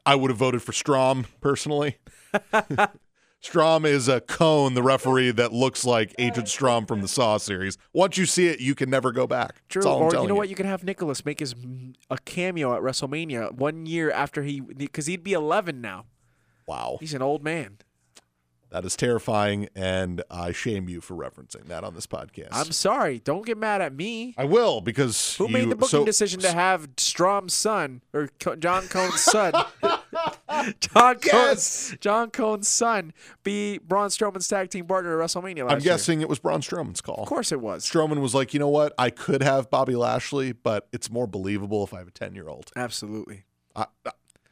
I 0.07 0.15
would 0.15 0.31
have 0.31 0.37
voted 0.37 0.61
for 0.63 0.71
Strom 0.71 1.25
personally. 1.41 1.97
Strom 3.39 3.85
is 3.85 4.07
a 4.07 4.19
cone, 4.19 4.73
the 4.73 4.81
referee 4.81 5.31
that 5.31 5.53
looks 5.53 5.85
like 5.85 6.15
Agent 6.17 6.47
Strahm 6.47 6.87
from 6.87 7.01
the 7.01 7.07
Saw 7.07 7.37
series. 7.37 7.77
Once 7.93 8.17
you 8.17 8.25
see 8.25 8.47
it, 8.47 8.59
you 8.59 8.73
can 8.73 8.89
never 8.89 9.11
go 9.11 9.27
back. 9.27 9.61
True. 9.69 9.81
That's 9.81 9.85
all 9.85 10.09
I'm 10.09 10.17
or 10.17 10.21
you 10.23 10.27
know 10.27 10.35
what? 10.35 10.49
You 10.49 10.55
can 10.55 10.65
have 10.65 10.83
Nicholas 10.83 11.23
make 11.23 11.39
his 11.39 11.53
a 12.09 12.17
cameo 12.17 12.73
at 12.75 12.81
WrestleMania 12.81 13.51
one 13.53 13.85
year 13.85 14.09
after 14.11 14.41
he 14.43 14.59
because 14.61 15.05
he'd 15.05 15.23
be 15.23 15.33
11 15.33 15.81
now. 15.81 16.05
Wow, 16.65 16.97
He's 16.99 17.13
an 17.13 17.21
old 17.21 17.43
man. 17.43 17.77
that 18.71 18.83
is 18.83 18.97
terrifying, 18.97 19.69
and 19.73 20.21
I 20.29 20.51
shame 20.51 20.89
you 20.89 20.99
for 20.99 21.15
referencing 21.15 21.67
that 21.67 21.85
on 21.85 21.93
this 21.95 22.05
podcast. 22.07 22.49
I'm 22.51 22.73
sorry. 22.73 23.19
Don't 23.19 23.45
get 23.45 23.57
mad 23.57 23.81
at 23.81 23.93
me. 23.93 24.33
I 24.37 24.43
will 24.43 24.81
because 24.81 25.35
Who 25.37 25.47
you, 25.47 25.53
made 25.53 25.69
the 25.69 25.75
booking 25.77 25.99
so, 25.99 26.05
decision 26.05 26.41
to 26.41 26.51
have 26.51 26.89
Strom's 26.97 27.53
son 27.53 28.01
or 28.13 28.29
John 28.59 28.87
Cone's 28.87 29.21
son? 29.21 29.53
John 30.79 31.17
Yes! 31.25 31.89
Cone's, 31.89 31.97
John 31.99 32.29
Cone's 32.31 32.67
son 32.67 33.13
be 33.43 33.77
Braun 33.79 34.09
Strowman's 34.09 34.47
tag 34.47 34.69
team 34.69 34.85
partner 34.85 35.19
at 35.19 35.25
WrestleMania 35.25 35.63
last 35.63 35.73
I'm 35.73 35.79
year. 35.79 35.93
guessing 35.93 36.21
it 36.21 36.29
was 36.29 36.39
Braun 36.39 36.61
Strowman's 36.61 37.01
call. 37.01 37.23
Of 37.23 37.27
course 37.27 37.51
it 37.51 37.59
was. 37.61 37.85
Strowman 37.85 38.21
was 38.21 38.33
like, 38.33 38.53
you 38.53 38.59
know 38.59 38.69
what? 38.69 38.93
I 38.97 39.09
could 39.09 39.43
have 39.43 39.69
Bobby 39.69 39.95
Lashley, 39.95 40.51
but 40.53 40.87
it's 40.93 41.11
more 41.11 41.27
believable 41.27 41.83
if 41.83 41.93
I 41.93 41.99
have 41.99 42.07
a 42.07 42.11
10 42.11 42.33
year 42.35 42.47
old. 42.47 42.71
Absolutely. 42.75 43.43
I, 43.75 43.85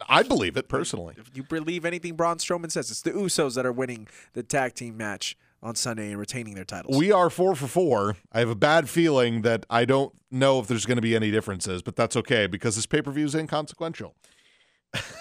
I 0.08 0.24
believe 0.24 0.58
it 0.58 0.68
personally. 0.68 1.16
If 1.18 1.32
you 1.34 1.44
believe 1.44 1.86
anything 1.86 2.16
Braun 2.16 2.38
Strowman 2.38 2.72
says, 2.72 2.92
it's 2.92 3.02
the 3.02 3.12
Usos 3.12 3.56
that 3.56 3.66
are 3.66 3.72
winning 3.72 4.08
the 4.34 4.44
tag 4.44 4.74
team 4.76 4.98
match 4.98 5.38
on 5.64 5.74
Sunday 5.76 6.10
and 6.12 6.20
retaining 6.20 6.54
their 6.54 6.66
titles. 6.66 6.96
We 6.98 7.12
are 7.12 7.30
four 7.30 7.56
for 7.56 7.68
four. 7.68 8.18
I 8.32 8.40
have 8.40 8.50
a 8.50 8.56
bad 8.56 8.88
feeling 8.90 9.42
that 9.42 9.66
I 9.70 9.86
don't 9.86 10.14
know 10.30 10.60
if 10.60 10.68
there's 10.68 10.86
going 10.86 10.98
to 10.98 11.02
be 11.02 11.16
any 11.16 11.32
differences, 11.32 11.82
but 11.82 11.96
that's 11.96 12.16
okay 12.18 12.46
because 12.46 12.76
this 12.76 12.86
pay 12.86 13.02
per 13.02 13.10
view 13.12 13.26
is 13.26 13.34
inconsequential. 13.34 14.14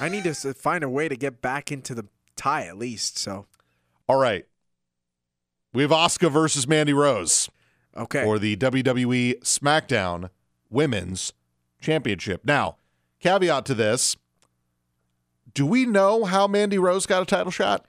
I 0.00 0.08
need 0.08 0.24
to 0.24 0.34
find 0.34 0.84
a 0.84 0.88
way 0.88 1.08
to 1.08 1.16
get 1.16 1.40
back 1.40 1.70
into 1.72 1.94
the 1.94 2.06
tie 2.36 2.66
at 2.66 2.76
least. 2.78 3.18
So 3.18 3.46
All 4.08 4.16
right. 4.16 4.46
We 5.72 5.82
have 5.82 5.90
Asuka 5.90 6.30
versus 6.30 6.68
Mandy 6.68 6.92
Rose 6.92 7.50
okay, 7.96 8.22
for 8.22 8.38
the 8.38 8.56
WWE 8.56 9.40
SmackDown 9.40 10.30
Women's 10.70 11.32
Championship. 11.80 12.44
Now, 12.44 12.76
caveat 13.20 13.64
to 13.66 13.74
this 13.74 14.16
do 15.52 15.66
we 15.66 15.86
know 15.86 16.24
how 16.24 16.46
Mandy 16.48 16.78
Rose 16.78 17.06
got 17.06 17.22
a 17.22 17.26
title 17.26 17.52
shot? 17.52 17.86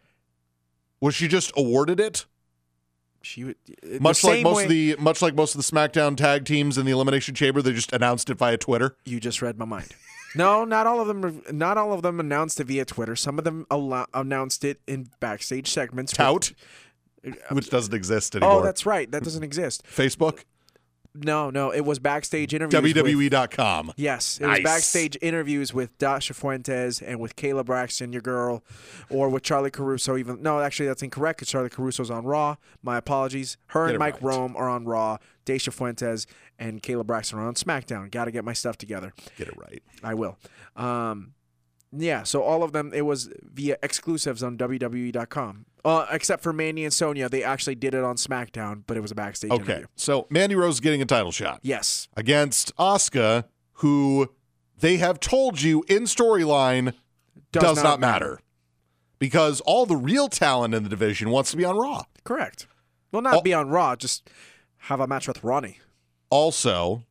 Was 1.01 1.15
she 1.15 1.27
just 1.27 1.51
awarded 1.57 1.99
it? 1.99 2.25
she 3.25 3.43
would 3.43 3.55
uh, 3.83 3.97
Much 3.99 4.23
like 4.23 4.43
most 4.43 4.57
way- 4.57 4.63
of 4.63 4.69
the 4.69 4.95
much 4.99 5.21
like 5.21 5.33
most 5.35 5.55
of 5.55 5.65
the 5.65 5.75
SmackDown 5.75 6.15
tag 6.15 6.45
teams 6.45 6.77
in 6.77 6.85
the 6.85 6.91
Elimination 6.91 7.33
Chamber, 7.35 7.61
they 7.61 7.73
just 7.73 7.91
announced 7.91 8.29
it 8.29 8.35
via 8.35 8.57
Twitter. 8.57 8.95
You 9.03 9.19
just 9.19 9.41
read 9.41 9.57
my 9.57 9.65
mind. 9.65 9.95
No, 10.35 10.65
not 10.65 10.85
all 10.87 10.99
of 10.99 11.07
them. 11.07 11.41
Not 11.51 11.77
all 11.77 11.93
of 11.93 12.01
them 12.01 12.19
announced 12.19 12.59
it 12.59 12.65
via 12.65 12.85
Twitter. 12.85 13.15
Some 13.15 13.37
of 13.37 13.43
them 13.45 13.65
announced 14.13 14.63
it 14.63 14.81
in 14.87 15.09
backstage 15.19 15.69
segments. 15.69 16.11
with- 16.13 16.17
Tout, 16.17 16.53
uh, 17.25 17.31
which 17.55 17.69
doesn't 17.69 17.93
exist 17.93 18.35
oh, 18.35 18.39
anymore. 18.39 18.59
Oh, 18.59 18.63
that's 18.63 18.85
right. 18.85 19.09
That 19.11 19.23
doesn't 19.23 19.43
exist. 19.43 19.83
Facebook, 19.87 20.43
No, 21.13 21.49
no. 21.49 21.71
It 21.71 21.85
was 21.85 21.97
backstage 21.99 22.53
interviews. 22.53 22.81
with- 22.83 22.95
WWE.com. 23.31 23.93
Yes, 23.95 24.39
it 24.41 24.47
was 24.47 24.59
backstage 24.59 25.17
interviews 25.21 25.73
with 25.73 25.97
Dasha 25.97 26.33
Fuentes 26.33 27.01
and 27.01 27.19
with 27.19 27.35
Kayla 27.35 27.63
Braxton, 27.65 28.11
your 28.11 28.21
girl, 28.21 28.63
or 29.09 29.29
with 29.29 29.43
Charly 29.43 29.71
Caruso. 29.71 30.17
Even 30.17 30.41
no, 30.41 30.59
actually 30.59 30.87
that's 30.87 31.01
incorrect 31.03 31.39
because 31.39 31.49
Charly 31.51 31.71
Caruso's 31.71 32.11
on 32.11 32.25
Raw. 32.25 32.57
My 32.83 32.97
apologies. 32.97 33.57
Her 33.67 33.85
Get 33.85 33.91
and 33.95 33.99
Mike 33.99 34.15
right. 34.15 34.23
Rome 34.23 34.55
are 34.57 34.67
on 34.69 34.85
Raw. 34.85 35.17
Dasha 35.45 35.69
Fuentes 35.71 36.25
and 36.59 36.81
Kayla 36.81 37.05
Braxton 37.05 37.39
are 37.39 37.47
on 37.47 37.55
SmackDown. 37.55 38.09
Got 38.11 38.25
to 38.25 38.31
get 38.31 38.43
my 38.45 38.53
stuff 38.53 38.77
together. 38.77 39.13
Get 39.37 39.47
it 39.47 39.57
right. 39.57 39.81
I 40.03 40.13
will. 40.13 40.37
Um, 40.75 41.33
yeah, 41.97 42.23
so 42.23 42.41
all 42.43 42.63
of 42.63 42.71
them, 42.73 42.91
it 42.93 43.01
was 43.05 43.29
via 43.41 43.77
exclusives 43.81 44.43
on 44.43 44.57
WWE.com. 44.57 45.65
Uh, 45.85 46.07
except 46.11 46.41
for 46.43 46.51
Mandy 46.51 46.83
and 46.83 46.91
Sonya, 46.93 47.29
they 47.29 47.43
actually 47.43 47.75
did 47.75 47.93
it 47.93 48.03
on 48.03 48.15
SmackDown, 48.15 48.83
but 48.87 48.97
it 48.97 49.01
was 49.01 49.11
a 49.11 49.15
backstage 49.15 49.51
Okay, 49.51 49.63
interview. 49.63 49.85
so 49.95 50.25
Mandy 50.29 50.55
Rose 50.55 50.75
is 50.75 50.79
getting 50.79 51.01
a 51.01 51.05
title 51.05 51.31
shot 51.31 51.59
Yes, 51.61 52.07
against 52.17 52.75
Asuka, 52.77 53.45
who 53.73 54.33
they 54.79 54.97
have 54.97 55.19
told 55.19 55.61
you 55.61 55.85
in 55.87 56.03
storyline 56.03 56.93
does, 57.51 57.81
not, 57.83 57.99
matter. 57.99 58.39
because 59.19 59.61
all 59.61 59.85
the 59.85 59.95
real 59.95 60.27
talent 60.27 60.73
in 60.73 60.83
the 60.83 60.89
division 60.89 61.29
wants 61.29 61.51
to 61.51 61.57
be 61.57 61.63
on 61.63 61.77
Raw. 61.77 62.03
Correct. 62.23 62.67
Well, 63.11 63.21
not 63.21 63.35
Oh. 63.35 63.41
be 63.41 63.53
on 63.53 63.69
Raw, 63.69 63.95
just 63.95 64.27
have 64.77 64.99
a 64.99 65.07
match 65.07 65.27
with 65.27 65.43
Ronnie. 65.43 65.79
Also, 66.35 67.03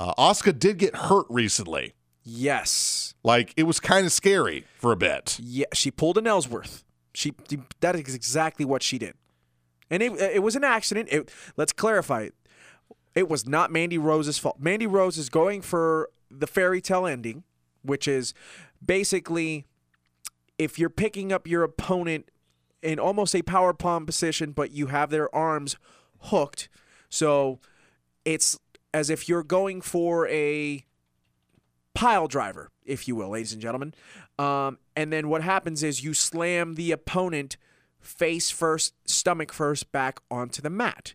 uh, 0.00 0.14
Asuka 0.14 0.58
did 0.58 0.78
get 0.78 0.96
hurt 0.96 1.26
recently. 1.30 1.94
Yes. 2.24 3.14
Like 3.22 3.54
it 3.56 3.62
was 3.62 3.78
kind 3.78 4.04
of 4.04 4.12
scary 4.12 4.64
for 4.78 4.90
a 4.90 4.96
bit. 4.96 5.38
Yeah, 5.40 5.66
she 5.72 5.92
pulled 5.92 6.18
an 6.18 6.26
Ellsworth. 6.26 6.82
She 7.14 7.34
that 7.80 7.94
is 7.94 8.14
exactly 8.14 8.64
what 8.64 8.82
she 8.82 8.98
did, 8.98 9.14
and 9.88 10.02
it 10.02 10.12
it 10.20 10.42
was 10.42 10.56
an 10.56 10.64
accident. 10.64 11.08
It, 11.10 11.32
let's 11.56 11.72
clarify 11.72 12.22
it. 12.22 12.34
It 13.14 13.28
was 13.28 13.46
not 13.46 13.70
Mandy 13.70 13.96
Rose's 13.96 14.38
fault. 14.38 14.56
Mandy 14.58 14.86
Rose 14.86 15.16
is 15.16 15.30
going 15.30 15.62
for 15.62 16.10
the 16.30 16.46
fairy 16.46 16.80
tale 16.82 17.06
ending, 17.06 17.44
which 17.82 18.06
is 18.06 18.34
basically 18.84 19.64
if 20.58 20.78
you're 20.78 20.90
picking 20.90 21.32
up 21.32 21.46
your 21.46 21.62
opponent 21.62 22.28
in 22.82 22.98
almost 22.98 23.34
a 23.34 23.42
powerbomb 23.42 24.04
position, 24.04 24.50
but 24.50 24.72
you 24.72 24.88
have 24.88 25.10
their 25.10 25.34
arms 25.34 25.76
hooked, 26.22 26.68
so 27.08 27.60
it's 28.26 28.58
as 28.92 29.08
if 29.08 29.28
you're 29.28 29.42
going 29.42 29.80
for 29.80 30.28
a 30.28 30.84
pile 31.94 32.26
driver, 32.26 32.70
if 32.84 33.08
you 33.08 33.16
will, 33.16 33.30
ladies 33.30 33.52
and 33.52 33.62
gentlemen. 33.62 33.94
Um, 34.38 34.78
and 34.94 35.10
then 35.10 35.28
what 35.30 35.42
happens 35.42 35.82
is 35.82 36.04
you 36.04 36.12
slam 36.12 36.74
the 36.74 36.92
opponent 36.92 37.56
face 38.00 38.50
first, 38.50 38.94
stomach 39.06 39.52
first, 39.52 39.92
back 39.92 40.20
onto 40.30 40.60
the 40.60 40.68
mat. 40.68 41.14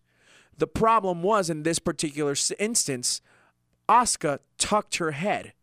The 0.57 0.67
problem 0.67 1.21
was 1.21 1.49
in 1.49 1.63
this 1.63 1.79
particular 1.79 2.35
instance, 2.57 3.21
Asuka 3.87 4.39
tucked 4.57 4.97
her 4.97 5.11
head. 5.11 5.53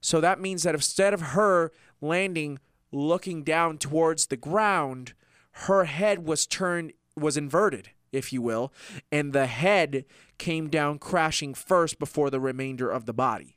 So 0.00 0.20
that 0.20 0.40
means 0.40 0.62
that 0.62 0.74
instead 0.74 1.12
of 1.12 1.20
her 1.20 1.72
landing 2.00 2.58
looking 2.90 3.42
down 3.42 3.78
towards 3.78 4.26
the 4.26 4.36
ground, 4.36 5.12
her 5.52 5.84
head 5.84 6.24
was 6.24 6.46
turned 6.46 6.92
was 7.16 7.36
inverted, 7.36 7.90
if 8.16 8.32
you 8.32 8.40
will, 8.42 8.72
and 9.12 9.32
the 9.32 9.46
head 9.46 10.04
came 10.38 10.68
down 10.68 10.98
crashing 10.98 11.54
first 11.54 11.98
before 11.98 12.30
the 12.30 12.40
remainder 12.40 12.90
of 12.90 13.06
the 13.06 13.12
body. 13.12 13.56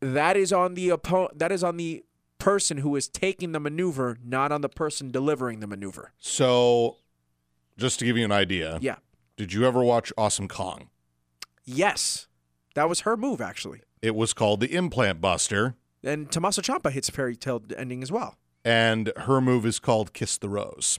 That 0.00 0.36
is 0.36 0.52
on 0.52 0.74
the 0.74 0.88
oppo- 0.88 1.30
that 1.36 1.52
is 1.52 1.62
on 1.62 1.76
the 1.76 2.04
person 2.38 2.78
who 2.78 2.96
is 2.96 3.06
taking 3.08 3.52
the 3.52 3.60
maneuver, 3.60 4.16
not 4.24 4.50
on 4.50 4.62
the 4.62 4.68
person 4.68 5.10
delivering 5.10 5.60
the 5.60 5.66
maneuver. 5.66 6.12
So, 6.18 6.96
just 7.76 7.98
to 7.98 8.06
give 8.06 8.16
you 8.16 8.24
an 8.24 8.32
idea, 8.32 8.78
Yeah. 8.80 8.96
did 9.36 9.52
you 9.52 9.66
ever 9.66 9.82
watch 9.84 10.10
Awesome 10.16 10.48
Kong? 10.48 10.88
Yes. 11.64 12.26
That 12.74 12.88
was 12.88 13.00
her 13.00 13.16
move 13.16 13.40
actually. 13.42 13.82
It 14.00 14.14
was 14.14 14.32
called 14.32 14.60
the 14.60 14.74
Implant 14.74 15.20
Buster, 15.20 15.74
And 16.02 16.32
Tommaso 16.32 16.62
Ciampa 16.62 16.90
hits 16.90 17.10
a 17.10 17.12
fairy 17.12 17.36
tale 17.36 17.62
ending 17.76 18.02
as 18.02 18.10
well. 18.10 18.36
and 18.64 19.12
her 19.16 19.40
move 19.42 19.66
is 19.66 19.78
called 19.78 20.12
Kiss 20.14 20.38
the 20.38 20.48
Rose. 20.48 20.98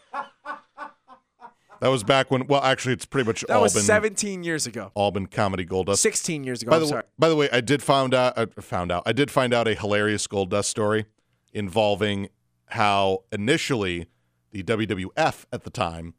that 1.84 1.90
was 1.90 2.02
back 2.02 2.30
when. 2.30 2.46
Well, 2.46 2.62
actually, 2.62 2.94
it's 2.94 3.04
pretty 3.04 3.26
much 3.26 3.42
That 3.46 3.56
all 3.56 3.62
was 3.62 3.74
been 3.74 3.82
17 3.82 4.42
years 4.42 4.66
ago. 4.66 4.90
all 4.94 5.10
been 5.10 5.26
comedy 5.26 5.66
gold 5.66 5.86
dust. 5.88 6.00
16 6.00 6.42
years 6.42 6.62
ago. 6.62 6.70
By 6.70 6.76
I'm 6.76 6.82
the 6.82 6.88
sorry. 6.88 7.02
way, 7.02 7.08
by 7.18 7.28
the 7.28 7.36
way, 7.36 7.50
I 7.52 7.60
did 7.60 7.82
found 7.82 8.14
out. 8.14 8.38
I 8.38 8.46
found 8.46 8.90
out. 8.90 9.02
I 9.04 9.12
did 9.12 9.30
find 9.30 9.52
out 9.52 9.68
a 9.68 9.74
hilarious 9.74 10.26
Goldust 10.26 10.64
story 10.64 11.04
involving 11.52 12.30
how 12.68 13.24
initially 13.30 14.06
the 14.50 14.62
WWF 14.62 15.44
at 15.52 15.64
the 15.64 15.70
time 15.70 16.14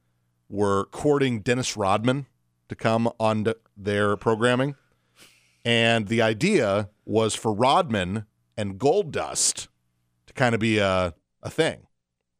were 0.49 0.85
courting 0.91 1.39
Dennis 1.39 1.75
Rodman 1.75 2.27
to 2.69 2.75
come 2.75 3.09
on 3.19 3.47
their 3.75 4.15
programming, 4.17 4.75
and 5.65 6.09
the 6.09 6.21
idea 6.21 6.89
was 7.05 7.33
for 7.33 7.51
Rodman 7.51 8.25
and 8.55 8.77
Goldust 8.77 9.67
to 10.27 10.33
kind 10.33 10.53
of 10.53 10.61
be 10.61 10.77
a 10.77 11.15
a 11.41 11.49
thing, 11.49 11.87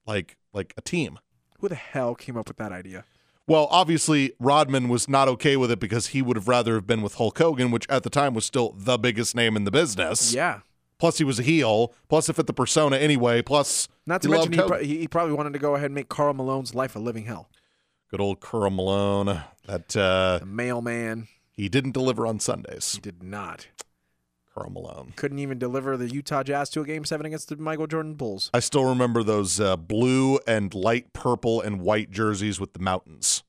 like 0.06 0.38
like 0.54 0.76
a 0.78 0.82
team. 0.82 1.18
Who 1.60 1.70
the 1.70 1.74
hell 1.74 2.14
came 2.14 2.38
up 2.38 2.48
with 2.48 2.58
that 2.58 2.72
idea? 2.72 3.04
Well, 3.48 3.68
obviously, 3.70 4.34
Rodman 4.40 4.90
was 4.90 5.08
not 5.08 5.28
okay 5.28 5.56
with 5.56 5.70
it 5.72 5.80
because 5.80 6.08
he 6.08 6.22
would 6.22 6.36
have 6.36 6.48
rather 6.48 6.74
have 6.76 6.88
been 6.88 7.02
with 7.04 7.16
Hulk 7.16 7.38
Hogan, 7.38 7.70
which 7.70 7.86
at 7.90 8.02
the 8.04 8.10
time 8.10 8.34
was 8.34 8.44
still 8.46 8.74
the 8.78 8.98
biggest 8.98 9.36
name 9.36 9.56
in 9.56 9.66
the 9.66 9.72
business. 9.72 10.34
Yeah. 10.34 10.62
Plus, 10.98 11.18
he 11.20 11.24
was 11.24 11.38
a 11.40 11.44
heel. 11.44 11.94
Plus, 12.10 12.28
it 12.30 12.34
fit 12.34 12.48
the 12.48 12.54
persona 12.54 12.96
anyway. 12.98 13.42
Plus, 13.44 13.88
Not 14.08 14.22
to 14.24 14.30
he 14.30 14.32
mention, 14.32 14.54
he, 14.54 14.62
pro- 14.62 14.80
he, 14.84 14.98
he 15.00 15.08
probably 15.08 15.34
wanted 15.36 15.54
to 15.54 15.60
go 15.60 15.76
ahead 15.76 15.86
and 15.88 15.96
make 15.96 16.10
Karl 16.10 16.34
Malone's 16.34 16.74
life 16.74 16.96
a 16.96 17.00
living 17.00 17.26
hell. 17.26 17.50
good 18.10 18.22
old 18.22 18.40
Karl 18.40 18.70
Malone. 18.72 19.42
That 19.68 19.96
uh, 19.96 20.40
The 20.40 20.46
mailman, 20.46 21.28
he 21.52 21.70
didn't 21.70 21.92
deliver 21.92 22.26
on 22.26 22.40
Sundays. 22.40 22.94
he 22.96 23.02
did 23.02 23.22
not. 23.22 23.68
Karl 24.56 24.70
Malone. 24.70 25.14
Couldn't 25.16 25.40
even 25.40 25.60
deliver 25.60 25.98
the 25.98 26.10
Utah 26.10 26.44
Jazz 26.44 26.70
to 26.72 26.82
a 26.82 26.86
game 26.86 27.04
seven 27.04 27.26
against 27.26 27.50
the 27.50 27.58
Michael 27.58 27.88
Jordan 27.88 28.14
Bulls. 28.14 28.50
I 28.54 28.62
still 28.62 28.86
remember 28.86 29.22
those 29.22 29.60
uh, 29.60 29.76
blue 29.76 30.40
and 30.48 30.74
light 30.74 31.12
purple 31.14 31.60
and 31.62 31.82
white 31.82 32.10
jerseys 32.10 32.60
with 32.60 32.74
the 32.74 32.80
mountains. 32.80 33.44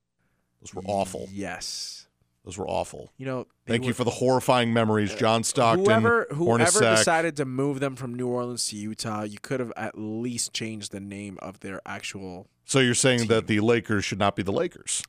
Those 0.61 0.75
were 0.75 0.83
awful. 0.87 1.29
Yes. 1.33 2.09
Those 2.45 2.59
were 2.59 2.69
awful. 2.69 3.13
You 3.17 3.27
know, 3.27 3.47
Thank 3.67 3.85
you 3.85 3.93
for 3.93 4.05
the 4.05 4.11
horrifying 4.11 4.73
memories, 4.73 5.15
John 5.15 5.43
Stockton. 5.43 5.85
whoever 5.85 6.27
whoever 6.31 6.65
Hornacek. 6.65 6.97
decided 6.99 7.37
to 7.37 7.45
move 7.45 7.81
them 7.81 7.97
from 7.97 8.15
New 8.15 8.29
Orleans 8.29 8.69
to 8.69 8.77
Utah, 8.77 9.23
you 9.23 9.39
could 9.41 9.59
have 9.59 9.73
at 9.77 9.99
least 9.99 10.53
changed 10.53 10.93
the 10.93 11.01
name 11.01 11.39
of 11.43 11.61
their 11.61 11.81
actual. 11.87 12.47
So 12.65 12.79
you're 12.79 12.95
saying 12.95 13.27
that 13.29 13.47
the 13.49 13.61
Lakers 13.61 14.05
should 14.05 14.19
not 14.21 14.37
be 14.37 14.43
the 14.45 14.53
Lakers? 14.53 15.03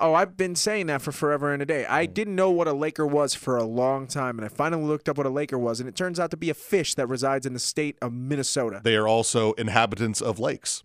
Oh, 0.00 0.14
I've 0.14 0.36
been 0.36 0.54
saying 0.54 0.86
that 0.86 1.02
for 1.02 1.10
forever 1.10 1.52
and 1.52 1.60
a 1.60 1.66
day. 1.66 1.84
I 1.88 2.06
mm. 2.06 2.14
didn't 2.14 2.36
know 2.36 2.50
what 2.50 2.68
a 2.68 2.72
Laker 2.72 3.06
was 3.06 3.34
for 3.34 3.56
a 3.56 3.64
long 3.64 4.06
time, 4.06 4.38
and 4.38 4.44
I 4.44 4.48
finally 4.48 4.84
looked 4.84 5.08
up 5.08 5.16
what 5.18 5.26
a 5.26 5.30
Laker 5.30 5.58
was, 5.58 5.80
and 5.80 5.88
it 5.88 5.96
turns 5.96 6.20
out 6.20 6.30
to 6.30 6.36
be 6.36 6.50
a 6.50 6.54
fish 6.54 6.94
that 6.94 7.08
resides 7.08 7.46
in 7.46 7.52
the 7.52 7.58
state 7.58 7.96
of 8.00 8.12
Minnesota. 8.12 8.80
They 8.84 8.96
are 8.96 9.08
also 9.08 9.52
inhabitants 9.54 10.20
of 10.20 10.38
lakes. 10.38 10.84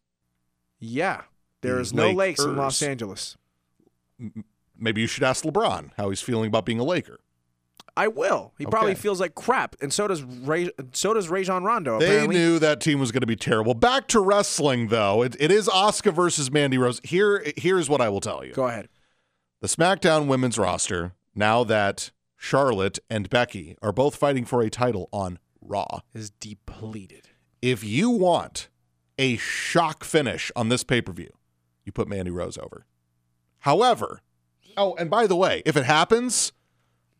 Yeah, 0.79 1.21
There 1.61 1.79
is 1.79 1.93
no 1.93 2.11
lakes 2.11 2.43
in 2.43 2.57
Los 2.57 2.81
Angeles. 2.81 3.37
Maybe 4.77 4.99
you 4.99 5.07
should 5.07 5.23
ask 5.23 5.45
LeBron 5.45 5.91
how 5.95 6.09
he's 6.09 6.21
feeling 6.21 6.47
about 6.47 6.65
being 6.65 6.79
a 6.79 6.83
Laker. 6.83 7.19
I 7.95 8.07
will. 8.07 8.53
He 8.57 8.65
probably 8.65 8.93
Okay. 8.93 9.01
feels 9.01 9.19
like 9.21 9.35
crap, 9.35 9.75
and 9.79 9.93
so 9.93 10.07
does 10.07 10.23
Ray, 10.23 10.71
so 10.93 11.13
does 11.13 11.29
Rajon 11.29 11.63
Rondo. 11.63 11.99
They 11.99 12.07
apparently. 12.07 12.35
knew 12.35 12.59
that 12.59 12.81
team 12.81 12.99
was 12.99 13.11
going 13.11 13.21
to 13.21 13.27
be 13.27 13.35
terrible. 13.35 13.75
Back 13.75 14.07
to 14.09 14.19
wrestling, 14.19 14.87
though. 14.87 15.21
It, 15.21 15.35
it 15.39 15.51
is 15.51 15.67
Asuka 15.69 16.11
versus 16.11 16.51
Mandy 16.51 16.79
Rose. 16.79 16.99
Here, 17.03 17.43
here's 17.55 17.89
what 17.89 18.01
I 18.01 18.09
will 18.09 18.19
tell 18.21 18.43
you. 18.43 18.53
Go 18.53 18.67
ahead. 18.67 18.89
The 19.63 19.69
SmackDown 19.69 20.27
women's 20.27 20.57
roster, 20.57 21.13
now 21.33 21.63
that 21.63 22.11
Charlotte 22.35 22.99
and 23.09 23.29
Becky 23.29 23.77
are 23.81 23.93
both 23.93 24.17
fighting 24.17 24.43
for 24.43 24.61
a 24.61 24.69
title 24.69 25.07
on 25.13 25.39
Raw, 25.61 26.01
Is 26.13 26.31
depleted. 26.31 27.29
if 27.61 27.81
you 27.81 28.09
want 28.09 28.67
a 29.17 29.37
shock 29.37 30.03
finish 30.03 30.51
on 30.57 30.67
this 30.67 30.83
pay 30.83 31.01
per 31.01 31.13
view, 31.13 31.29
you 31.85 31.93
put 31.93 32.09
Mandy 32.09 32.29
Rose 32.29 32.57
over. 32.57 32.85
However, 33.59 34.19
oh, 34.75 34.95
and 34.95 35.09
by 35.09 35.27
the 35.27 35.35
way, 35.37 35.63
if 35.65 35.77
it 35.77 35.85
happens, 35.85 36.51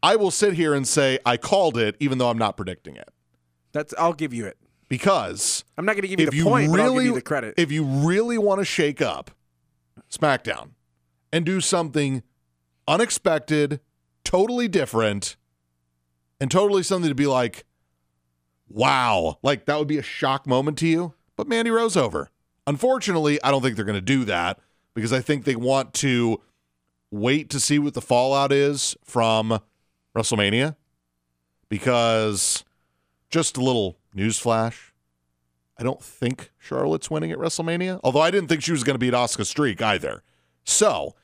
I 0.04 0.18
will 0.18 0.30
sit 0.30 0.56
here 0.56 0.74
and 0.74 0.86
say 0.86 1.20
I 1.26 1.38
called 1.38 1.78
it, 1.78 1.96
even 2.02 2.18
though 2.18 2.30
I'm 2.30 2.38
not 2.38 2.58
predicting 2.58 2.98
it, 2.98 3.08
That's. 3.72 3.94
I'll 3.98 4.12
give 4.12 4.34
you 4.34 4.48
it. 4.48 4.58
because 4.89 5.64
I'm 5.78 5.86
not 5.86 5.94
going 5.94 6.02
to 6.02 6.10
give 6.10 6.20
you 6.20 6.30
the 6.30 6.36
you 6.36 6.44
point, 6.44 6.72
but 6.74 6.82
I'll 6.82 6.88
give 6.88 6.94
really, 6.94 7.06
you 7.06 7.14
the 7.14 7.22
credit. 7.22 7.54
if 7.56 7.72
you 7.72 7.86
really 7.86 8.38
want 8.38 8.60
to 8.60 8.66
shake 8.66 9.02
up 9.02 9.32
SmackDown 10.12 10.72
and 11.32 11.46
do 11.46 11.62
something 11.62 12.22
unexpected, 12.88 13.80
totally 14.24 14.68
different, 14.68 15.36
and 16.40 16.50
totally 16.50 16.84
something 16.84 17.10
to 17.10 17.16
be 17.16 17.28
like, 17.28 17.66
wow, 18.68 19.38
like 19.44 19.66
that 19.66 19.78
would 19.80 19.88
be 19.88 19.98
a 19.98 20.04
shock 20.04 20.48
moment 20.48 20.78
to 20.80 20.88
you. 20.88 21.14
But 21.36 21.48
Mandy 21.48 21.72
Rose 21.72 21.98
over. 21.98 22.30
Unfortunately, 22.66 23.42
I 23.44 23.52
don't 23.52 23.62
think 23.62 23.76
they're 23.76 23.86
going 23.86 23.96
to 23.96 24.02
do 24.02 24.24
that 24.26 24.60
because 24.94 25.12
I 25.12 25.22
think 25.22 25.46
they 25.46 25.56
want 25.56 25.94
to 25.96 26.42
wait 27.12 27.50
to 27.52 27.60
see 27.60 27.80
what 27.80 27.94
the 27.94 28.02
fallout 28.02 28.52
is 28.52 28.96
from 29.04 29.60
WrestleMania. 30.16 30.76
Because 31.70 32.64
just 33.30 33.58
a 33.58 33.62
little 33.62 33.98
news 34.14 34.38
flash. 34.38 34.94
I 35.78 35.84
don't 35.84 36.04
think 36.04 36.52
Charlotte's 36.60 37.10
winning 37.10 37.32
at 37.32 37.40
WrestleMania, 37.40 38.00
although 38.04 38.22
I 38.22 38.30
didn't 38.30 38.48
think 38.48 38.62
she 38.62 38.72
was 38.72 38.84
going 38.84 38.94
to 38.94 39.00
beat 39.00 39.14
Asuka 39.14 39.46
Streak 39.46 39.82
either. 39.82 40.22
So, 40.64 41.16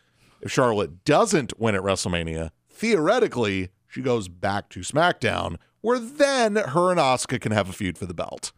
if 0.41 0.51
Charlotte 0.51 1.03
doesn't 1.05 1.59
win 1.59 1.75
at 1.75 1.81
WrestleMania, 1.81 2.51
theoretically, 2.69 3.69
she 3.87 4.01
goes 4.01 4.27
back 4.27 4.69
to 4.69 4.79
SmackDown, 4.81 5.57
where 5.81 5.99
then 5.99 6.55
her 6.55 6.91
and 6.91 6.99
Asuka 6.99 7.39
can 7.41 7.51
have 7.51 7.69
a 7.69 7.73
feud 7.73 7.97
for 7.97 8.05
the 8.05 8.13
belt. 8.13 8.51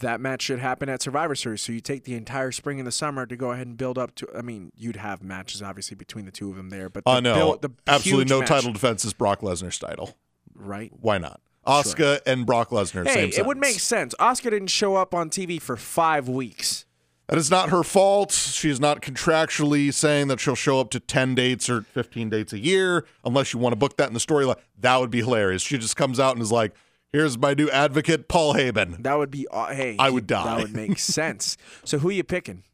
that 0.00 0.20
match 0.20 0.42
should 0.42 0.58
happen 0.58 0.88
at 0.90 1.00
Survivor 1.02 1.34
Series. 1.34 1.62
So 1.62 1.72
you 1.72 1.80
take 1.80 2.04
the 2.04 2.14
entire 2.14 2.52
spring 2.52 2.78
and 2.78 2.86
the 2.86 2.92
summer 2.92 3.24
to 3.26 3.34
go 3.36 3.50
ahead 3.52 3.66
and 3.66 3.76
build 3.76 3.96
up 3.98 4.14
to. 4.16 4.28
I 4.36 4.42
mean, 4.42 4.72
you'd 4.76 4.96
have 4.96 5.22
matches 5.22 5.62
obviously 5.62 5.94
between 5.94 6.26
the 6.26 6.30
two 6.30 6.50
of 6.50 6.56
them 6.56 6.68
there, 6.70 6.88
but 6.90 7.04
the 7.04 7.10
Uh, 7.10 7.20
no, 7.20 7.34
build- 7.34 7.62
the 7.62 7.70
absolutely 7.86 8.26
no 8.26 8.40
match, 8.40 8.48
title 8.48 8.72
defense 8.72 9.04
is 9.06 9.12
Brock 9.14 9.40
Lesnar's 9.40 9.78
title. 9.78 10.16
right? 10.54 10.92
Why 11.00 11.16
not? 11.18 11.40
Asuka 11.66 12.20
and 12.26 12.44
Brock 12.46 12.70
Lesnar, 12.70 13.06
Hey, 13.06 13.28
it 13.28 13.46
would 13.46 13.58
make 13.58 13.78
sense. 13.80 14.14
Asuka 14.20 14.50
didn't 14.50 14.68
show 14.68 14.96
up 14.96 15.14
on 15.14 15.30
TV 15.30 15.60
for 15.60 15.76
five 15.76 16.28
weeks. 16.28 16.84
That 17.30 17.38
is 17.38 17.48
not 17.48 17.70
her 17.70 17.84
fault. 17.84 18.32
She 18.32 18.70
is 18.70 18.80
not 18.80 19.02
contractually 19.02 19.94
saying 19.94 20.26
that 20.26 20.40
she'll 20.40 20.56
show 20.56 20.80
up 20.80 20.90
to 20.90 20.98
10 20.98 21.36
dates 21.36 21.70
or 21.70 21.82
15 21.82 22.28
dates 22.28 22.52
a 22.52 22.58
year 22.58 23.06
unless 23.24 23.52
you 23.52 23.60
want 23.60 23.72
to 23.72 23.76
book 23.76 23.96
that 23.98 24.08
in 24.08 24.14
the 24.14 24.18
storyline. 24.18 24.56
That 24.80 24.96
would 24.96 25.12
be 25.12 25.20
hilarious. 25.20 25.62
She 25.62 25.78
just 25.78 25.94
comes 25.94 26.18
out 26.18 26.34
and 26.34 26.42
is 26.42 26.50
like, 26.50 26.74
here's 27.12 27.38
my 27.38 27.54
new 27.54 27.70
advocate, 27.70 28.26
Paul 28.26 28.54
Heyman. 28.54 29.04
That 29.04 29.16
would 29.16 29.30
be. 29.30 29.46
Uh, 29.48 29.66
hey, 29.66 29.94
I 29.96 30.10
would 30.10 30.26
die. 30.26 30.42
That 30.42 30.60
would 30.60 30.74
make 30.74 30.98
sense. 30.98 31.56
So 31.84 31.98
who 31.98 32.08
are 32.08 32.12
you 32.12 32.24
picking? 32.24 32.64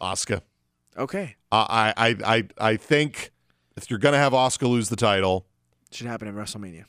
Asuka. 0.00 0.40
Okay, 0.96 1.36
I, 1.52 1.92
I, 1.94 2.16
I, 2.24 2.48
I 2.58 2.76
think 2.76 3.32
if 3.76 3.90
you're 3.90 3.98
going 3.98 4.14
to 4.14 4.18
have 4.18 4.32
Asuka 4.32 4.66
lose 4.66 4.88
the 4.88 4.96
title, 4.96 5.44
should 5.90 6.06
happen 6.06 6.26
at 6.26 6.34
WrestleMania. 6.34 6.84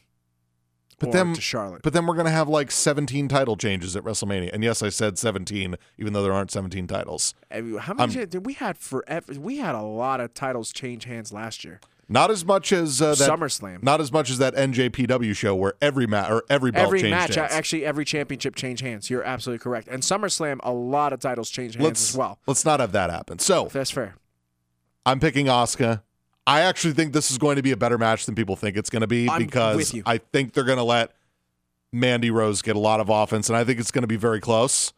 But 1.02 1.12
then- 1.12 1.34
to 1.34 1.42
Charlotte. 1.42 1.82
but 1.84 1.94
then 1.94 2.06
we're 2.06 2.16
going 2.16 2.26
to 2.26 2.32
have 2.32 2.48
like 2.48 2.72
17 2.72 3.28
title 3.28 3.56
changes 3.58 3.96
at 3.96 4.04
WrestleMania. 4.04 4.52
And 4.54 4.64
yes, 4.64 4.82
I 4.82 4.90
said 4.90 5.18
17, 5.18 5.76
even 5.98 6.14
though 6.14 6.24
there 6.24 6.34
aren't 6.34 6.52
17 6.52 6.88
titles. 6.88 7.34
How 7.52 7.94
many 7.94 8.26
did 8.26 8.46
we 8.46 8.54
had 8.54 8.78
forever? 8.78 9.34
We 9.40 9.58
had 9.58 9.76
a 9.76 9.82
lot 9.82 10.22
of 10.22 10.34
titles 10.34 10.72
change 10.72 11.04
hands 11.06 11.32
last 11.34 11.64
year. 11.66 11.80
Not 12.10 12.30
as 12.30 12.44
much 12.44 12.74
as 12.74 13.02
uh, 13.02 13.16
that. 13.16 13.30
SummerSlam. 13.30 13.84
Not 13.84 14.02
as 14.02 14.12
much 14.12 14.30
as 14.30 14.38
that 14.40 14.54
NJPW 14.56 15.34
show 15.34 15.56
where 15.56 15.76
every 15.82 16.06
match 16.08 16.30
or 16.30 16.44
every 16.50 16.70
belt 16.70 16.88
Every 16.88 17.10
match, 17.10 17.36
hands. 17.36 17.54
actually, 17.54 17.86
every 17.86 18.04
championship 18.04 18.54
changed 18.56 18.82
hands. 18.84 19.10
You're 19.10 19.24
absolutely 19.24 19.64
correct. 19.64 19.88
And 19.88 20.04
SummerSlam, 20.04 20.60
a 20.64 20.74
lot 20.74 21.14
of 21.14 21.22
titles 21.22 21.50
changed 21.50 21.76
hands 21.76 21.86
let's 21.88 22.10
as 22.10 22.18
well. 22.18 22.40
let's 22.48 22.66
not 22.66 22.82
have 22.82 22.92
that 22.92 23.10
happen. 23.12 23.40
So 23.40 23.70
That's 23.72 23.92
fair. 23.92 24.16
I'm 25.06 25.22
picking 25.22 25.46
Asuka. 25.46 26.02
I 26.48 26.62
actually 26.62 26.94
think 26.94 27.14
this 27.14 27.32
is 27.32 27.38
going 27.38 27.58
to 27.58 27.62
be 27.62 27.72
a 27.72 27.78
better 27.78 27.98
match 27.98 28.26
than 28.26 28.36
people 28.36 28.56
think 28.56 28.76
it's 28.76 28.90
going 28.90 29.02
to 29.02 29.08
be 29.08 29.30
I'm 29.30 29.44
because. 29.44 29.96
I 30.06 30.18
think 30.18 30.54
they're 30.54 30.64
going 30.64 30.78
to 30.78 30.84
let 30.84 31.14
Mandy 31.92 32.32
Rose 32.32 32.62
get 32.62 32.76
a 32.76 32.80
lot 32.80 33.00
of 33.00 33.10
offense, 33.10 33.50
and 33.50 33.58
I 33.58 33.64
think 33.64 33.80
it's 33.80 33.92
going 33.92 34.04
to 34.04 34.08
be 34.08 34.18
very 34.18 34.40
close. 34.40 34.94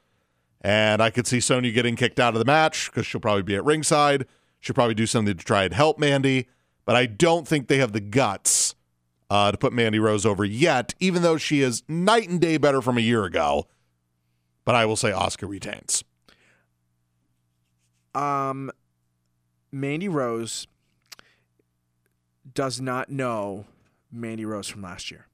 And 0.61 1.01
I 1.01 1.09
could 1.09 1.27
see 1.27 1.41
Sonya 1.41 1.71
getting 1.71 1.95
kicked 1.97 2.19
out 2.19 2.33
of 2.33 2.39
the 2.39 2.45
match 2.45 2.89
because 2.89 3.05
she'll 3.05 3.19
probably 3.19 3.43
be 3.43 3.55
at 3.55 3.65
ringside. 3.65 4.25
She'll 4.61 4.73
probably 4.73 4.95
do 4.95 5.05
something 5.05 5.35
to 5.35 5.43
try 5.43 5.63
and 5.65 5.73
help 5.73 5.99
Mandy, 5.99 6.47
but 6.85 6.95
I 6.95 7.05
don't 7.05 7.45
think 7.45 7.67
they 7.67 7.79
have 7.79 7.91
the 7.91 7.99
guts 7.99 8.75
uh, 9.29 9.51
to 9.51 9.57
put 9.57 9.73
Mandy 9.73 9.99
Rose 9.99 10.25
over 10.25 10.45
yet, 10.45 10.93
even 11.01 11.21
though 11.21 11.37
she 11.37 11.61
is 11.61 11.83
night 11.89 12.29
and 12.29 12.39
day 12.39 12.57
better 12.57 12.81
from 12.81 12.97
a 12.97 13.01
year 13.01 13.25
ago. 13.25 13.67
But 14.63 14.75
I 14.75 14.85
will 14.85 14.95
say 14.95 15.11
Asuka 15.11 15.49
retains. 15.49 16.05
Um, 18.15 18.71
Mandy 19.73 20.07
Rose 20.07 20.67
does 22.53 22.79
not 22.81 23.09
know 23.09 23.65
Mandy 24.11 24.45
Rose 24.45 24.67
from 24.67 24.81
last 24.81 25.11
year. 25.11 25.27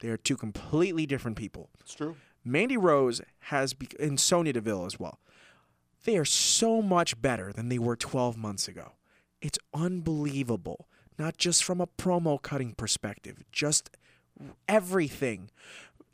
They 0.00 0.08
are 0.08 0.16
two 0.16 0.36
completely 0.36 1.06
different 1.06 1.36
people. 1.36 1.70
It's 1.80 1.94
true. 1.94 2.16
Mandy 2.44 2.76
Rose 2.76 3.20
has, 3.40 3.74
be- 3.74 3.88
and 3.98 4.18
Sonya 4.18 4.52
Deville 4.52 4.86
as 4.86 4.98
well. 4.98 5.18
They 6.04 6.16
are 6.16 6.24
so 6.24 6.80
much 6.80 7.20
better 7.20 7.52
than 7.52 7.68
they 7.68 7.78
were 7.78 7.96
12 7.96 8.36
months 8.36 8.68
ago. 8.68 8.92
It's 9.40 9.58
unbelievable. 9.74 10.88
Not 11.18 11.36
just 11.36 11.64
from 11.64 11.80
a 11.80 11.86
promo 11.86 12.40
cutting 12.40 12.74
perspective, 12.74 13.42
just 13.50 13.90
everything. 14.68 15.50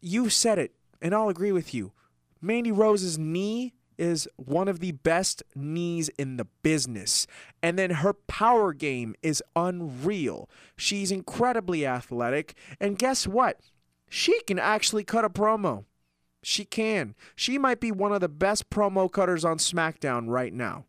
You 0.01 0.31
said 0.31 0.59
it, 0.59 0.73
and 1.03 1.15
I'll 1.15 1.29
agree 1.29 1.53
with 1.53 1.75
you. 1.75 1.93
Mandy 2.41 2.73
Rose's 2.73 3.19
knee 3.19 3.75
is 3.99 4.29
one 4.37 4.69
of 4.69 4.81
the 4.81 4.93
best 4.93 5.43
knees 5.55 6.09
in 6.19 6.37
the 6.37 6.47
business. 6.63 7.27
And 7.63 7.79
then 7.79 7.91
her 7.91 8.13
power 8.13 8.73
game 8.73 9.15
is 9.23 9.43
unreal. 9.57 10.49
She's 10.77 11.11
incredibly 11.11 11.87
athletic. 11.87 12.55
And 12.81 12.99
guess 12.99 13.27
what? 13.27 13.61
She 14.09 14.41
can 14.43 14.59
actually 14.59 15.05
cut 15.05 15.25
a 15.25 15.31
promo. 15.31 15.85
She 16.43 16.65
can. 16.65 17.15
She 17.35 17.59
might 17.59 17.81
be 17.81 17.91
one 17.91 18.13
of 18.13 18.21
the 18.21 18.29
best 18.29 18.69
promo 18.71 19.11
cutters 19.11 19.45
on 19.45 19.57
SmackDown 19.57 20.29
right 20.29 20.53
now. 20.53 20.85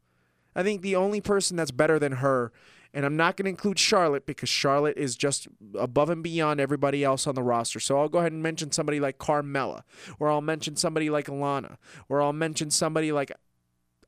I 0.55 0.63
think 0.63 0.81
the 0.81 0.95
only 0.95 1.21
person 1.21 1.57
that's 1.57 1.71
better 1.71 1.99
than 1.99 2.13
her, 2.13 2.51
and 2.95 3.05
I'm 3.05 3.17
not 3.17 3.35
going 3.35 3.43
to 3.43 3.49
include 3.49 3.77
Charlotte 3.77 4.25
because 4.25 4.47
Charlotte 4.47 4.97
is 4.97 5.17
just 5.17 5.49
above 5.77 6.09
and 6.09 6.23
beyond 6.23 6.61
everybody 6.61 7.03
else 7.03 7.27
on 7.27 7.35
the 7.35 7.43
roster. 7.43 7.81
So 7.81 7.99
I'll 7.99 8.07
go 8.07 8.19
ahead 8.19 8.31
and 8.31 8.41
mention 8.41 8.71
somebody 8.71 9.01
like 9.01 9.17
Carmella, 9.17 9.81
or 10.17 10.29
I'll 10.29 10.41
mention 10.41 10.77
somebody 10.77 11.09
like 11.09 11.27
Alana, 11.27 11.75
or 12.07 12.21
I'll 12.21 12.33
mention 12.33 12.71
somebody 12.71 13.11
like 13.11 13.33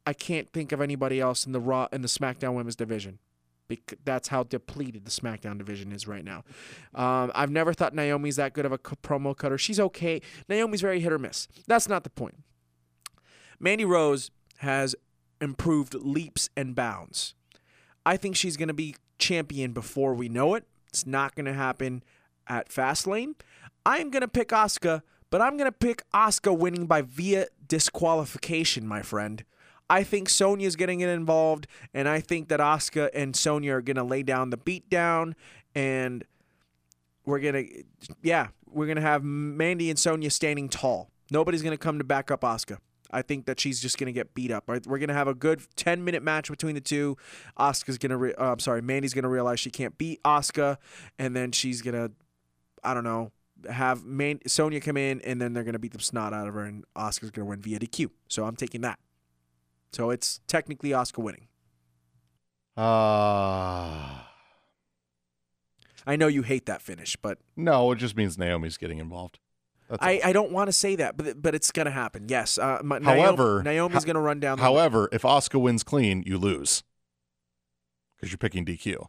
I 0.06 0.14
can't 0.14 0.52
think 0.54 0.72
of 0.72 0.80
anybody 0.80 1.20
else 1.20 1.46
in 1.46 1.52
the 1.52 1.60
Raw 1.60 1.90
in 1.92 2.02
the 2.02 2.08
SmackDown 2.08 2.56
Women's 2.56 2.78
division. 2.78 3.20
Because 3.68 3.98
that's 4.06 4.30
how 4.30 4.44
depleted 4.44 5.04
the 5.04 5.12
SmackDown 5.12 5.58
division 5.58 5.92
is 5.92 6.08
right 6.08 6.24
now. 6.24 6.46
Um, 6.96 7.34
I've 7.36 7.52
never 7.52 7.74
thought 7.74 7.94
Naomi's 7.94 8.38
that 8.38 8.54
good 8.54 8.66
of 8.66 8.72
a 8.72 8.78
promo 8.78 9.36
cutter. 9.36 9.58
She's 9.58 9.78
okay. 9.78 10.22
Naomi's 10.48 10.80
very 10.80 11.02
hit 11.02 11.12
or 11.12 11.20
miss. 11.20 11.50
That's 11.68 11.90
not 11.90 12.06
the 12.06 12.10
point. 12.10 12.36
Mandy 13.60 13.84
Rose 13.84 14.32
has 14.60 14.96
improved 15.42 15.94
leaps 15.96 16.50
and 16.56 16.74
bounds. 16.74 17.36
I 18.08 18.16
think 18.16 18.38
she's 18.38 18.56
going 18.56 18.70
to 18.70 18.74
be 18.74 18.96
champion 19.20 19.74
before 19.74 20.14
we 20.14 20.30
know 20.30 20.56
it. 20.56 20.64
It's 20.88 21.06
not 21.06 21.36
going 21.36 21.46
to 21.46 21.54
happen 21.54 22.04
at 22.48 22.70
Fastlane. 22.70 23.34
I 23.86 23.98
am 23.98 24.12
going 24.12 24.22
to 24.22 24.30
pick 24.30 24.48
Asuka, 24.48 25.02
but 25.30 25.42
I'm 25.42 25.58
going 25.58 25.70
to 25.70 25.78
pick 25.78 26.10
Asuka 26.14 26.58
winning 26.58 26.86
by 26.86 27.02
via 27.02 27.48
disqualification, 27.68 28.88
my 28.88 29.02
friend. 29.02 29.44
I 29.90 30.04
think 30.04 30.30
Sonya's 30.30 30.78
getting 30.78 31.02
it 31.02 31.10
involved, 31.10 31.68
and 31.94 32.08
I 32.08 32.22
think 32.22 32.48
that 32.48 32.62
Asuka 32.62 33.10
and 33.14 33.36
Sonya 33.36 33.74
are 33.74 33.82
going 33.82 33.98
to 33.98 34.06
lay 34.06 34.24
down 34.24 34.52
the 34.52 34.58
beat 34.58 34.90
down, 34.90 35.36
and 35.76 36.24
we're 37.26 37.40
going 37.42 37.56
to, 37.56 37.84
yeah, 38.24 38.48
we're 38.72 38.86
going 38.86 38.96
to 38.96 39.02
have 39.02 39.22
Mandy 39.22 39.90
and 39.90 40.00
Sonya 40.00 40.30
standing 40.30 40.70
tall. 40.70 41.10
Nobody's 41.30 41.62
going 41.62 41.72
to 41.72 41.78
come 41.78 41.98
to 41.98 42.06
back 42.06 42.32
up 42.32 42.40
Asuka. 42.40 42.78
I 43.12 43.22
think 43.22 43.46
that 43.46 43.60
she's 43.60 43.80
just 43.80 43.98
going 43.98 44.08
to 44.08 44.12
get 44.14 44.34
beat 44.34 44.52
up. 44.52 44.66
Right? 44.68 44.86
We're 44.86 45.00
going 45.00 45.10
to 45.10 45.14
have 45.16 45.28
a 45.28 45.34
good 45.34 45.62
10 45.76 46.04
minute 46.04 46.24
match 46.24 46.50
between 46.50 46.76
the 46.76 46.82
two. 46.82 47.18
Asuka's 47.58 47.98
going 47.98 48.12
to, 48.12 48.18
re- 48.18 48.34
uh, 48.34 48.52
I'm 48.52 48.60
sorry, 48.60 48.82
Mandy's 48.82 49.14
going 49.14 49.24
to 49.24 49.30
realize 49.30 49.60
she 49.60 49.72
can't 49.72 49.98
beat 49.98 50.22
Asuka, 50.24 50.78
and 51.18 51.36
then 51.36 51.52
she's 51.52 51.82
going 51.82 51.96
to, 51.96 52.12
I 52.84 52.94
don't 52.94 53.04
know, 53.04 53.32
have 53.72 54.06
Man- 54.06 54.40
Sonya 54.48 54.82
come 54.82 54.98
in, 54.98 55.22
and 55.22 55.42
then 55.42 55.54
they're 55.54 55.64
going 55.64 55.74
to 55.74 55.80
beat 55.80 55.94
the 55.94 56.00
snot 56.00 56.34
out 56.34 56.48
of 56.48 56.54
her, 56.54 56.64
and 56.64 56.84
Asuka's 56.96 57.32
going 57.32 57.46
to 57.46 57.50
win 57.50 57.62
via 57.62 57.80
DQ. 57.80 58.10
So 58.28 58.46
I'm 58.46 58.56
taking 58.56 58.82
that. 58.82 59.00
So 59.92 60.10
it's 60.10 60.42
technically 60.48 60.90
Asuka 60.92 61.24
winning. 61.24 61.48
Uh, 62.78 64.22
I 66.06 66.16
know 66.16 66.28
you 66.28 66.44
hate 66.44 66.68
that 66.68 66.82
finish, 66.82 67.16
but 67.16 67.40
no, 67.56 67.92
it 67.92 67.96
just 67.96 68.16
means 68.16 68.38
Naomi's 68.38 68.78
getting 68.78 69.00
involved. 69.00 69.40
That's 69.90 70.04
I. 70.04 70.20
I 70.24 70.34
don't 70.34 70.52
want 70.52 70.68
to 70.68 70.74
say 70.74 70.96
that, 70.98 71.16
but 71.18 71.42
but 71.42 71.56
it's 71.56 71.72
gonna 71.72 71.92
happen. 71.92 72.26
Yes. 72.28 72.58
Uh, 72.58 72.82
my, 72.84 73.00
However, 73.02 73.62
Naomi, 73.64 73.76
Naomi's 73.78 74.04
ho- 74.04 74.08
gonna 74.08 74.22
run 74.22 74.40
down. 74.40 74.58
The, 74.58 74.64
However, 74.64 75.08
if 75.12 75.22
Asuka 75.22 75.60
wins 75.62 75.84
clean, 75.84 76.24
you 76.26 76.38
lose 76.38 76.84
because 78.16 78.32
you're 78.32 78.38
picking 78.38 78.66
DQ. 78.66 79.06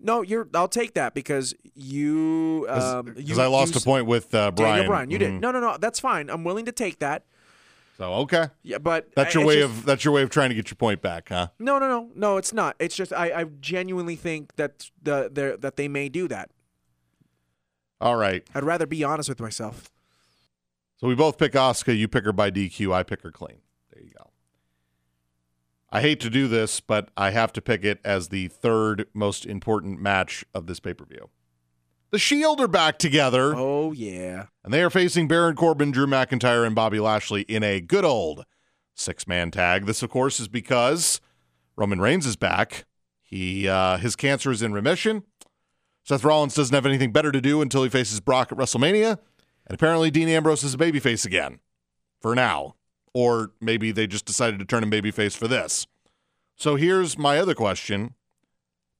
no, 0.00 0.22
you're. 0.22 0.48
I'll 0.54 0.68
take 0.68 0.94
that 0.94 1.14
because 1.14 1.54
you. 1.74 2.66
Um, 2.68 3.06
Because 3.06 3.30
you- 3.36 3.40
I 3.40 3.46
lost 3.46 3.74
you 3.74 3.78
a 3.78 3.82
point 3.84 4.06
with 4.06 4.34
uh, 4.34 4.50
Bryan. 4.50 4.72
Daniel 4.76 4.88
Bryan, 4.88 5.10
you 5.10 5.18
did. 5.18 5.30
Mhm. 5.34 5.40
No, 5.40 5.50
no, 5.52 5.60
no. 5.60 5.76
That's 5.78 6.00
fine. 6.00 6.30
I'm 6.30 6.44
willing 6.44 6.64
to 6.66 6.72
take 6.72 6.98
that. 6.98 7.24
So 7.96 8.12
okay, 8.14 8.48
Yeah, 8.64 8.78
but 8.78 9.10
that's 9.14 9.34
your 9.34 9.44
it's 9.44 9.48
way 9.48 9.54
just- 9.60 9.70
of 9.72 9.84
that's 9.86 10.04
your 10.04 10.12
way 10.12 10.22
of 10.22 10.30
trying 10.30 10.48
to 10.48 10.56
get 10.56 10.68
your 10.68 10.74
point 10.76 11.00
back, 11.00 11.28
huh? 11.28 11.46
No, 11.60 11.78
no, 11.78 11.86
no, 11.88 12.10
no. 12.16 12.36
It's 12.38 12.52
not. 12.52 12.74
It's 12.80 12.96
just 12.96 13.12
I, 13.12 13.26
I 13.42 13.44
genuinely 13.60 14.16
think 14.16 14.56
that 14.56 14.90
the 15.00 15.30
the 15.32 15.56
that 15.60 15.76
they 15.76 15.86
may 15.86 16.08
do 16.08 16.26
that. 16.26 16.50
All 18.00 18.16
right. 18.16 18.46
I'd 18.54 18.64
rather 18.64 18.86
be 18.86 19.02
honest 19.04 19.28
with 19.28 19.40
myself. 19.40 19.90
So 20.96 21.08
we 21.08 21.14
both 21.14 21.38
pick 21.38 21.52
Asuka. 21.52 21.96
You 21.96 22.08
pick 22.08 22.24
her 22.24 22.32
by 22.32 22.50
DQ. 22.50 22.92
I 22.92 23.02
pick 23.02 23.22
her 23.22 23.30
clean. 23.30 23.58
There 23.92 24.02
you 24.02 24.10
go. 24.16 24.30
I 25.90 26.00
hate 26.00 26.20
to 26.20 26.30
do 26.30 26.48
this, 26.48 26.80
but 26.80 27.08
I 27.16 27.30
have 27.30 27.52
to 27.54 27.60
pick 27.62 27.84
it 27.84 28.00
as 28.04 28.28
the 28.28 28.48
third 28.48 29.06
most 29.14 29.46
important 29.46 30.00
match 30.00 30.44
of 30.54 30.66
this 30.66 30.80
pay 30.80 30.94
per 30.94 31.04
view. 31.04 31.30
The 32.10 32.18
Shield 32.18 32.60
are 32.60 32.68
back 32.68 32.98
together, 32.98 33.54
Oh 33.56 33.90
yeah. 33.92 34.46
and 34.62 34.72
they 34.72 34.82
are 34.82 34.90
facing 34.90 35.26
Baron 35.26 35.56
Corbin, 35.56 35.90
Drew 35.90 36.06
McIntyre, 36.06 36.64
and 36.64 36.74
Bobby 36.74 37.00
Lashley 37.00 37.42
in 37.42 37.62
a 37.64 37.80
good 37.80 38.04
old 38.04 38.44
six 38.94 39.26
man 39.26 39.50
tag. 39.50 39.86
This, 39.86 40.02
of 40.02 40.10
course, 40.10 40.38
is 40.38 40.46
because 40.46 41.20
Roman 41.76 42.00
Reigns 42.00 42.24
is 42.26 42.36
back. 42.36 42.84
He 43.22 43.68
uh, 43.68 43.96
his 43.98 44.14
cancer 44.14 44.52
is 44.52 44.62
in 44.62 44.72
remission. 44.72 45.24
Seth 46.04 46.22
Rollins 46.22 46.54
doesn't 46.54 46.74
have 46.74 46.86
anything 46.86 47.12
better 47.12 47.32
to 47.32 47.40
do 47.40 47.62
until 47.62 47.82
he 47.82 47.88
faces 47.88 48.20
Brock 48.20 48.52
at 48.52 48.58
WrestleMania. 48.58 49.18
And 49.66 49.74
apparently, 49.74 50.10
Dean 50.10 50.28
Ambrose 50.28 50.62
is 50.62 50.74
a 50.74 50.78
babyface 50.78 51.24
again 51.24 51.60
for 52.20 52.34
now. 52.34 52.76
Or 53.14 53.52
maybe 53.60 53.90
they 53.90 54.06
just 54.06 54.26
decided 54.26 54.58
to 54.58 54.66
turn 54.66 54.82
him 54.82 54.90
babyface 54.90 55.36
for 55.36 55.48
this. 55.48 55.86
So 56.56 56.76
here's 56.76 57.16
my 57.16 57.38
other 57.38 57.54
question 57.54 58.14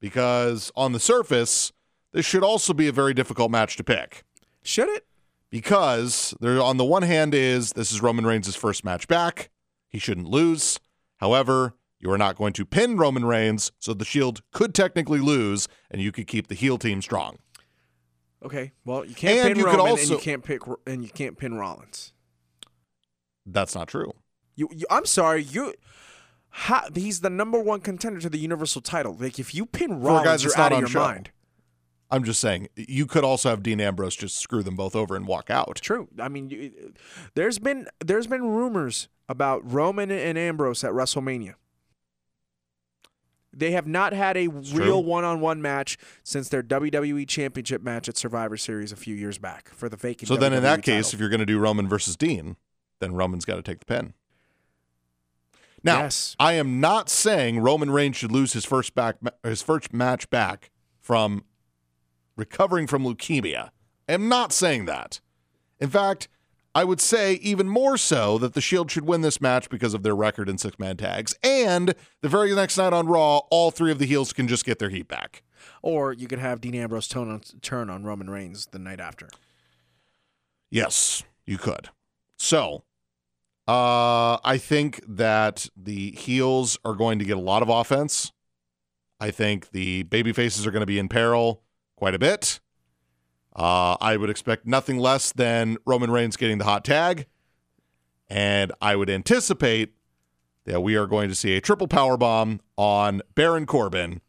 because 0.01 0.73
on 0.75 0.93
the 0.93 1.01
surface, 1.01 1.73
this 2.13 2.25
should 2.25 2.43
also 2.43 2.73
be 2.73 2.89
a 2.89 2.93
very 2.93 3.13
difficult 3.13 3.51
match 3.51 3.77
to 3.77 3.85
pick. 3.85 4.25
Should 4.63 4.89
it? 4.89 5.07
Because 5.51 6.35
there, 6.41 6.61
on 6.61 6.79
the 6.79 6.85
one 6.85 7.03
hand, 7.03 7.35
is 7.35 7.73
this 7.73 7.93
is 7.93 8.01
Roman 8.01 8.27
Reigns' 8.27 8.57
first 8.57 8.85
match 8.85 9.07
back. 9.09 9.51
He 9.89 9.99
shouldn't 9.99 10.29
lose. 10.29 10.81
However, 11.19 11.75
you 12.05 12.11
are 12.13 12.19
not 12.19 12.37
going 12.37 12.53
to 12.53 12.67
pin 12.67 12.97
Roman 12.99 13.25
Reigns, 13.25 13.73
so 13.79 13.95
the 13.95 14.05
Shield 14.05 14.43
could 14.53 14.75
technically 14.75 15.21
lose, 15.21 15.67
and 15.91 16.03
you 16.03 16.13
could 16.13 16.27
keep 16.27 16.49
the 16.49 16.55
heel 16.55 16.77
team 16.79 17.01
strong. 17.01 17.39
Okay. 18.45 18.73
Well, 18.85 19.07
you 19.07 19.15
can't 19.15 19.39
And 19.39 19.49
pin 19.49 19.57
you 19.57 19.65
could 19.65 19.71
Roman, 19.71 19.81
and 19.87 19.91
also- 20.01 20.15
you 20.17 20.21
can't 20.21 20.45
pick 20.45 20.61
and 20.87 21.03
you 21.03 21.09
can't 21.09 21.39
pin 21.39 21.55
Rollins. 21.55 22.13
That's 23.47 23.75
not 23.75 23.89
true. 23.89 24.13
You, 24.55 24.69
you 24.73 24.87
I'm 24.91 25.07
sorry. 25.07 25.43
You. 25.43 25.75
How, 26.57 26.85
he's 26.95 27.21
the 27.21 27.31
number 27.31 27.59
one 27.59 27.81
contender 27.81 28.21
to 28.21 28.29
the 28.31 28.39
Universal 28.39 28.83
title. 28.83 29.17
Like 29.19 29.39
if 29.41 29.55
you 29.55 29.67
pin 29.67 30.01
Rollins, 30.01 30.25
that's 30.27 30.45
you're 30.45 30.57
not 30.57 30.67
out 30.67 30.73
of 30.73 30.77
on 30.77 30.81
your 30.83 30.89
show. 30.89 31.01
mind. 31.01 31.31
I'm 32.11 32.23
just 32.23 32.41
saying, 32.41 32.69
you 32.77 33.07
could 33.07 33.25
also 33.25 33.51
have 33.51 33.63
Dean 33.63 33.81
Ambrose 33.81 34.15
just 34.15 34.39
screw 34.39 34.63
them 34.63 34.77
both 34.77 34.95
over 34.95 35.17
and 35.17 35.27
walk 35.27 35.51
out. 35.51 35.77
True. 35.77 36.09
I 36.21 36.29
mean, 36.29 36.51
you, 36.51 36.93
there's 37.35 37.59
been 37.59 37.89
there's 38.05 38.29
been 38.29 38.43
rumors 38.45 39.09
about 39.29 39.69
Roman 39.69 40.11
and 40.13 40.39
Ambrose 40.39 40.85
at 40.85 40.93
WrestleMania. 40.93 41.55
They 43.59 43.73
have 43.73 43.87
not 43.87 44.13
had 44.13 44.37
a 44.37 44.47
true. 44.47 44.63
real 44.73 45.05
one-on-one 45.05 45.61
match 45.63 45.97
since 46.23 46.49
their 46.49 46.63
WWE 46.63 47.27
Championship 47.29 47.83
match 47.83 48.09
at 48.09 48.17
Survivor 48.17 48.57
Series 48.57 48.93
a 48.93 48.97
few 48.97 49.15
years 49.15 49.39
back 49.39 49.69
for 49.71 49.89
the 49.89 49.97
vacant. 49.97 50.29
So 50.29 50.37
then, 50.37 50.53
in 50.53 50.61
WWE 50.61 50.63
that 50.63 50.83
case, 50.83 51.15
if 51.15 51.21
you're 51.21 51.29
going 51.29 51.41
to 51.41 51.47
do 51.47 51.59
Roman 51.59 51.89
versus 51.89 52.17
Dean, 52.17 52.57
then 53.01 53.15
Roman's 53.15 53.45
got 53.45 53.57
to 53.57 53.63
take 53.63 53.79
the 53.81 53.87
pin. 53.87 54.15
Now, 55.83 56.01
Yes. 56.01 56.35
I 56.39 56.55
am 56.55 56.81
not 56.81 57.11
saying 57.11 57.61
Roman 57.61 57.91
Reigns 57.91 58.17
should 58.17 58.33
lose 58.33 58.55
his 58.55 58.65
first 58.65 58.95
back 58.95 59.17
his 59.43 59.61
first 59.61 59.93
match 59.93 60.31
back 60.31 60.71
from 61.01 61.45
recovering 62.37 62.87
from 62.87 63.05
leukemia. 63.05 63.71
I 64.09 64.13
am 64.15 64.29
not 64.29 64.53
saying 64.53 64.87
that. 64.87 65.21
In 65.79 65.91
fact, 65.91 66.29
I 66.75 66.83
would 66.85 67.01
say 67.01 67.35
even 67.35 67.69
more 67.69 67.97
so 67.97 68.37
that 68.39 68.55
the 68.55 68.61
Shield 68.61 68.91
should 68.91 69.07
win 69.07 69.21
this 69.21 69.41
match 69.41 69.71
because 69.71 69.95
of 69.95 70.03
their 70.03 70.17
record 70.17 70.49
in 70.49 70.59
six 70.59 70.79
man 70.79 70.97
tags. 70.97 71.35
And 71.43 71.95
the 72.21 72.29
very 72.29 72.55
next 72.55 72.77
night 72.77 72.93
on 72.93 73.07
Raw, 73.07 73.39
all 73.51 73.71
three 73.71 73.93
of 73.93 73.99
the 73.99 74.07
heels 74.07 74.33
can 74.33 74.49
just 74.49 74.65
get 74.65 74.79
their 74.79 74.91
heat 74.91 75.07
back. 75.09 75.43
or 75.83 76.13
you 76.13 76.27
could 76.27 76.39
have 76.39 76.61
Dean 76.61 76.75
Ambrose 76.75 77.09
turn 77.09 77.31
on, 77.31 77.41
turn 77.63 77.91
on 77.91 78.05
Roman 78.05 78.29
Reigns 78.31 78.67
the 78.67 78.79
night 78.79 79.01
after. 79.01 79.29
Yes, 80.71 81.23
you 81.47 81.59
could. 81.59 81.91
So, 82.39 82.85
uh, 83.69 84.39
I 84.45 84.59
think 84.59 85.01
that 85.07 85.69
the 85.77 86.11
heels 86.13 86.79
are 86.85 86.95
going 86.95 87.19
to 87.19 87.25
get 87.25 87.37
a 87.37 87.41
lot 87.41 87.63
of 87.63 87.69
offense. 87.69 88.33
I 89.21 89.31
think 89.31 89.71
the 89.71 90.03
baby 90.03 90.33
faces 90.33 90.67
are 90.67 90.71
going 90.71 90.81
to 90.81 90.87
be 90.87 90.99
in 90.99 91.09
peril 91.09 91.63
quite 91.97 92.15
a 92.15 92.19
bit. 92.19 92.61
Uh, 93.55 93.97
I 94.01 94.17
would 94.17 94.31
expect 94.31 94.67
nothing 94.67 94.99
less 94.99 95.33
than 95.33 95.77
Roman 95.87 96.11
Reigns 96.11 96.37
getting 96.37 96.59
the 96.59 96.65
hot 96.65 96.85
tag. 96.85 97.27
And 98.29 98.73
I 98.81 98.97
would 98.97 99.11
anticipate 99.11 99.95
that 100.65 100.83
we 100.83 100.97
are 100.97 101.07
going 101.07 101.29
to 101.29 101.35
see 101.35 101.57
a 101.57 101.61
triple 101.61 101.87
power 101.89 102.17
bomb 102.17 102.61
on 102.77 103.23
Baron 103.35 103.67
Corbin 103.67 104.21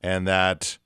and 0.00 0.26
that 0.26 0.78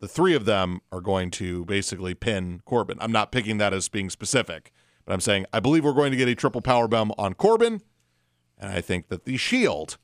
the 0.00 0.08
three 0.08 0.34
of 0.34 0.44
them 0.44 0.80
are 0.90 1.00
going 1.00 1.30
to 1.32 1.64
basically 1.66 2.14
pin 2.14 2.62
Corbin. 2.64 2.98
I'm 3.00 3.12
not 3.12 3.32
picking 3.32 3.58
that 3.58 3.74
as 3.74 3.88
being 3.88 4.10
specific, 4.10 4.72
but 5.04 5.12
I'm 5.12 5.20
saying 5.20 5.46
I 5.52 5.60
believe 5.60 5.84
we're 5.84 5.92
going 5.92 6.12
to 6.12 6.16
get 6.16 6.28
a 6.28 6.34
triple 6.34 6.60
power 6.60 6.88
bomb 6.88 7.12
on 7.18 7.34
Corbin, 7.34 7.82
and 8.56 8.72
I 8.72 8.80
think 8.80 9.08
that 9.08 9.24
the 9.24 9.36
Shield 9.36 9.98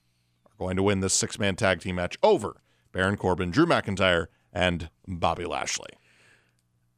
are 0.47 0.55
going 0.59 0.77
to 0.77 0.83
win 0.83 1.01
this 1.01 1.15
six 1.15 1.39
man 1.39 1.57
tag 1.57 1.81
team 1.81 1.97
match 1.97 2.19
over 2.23 2.61
Baron 2.93 3.17
Corbin, 3.17 3.51
Drew 3.51 3.67
McIntyre, 3.67 4.27
and 4.53 4.91
Bobby 5.07 5.45
Lashley. 5.45 5.91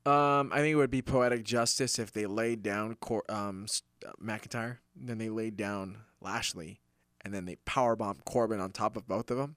Um, 0.07 0.53
I 0.53 0.59
think 0.59 0.73
it 0.73 0.77
would 0.77 0.91
be 0.91 1.03
poetic 1.03 1.45
justice 1.45 1.99
if 1.99 2.13
they 2.13 2.27
laid 2.27 2.63
down 2.63 2.95
Cor- 2.95 3.25
um, 3.29 3.67
uh, 4.07 4.13
McIntyre, 4.23 4.79
then 4.95 5.19
they 5.19 5.29
laid 5.29 5.57
down 5.57 5.99
Lashley, 6.21 6.81
and 7.25 7.35
then 7.35 7.45
they 7.45 7.57
powerbombed 7.67 8.25
Corbin 8.25 8.61
on 8.61 8.71
top 8.71 8.97
of 8.97 9.09
both 9.09 9.33
of 9.33 9.37
them, 9.37 9.57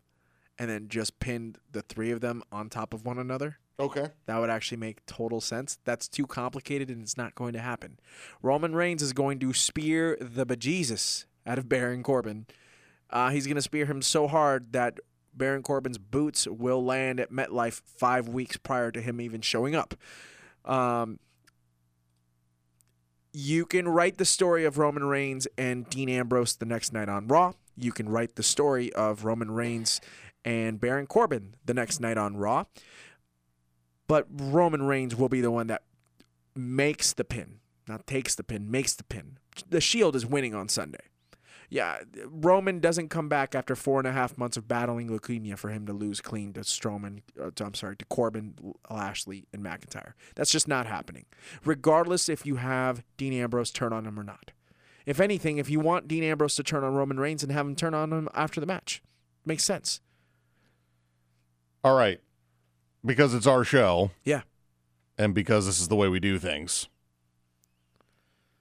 and 0.58 0.68
then 0.70 0.88
just 0.88 1.20
pinned 1.20 1.60
the 1.72 1.84
three 1.84 2.10
of 2.10 2.22
them 2.22 2.41
on 2.52 2.68
top 2.68 2.95
of 2.95 3.06
one 3.06 3.20
another. 3.20 3.60
Okay. 3.80 4.08
That 4.26 4.39
would 4.39 4.50
actually 4.50 4.78
make 4.78 5.06
total 5.06 5.39
sense. 5.39 5.78
That's 5.86 6.08
too 6.08 6.26
complicated 6.28 6.89
and 6.89 7.02
it's 7.02 7.16
not 7.16 7.36
going 7.36 7.54
to 7.54 7.60
happen. 7.60 7.97
Roman 8.41 8.76
Reigns 8.76 9.02
is 9.02 9.14
going 9.14 9.39
to 9.39 9.54
spear 9.54 10.18
the 10.20 10.45
bejesus 10.45 11.26
out 11.45 11.58
of 11.58 11.70
Baron 11.70 12.04
Corbin. 12.04 12.45
Uh, 13.10 13.30
he's 13.30 13.45
going 13.45 13.56
to 13.56 13.62
spear 13.62 13.86
him 13.86 14.02
so 14.02 14.28
hard 14.28 14.74
that 14.74 15.00
Baron 15.34 15.64
Corbin's 15.64 15.97
boots 15.97 16.45
will 16.45 16.84
land 16.84 17.22
at 17.22 17.32
MetLife 17.32 17.82
five 17.86 18.28
weeks 18.28 18.58
prior 18.58 18.91
to 18.91 19.00
him 19.00 19.22
even 19.22 19.39
showing 19.39 19.76
up. 19.76 19.95
Um, 20.66 21.20
you 23.32 23.66
can 23.66 23.88
write 23.88 24.18
the 24.18 24.26
story 24.26 24.66
of 24.66 24.78
Roman 24.78 25.03
Reigns 25.03 25.47
and 25.57 25.89
Dean 25.89 26.10
Ambrose 26.10 26.55
the 26.55 26.66
next 26.66 26.93
night 26.93 27.10
on 27.10 27.28
Raw. 27.28 27.53
You 27.78 27.91
can 27.91 28.10
write 28.10 28.36
the 28.36 28.43
story 28.43 28.91
of 28.93 29.24
Roman 29.24 29.51
Reigns 29.51 30.01
and 30.43 30.80
Baron 30.80 31.07
Corbin 31.07 31.55
the 31.66 31.74
next 31.74 31.99
night 31.99 32.18
on 32.18 32.38
Raw. 32.38 32.66
But 34.07 34.26
Roman 34.30 34.84
Reigns 34.84 35.16
will 35.16 35.30
be 35.30 35.41
the 35.41 35.51
one 35.51 35.68
that 35.68 35.84
makes 36.55 37.14
the 37.14 37.24
pin, 37.24 37.60
not 37.88 38.07
takes 38.07 38.36
the 38.36 38.43
pin, 38.43 38.70
makes 38.72 38.93
the 38.93 39.03
pin. 39.03 39.38
The 39.70 39.82
Shield 39.82 40.16
is 40.16 40.26
winning 40.26 40.55
on 40.55 40.68
Sunday. 40.68 41.05
Yeah, 41.72 42.00
Roman 42.26 42.80
doesn't 42.80 43.10
come 43.10 43.30
back 43.30 43.54
after 43.54 43.76
four 43.76 44.00
and 44.00 44.08
a 44.08 44.12
half 44.12 44.38
months 44.38 44.58
of 44.58 44.68
battling 44.68 45.08
leukemia 45.08 45.56
for 45.56 45.70
him 45.70 45.86
to 45.86 45.94
lose 45.94 46.20
clean 46.20 46.52
to 46.54 46.62
Strowman. 46.62 47.22
Uh, 47.40 47.52
to, 47.56 47.66
I'm 47.66 47.76
sorry, 47.76 47.96
to 47.98 48.06
Corbin, 48.06 48.56
Lashley, 48.90 49.46
and 49.54 49.64
McIntyre. 49.64 50.14
That's 50.36 50.52
just 50.52 50.68
not 50.68 50.88
happening. 50.88 51.26
Regardless 51.64 52.28
if 52.28 52.44
you 52.46 52.56
have 52.56 53.04
Dean 53.18 53.34
Ambrose 53.34 53.70
turn 53.70 53.94
on 53.94 54.06
him 54.06 54.20
or 54.20 54.24
not. 54.24 54.52
If 55.06 55.20
anything, 55.20 55.58
if 55.58 55.70
you 55.70 55.80
want 55.80 56.08
Dean 56.08 56.24
Ambrose 56.24 56.56
to 56.56 56.64
turn 56.64 56.84
on 56.84 56.96
Roman 56.96 57.20
Reigns 57.20 57.44
and 57.44 57.52
have 57.52 57.66
him 57.66 57.76
turn 57.76 57.94
on 57.94 58.12
him 58.12 58.30
after 58.34 58.60
the 58.60 58.66
match, 58.66 59.02
makes 59.46 59.64
sense. 59.64 60.02
All 61.84 61.96
right. 61.96 62.20
Because 63.06 63.34
it's 63.34 63.48
our 63.48 63.64
show. 63.64 64.12
Yeah. 64.24 64.42
And 65.18 65.34
because 65.34 65.66
this 65.66 65.80
is 65.80 65.88
the 65.88 65.96
way 65.96 66.10
we 66.10 66.20
do 66.20 66.40
things. 66.40 66.90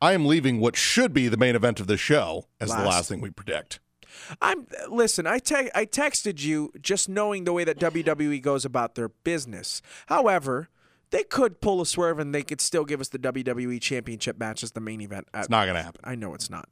I 0.01 0.13
am 0.13 0.27
leaving 0.27 0.61
what 0.61 0.77
should 0.77 1.13
be 1.13 1.29
the 1.29 1.37
main 1.37 1.57
event 1.57 1.81
of 1.81 1.87
the 1.87 1.97
show 1.97 2.47
as 2.61 2.71
the 2.71 2.77
Last. 2.77 2.87
last 2.87 3.09
thing 3.09 3.21
we 3.21 3.31
predict. 3.31 3.81
I'm 4.41 4.67
listen. 4.89 5.27
I 5.27 5.39
te- 5.39 5.71
I 5.75 5.87
texted 5.87 6.43
you 6.43 6.73
just 6.81 7.09
knowing 7.09 7.45
the 7.45 7.53
way 7.53 7.65
that 7.65 7.79
WWE 7.79 8.41
goes 8.43 8.65
about 8.65 8.95
their 8.95 9.09
business. 9.09 9.81
However, 10.07 10.69
they 11.11 11.23
could 11.25 11.61
pull 11.61 11.81
a 11.81 11.87
swerve 11.87 12.19
and 12.19 12.35
they 12.35 12.43
could 12.43 12.61
still 12.61 12.85
give 12.85 13.01
us 13.01 13.09
the 13.09 13.19
WWE 13.19 13.81
Championship 13.81 14.39
match 14.39 14.63
as 14.63 14.73
the 14.73 14.81
main 14.81 15.01
event. 15.01 15.29
At, 15.33 15.41
It's 15.41 15.51
not 15.51 15.65
going 15.65 15.77
to 15.77 15.83
happen. 15.83 16.01
I 16.05 16.15
know 16.15 16.35
it's 16.35 16.51
not. 16.51 16.69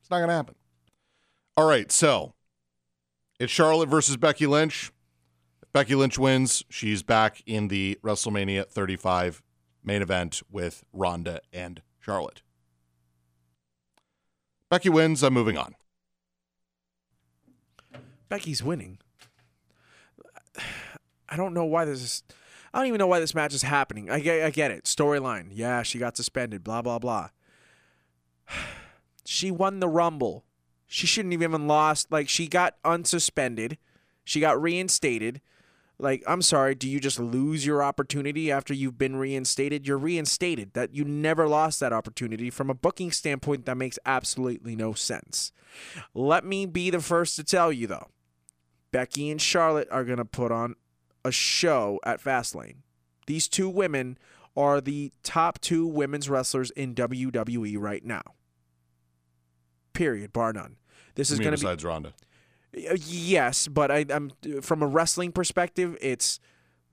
It's 0.00 0.10
not 0.10 0.18
going 0.18 0.28
to 0.28 0.34
happen. 0.34 0.54
All 1.56 1.68
right, 1.68 1.90
so 1.90 2.34
it's 3.38 3.52
Charlotte 3.52 3.88
versus 3.88 4.16
Becky 4.16 4.46
Lynch. 4.46 4.92
If 5.62 5.72
Becky 5.72 5.94
Lynch 5.94 6.18
wins, 6.18 6.64
she's 6.68 7.02
back 7.02 7.42
in 7.46 7.68
the 7.68 7.98
WrestleMania 8.02 8.68
35 8.68 9.42
main 9.84 10.02
event 10.02 10.42
with 10.50 10.84
Ronda 10.92 11.40
and 11.52 11.82
Charlotte. 12.00 12.42
Becky 14.68 14.88
wins, 14.88 15.22
I'm 15.22 15.34
moving 15.34 15.56
on. 15.56 15.74
Becky's 18.28 18.62
winning. 18.62 18.98
I 21.28 21.36
don't 21.36 21.54
know 21.54 21.64
why 21.64 21.84
this 21.84 22.02
is. 22.02 22.22
I 22.72 22.78
don't 22.78 22.88
even 22.88 22.98
know 22.98 23.06
why 23.06 23.20
this 23.20 23.34
match 23.34 23.54
is 23.54 23.62
happening. 23.62 24.10
I 24.10 24.20
get, 24.20 24.44
I 24.44 24.50
get 24.50 24.70
it. 24.70 24.84
Storyline. 24.84 25.48
Yeah, 25.52 25.82
she 25.82 25.98
got 25.98 26.16
suspended. 26.16 26.62
Blah 26.62 26.82
blah 26.82 26.98
blah. 26.98 27.30
She 29.28 29.50
won 29.50 29.80
the 29.80 29.88
Rumble. 29.88 30.44
She 30.86 31.08
shouldn't 31.08 31.32
have 31.32 31.42
even 31.42 31.66
lost. 31.66 32.12
Like 32.12 32.28
she 32.28 32.46
got 32.46 32.80
unsuspended. 32.84 33.76
She 34.22 34.38
got 34.38 34.62
reinstated. 34.62 35.40
Like 35.98 36.22
I'm 36.26 36.42
sorry. 36.42 36.74
Do 36.74 36.88
you 36.88 37.00
just 37.00 37.18
lose 37.18 37.64
your 37.64 37.82
opportunity 37.82 38.52
after 38.52 38.74
you've 38.74 38.98
been 38.98 39.16
reinstated? 39.16 39.86
You're 39.86 39.98
reinstated. 39.98 40.74
That 40.74 40.94
you 40.94 41.04
never 41.04 41.48
lost 41.48 41.80
that 41.80 41.92
opportunity. 41.92 42.50
From 42.50 42.68
a 42.68 42.74
booking 42.74 43.10
standpoint, 43.12 43.64
that 43.66 43.76
makes 43.76 43.98
absolutely 44.04 44.76
no 44.76 44.92
sense. 44.92 45.52
Let 46.14 46.44
me 46.44 46.66
be 46.66 46.90
the 46.90 47.00
first 47.00 47.36
to 47.36 47.44
tell 47.44 47.72
you 47.72 47.86
though. 47.86 48.08
Becky 48.92 49.30
and 49.30 49.40
Charlotte 49.40 49.88
are 49.90 50.04
going 50.04 50.18
to 50.18 50.24
put 50.24 50.52
on 50.52 50.76
a 51.24 51.32
show 51.32 51.98
at 52.04 52.22
Fastlane. 52.22 52.76
These 53.26 53.48
two 53.48 53.68
women 53.68 54.16
are 54.56 54.80
the 54.80 55.12
top 55.22 55.60
two 55.60 55.86
women's 55.86 56.30
wrestlers 56.30 56.70
in 56.70 56.94
WWE 56.94 57.76
right 57.78 58.04
now. 58.04 58.22
Period, 59.92 60.32
bar 60.32 60.52
none. 60.52 60.76
This 61.14 61.30
is 61.30 61.38
going 61.38 61.52
to 61.52 61.56
be 61.56 61.62
besides 61.62 61.84
Ronda. 61.84 62.12
Uh, 62.76 62.96
Yes, 63.06 63.68
but 63.68 63.90
I, 63.90 64.06
I'm 64.10 64.32
from 64.60 64.82
a 64.82 64.86
wrestling 64.86 65.32
perspective, 65.32 65.96
it's 66.00 66.40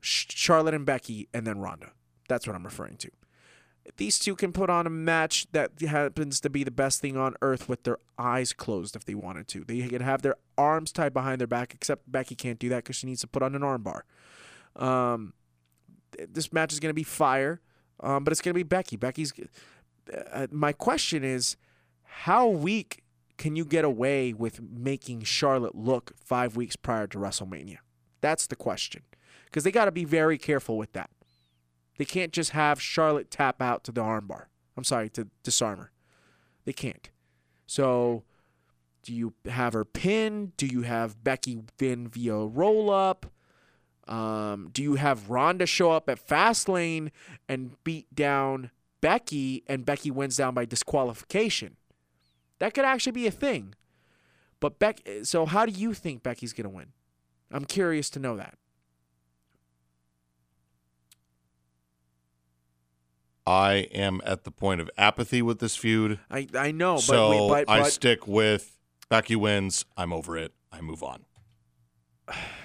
Charlotte 0.02 0.74
and 0.74 0.86
Becky, 0.86 1.28
and 1.34 1.48
then 1.48 1.60
Ronda. 1.60 1.92
That's 2.28 2.48
what 2.48 2.56
I'm 2.56 2.64
referring 2.64 2.98
to. 2.98 3.10
These 3.98 4.18
two 4.18 4.36
can 4.36 4.54
put 4.54 4.70
on 4.70 4.88
a 4.88 4.90
match 4.90 5.46
that 5.52 5.72
happens 5.82 6.40
to 6.40 6.50
be 6.50 6.64
the 6.64 6.72
best 6.72 7.02
thing 7.02 7.18
on 7.18 7.36
earth 7.42 7.68
with 7.68 7.84
their 7.84 7.98
eyes 8.18 8.54
closed 8.54 8.96
if 8.96 9.04
they 9.04 9.14
wanted 9.14 9.48
to. 9.50 9.66
They 9.66 9.86
can 9.88 10.02
have 10.02 10.22
their 10.22 10.36
arms 10.58 10.94
tied 10.94 11.14
behind 11.14 11.42
their 11.42 11.48
back, 11.48 11.74
except 11.74 12.10
Becky 12.10 12.36
can't 12.36 12.60
do 12.60 12.70
that 12.70 12.84
because 12.84 12.96
she 12.96 13.08
needs 13.08 13.22
to 13.22 13.28
put 13.28 13.44
on 13.44 13.56
an 13.56 13.62
armbar. 13.62 14.02
Um, 14.76 15.34
this 16.30 16.54
match 16.54 16.72
is 16.72 16.80
going 16.80 16.92
to 16.92 16.96
be 16.96 17.04
fire, 17.04 17.60
um, 18.00 18.24
but 18.24 18.32
it's 18.32 18.42
going 18.42 18.54
to 18.54 18.58
be 18.58 18.64
Becky. 18.64 18.96
Becky's. 18.96 19.34
Uh, 20.32 20.48
my 20.50 20.72
question 20.72 21.24
is, 21.24 21.58
how 22.04 22.48
weak 22.48 23.03
can 23.44 23.58
you 23.58 23.66
get 23.66 23.84
away 23.84 24.32
with 24.32 24.62
making 24.62 25.22
Charlotte 25.24 25.76
look 25.76 26.14
five 26.16 26.56
weeks 26.56 26.78
prior 26.78 27.08
to 27.08 27.18
WrestleMania? 27.18 27.80
That's 28.22 28.48
the 28.48 28.56
question. 28.56 29.02
Because 29.44 29.66
they 29.66 29.72
got 29.72 29.84
to 29.84 29.92
be 29.92 30.06
very 30.06 30.38
careful 30.38 30.78
with 30.78 30.94
that. 30.94 31.10
They 31.98 32.06
can't 32.06 32.32
just 32.32 32.52
have 32.52 32.82
Charlotte 32.82 33.30
tap 33.30 33.62
out 33.62 33.84
to 33.84 33.92
the 33.92 34.00
armbar. 34.00 34.46
I'm 34.78 34.86
sorry, 34.86 35.10
to 35.10 35.28
disarm 35.44 35.80
her. 35.80 35.92
They 36.64 36.72
can't. 36.72 37.10
So, 37.68 38.24
do 39.02 39.14
you 39.14 39.34
have 39.50 39.74
her 39.74 39.84
pinned? 39.84 40.56
Do 40.56 40.66
you 40.66 40.84
have 40.84 41.22
Becky 41.22 41.64
win 41.82 42.08
via 42.08 42.38
roll 42.46 42.90
up? 42.90 43.26
Um, 44.08 44.70
do 44.72 44.82
you 44.82 44.96
have 44.96 45.30
Ronda 45.30 45.66
show 45.66 45.92
up 45.92 46.08
at 46.08 46.26
Fastlane 46.26 47.12
and 47.50 47.76
beat 47.84 48.16
down 48.16 48.72
Becky, 49.02 49.66
and 49.68 49.86
Becky 49.86 50.12
wins 50.12 50.38
down 50.38 50.54
by 50.54 50.64
disqualification? 50.64 51.76
That 52.64 52.74
could 52.74 52.86
actually 52.86 53.12
be 53.12 53.28
a 53.28 53.32
thing. 53.32 53.76
But 54.62 54.80
Beck, 54.80 55.02
so 55.24 55.46
how 55.46 55.66
do 55.66 55.74
you 55.74 55.94
think 55.94 56.24
Becky's 56.24 56.54
gonna 56.54 56.70
win? 56.70 56.94
I'm 57.52 57.66
curious 57.66 58.10
to 58.12 58.20
know 58.20 58.38
that. 58.38 58.58
I 63.46 63.90
am 63.92 64.22
at 64.24 64.46
the 64.46 64.52
point 64.52 64.80
of 64.80 64.90
apathy 64.98 65.42
with 65.42 65.60
this 65.60 65.76
feud. 65.76 66.22
I 66.32 66.48
I 66.56 66.72
know, 66.72 66.94
but 66.94 67.02
so 67.02 67.48
wait, 67.48 67.68
but, 67.68 67.70
I 67.70 67.90
stick 67.90 68.30
with 68.30 68.78
Becky 69.10 69.36
wins. 69.36 69.84
I'm 69.98 70.14
over 70.14 70.38
it. 70.38 70.54
I 70.72 70.80
move 70.80 71.04
on. 71.04 71.26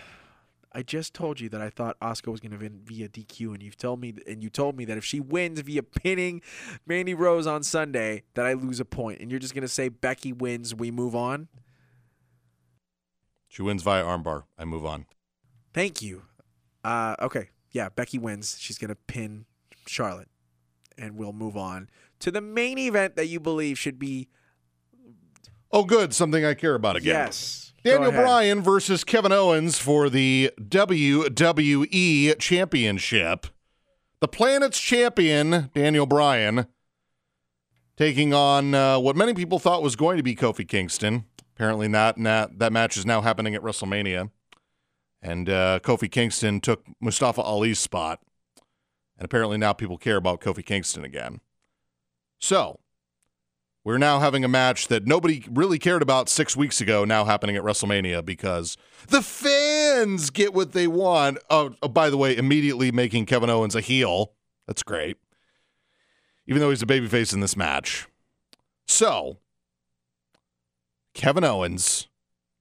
I 0.72 0.82
just 0.82 1.14
told 1.14 1.40
you 1.40 1.48
that 1.48 1.60
I 1.60 1.70
thought 1.70 1.98
Asuka 2.00 2.30
was 2.30 2.40
going 2.40 2.52
to 2.52 2.58
win 2.58 2.80
via 2.84 3.08
DQ, 3.08 3.54
and 3.54 3.62
you've 3.62 3.76
told 3.78 4.00
me, 4.00 4.14
and 4.26 4.42
you 4.42 4.50
told 4.50 4.76
me 4.76 4.84
that 4.84 4.98
if 4.98 5.04
she 5.04 5.18
wins 5.18 5.60
via 5.60 5.82
pinning 5.82 6.42
Mandy 6.86 7.14
Rose 7.14 7.46
on 7.46 7.62
Sunday, 7.62 8.24
that 8.34 8.44
I 8.44 8.52
lose 8.52 8.78
a 8.78 8.84
point, 8.84 9.20
and 9.20 9.30
you're 9.30 9.40
just 9.40 9.54
going 9.54 9.62
to 9.62 9.68
say 9.68 9.88
Becky 9.88 10.32
wins, 10.32 10.74
we 10.74 10.90
move 10.90 11.16
on. 11.16 11.48
She 13.48 13.62
wins 13.62 13.82
via 13.82 14.04
armbar. 14.04 14.44
I 14.58 14.64
move 14.66 14.84
on. 14.84 15.06
Thank 15.72 16.02
you. 16.02 16.22
Uh, 16.84 17.16
okay, 17.22 17.48
yeah, 17.72 17.88
Becky 17.88 18.18
wins. 18.18 18.56
She's 18.60 18.76
going 18.78 18.90
to 18.90 18.94
pin 18.94 19.46
Charlotte, 19.86 20.28
and 20.98 21.16
we'll 21.16 21.32
move 21.32 21.56
on 21.56 21.88
to 22.20 22.30
the 22.30 22.40
main 22.42 22.78
event 22.78 23.16
that 23.16 23.26
you 23.26 23.40
believe 23.40 23.78
should 23.78 23.98
be 23.98 24.28
Oh, 25.70 25.84
good. 25.84 26.14
Something 26.14 26.44
I 26.46 26.54
care 26.54 26.74
about 26.74 26.96
again. 26.96 27.14
yes. 27.14 27.67
Daniel. 27.84 28.12
Bryan 28.12 28.62
versus 28.62 29.04
Kevin 29.04 29.32
Owens 29.32 29.78
for 29.78 30.10
the 30.10 30.50
WWE 30.60 32.38
Championship. 32.38 33.46
The 34.20 34.28
planet's 34.28 34.80
champion, 34.80 35.70
Daniel 35.74 36.06
Bryan, 36.06 36.66
taking 37.96 38.34
on 38.34 38.74
uh, 38.74 38.98
what 38.98 39.16
many 39.16 39.32
people 39.32 39.58
thought 39.58 39.82
was 39.82 39.94
going 39.94 40.16
to 40.16 40.22
be 40.22 40.34
Kofi 40.34 40.66
Kingston. 40.66 41.24
Apparently, 41.54 41.88
not, 41.88 42.18
not 42.18 42.58
that 42.58 42.72
match 42.72 42.96
is 42.96 43.06
now 43.06 43.20
happening 43.20 43.54
at 43.54 43.62
WrestleMania. 43.62 44.30
And 45.22 45.48
uh, 45.48 45.80
Kofi 45.82 46.10
Kingston 46.10 46.60
took 46.60 46.84
Mustafa 47.00 47.42
Ali's 47.42 47.78
spot. 47.78 48.20
And 49.16 49.24
apparently, 49.24 49.58
now 49.58 49.72
people 49.72 49.98
care 49.98 50.16
about 50.16 50.40
Kofi 50.40 50.64
Kingston 50.64 51.04
again. 51.04 51.40
So, 52.38 52.78
we're 53.88 53.96
now 53.96 54.20
having 54.20 54.44
a 54.44 54.48
match 54.48 54.88
that 54.88 55.06
nobody 55.06 55.42
really 55.50 55.78
cared 55.78 56.02
about 56.02 56.28
six 56.28 56.54
weeks 56.54 56.78
ago, 56.78 57.06
now 57.06 57.24
happening 57.24 57.56
at 57.56 57.62
WrestleMania 57.62 58.22
because 58.22 58.76
the 59.08 59.22
fans 59.22 60.28
get 60.28 60.52
what 60.52 60.72
they 60.72 60.86
want. 60.86 61.38
Oh, 61.48 61.74
oh, 61.82 61.88
by 61.88 62.10
the 62.10 62.18
way, 62.18 62.36
immediately 62.36 62.92
making 62.92 63.24
Kevin 63.24 63.48
Owens 63.48 63.74
a 63.74 63.80
heel 63.80 64.34
That's 64.66 64.82
great. 64.82 65.16
Even 66.46 66.60
though 66.60 66.68
he's 66.68 66.82
a 66.82 66.86
babyface 66.86 67.32
in 67.32 67.40
this 67.40 67.56
match. 67.56 68.06
So, 68.86 69.38
Kevin 71.14 71.42
Owens 71.42 72.08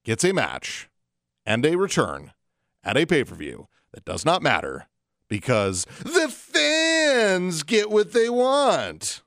gets 0.04 0.24
a 0.24 0.32
match 0.32 0.88
and 1.44 1.66
a 1.66 1.76
return 1.76 2.32
at 2.82 2.96
a 2.96 3.04
pay 3.04 3.22
per 3.22 3.34
view 3.34 3.68
that 3.92 4.06
does 4.06 4.24
not 4.24 4.40
matter 4.40 4.88
because 5.28 5.84
the 6.02 6.30
fans 6.30 7.64
get 7.64 7.90
what 7.90 8.14
they 8.14 8.30
want. 8.30 9.20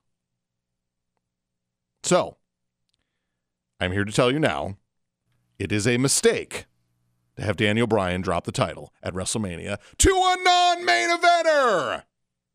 So, 2.04 2.38
I'm 3.80 3.92
here 3.92 4.06
to 4.06 4.12
tell 4.12 4.32
you 4.32 4.40
now 4.40 4.78
it 5.60 5.72
is 5.72 5.88
a 5.88 5.98
mistake 5.98 6.66
to 7.36 7.44
have 7.44 7.58
Daniel 7.58 7.88
Bryan 7.88 8.22
drop 8.22 8.46
the 8.46 8.52
title 8.52 8.94
at 9.04 9.14
WrestleMania 9.14 9.78
to 10.00 10.10
a 10.10 10.44
non 10.44 10.86
main 10.86 11.10
eventer. 11.10 12.04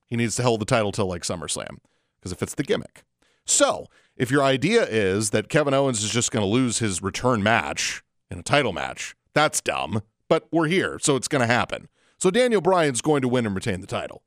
He 0.07 0.16
needs 0.16 0.36
to 0.36 0.42
hold 0.42 0.61
the 0.61 0.66
title 0.66 0.92
till 0.92 1.07
like 1.07 1.22
SummerSlam 1.22 1.78
because 2.18 2.32
it 2.32 2.38
fits 2.38 2.55
the 2.55 2.62
gimmick. 2.62 3.05
So, 3.44 3.86
if 4.16 4.30
your 4.30 4.42
idea 4.42 4.84
is 4.84 5.30
that 5.30 5.49
Kevin 5.49 5.74
Owens 5.74 6.03
is 6.03 6.11
just 6.11 6.32
going 6.32 6.44
to 6.44 6.51
lose 6.51 6.78
his 6.78 7.03
return 7.03 7.42
match 7.42 8.03
in 8.30 8.38
a 8.38 8.42
title 8.42 8.72
match, 8.72 9.14
that's 9.34 9.61
dumb, 9.61 10.03
but 10.28 10.49
we're 10.51 10.66
here, 10.66 10.99
so 11.01 11.16
it's 11.16 11.28
going 11.28 11.40
to 11.40 11.47
happen. 11.47 11.88
So, 12.18 12.30
Daniel 12.30 12.61
Bryan's 12.61 13.01
going 13.01 13.22
to 13.22 13.28
win 13.28 13.47
and 13.47 13.55
retain 13.55 13.80
the 13.80 13.86
title. 13.86 14.22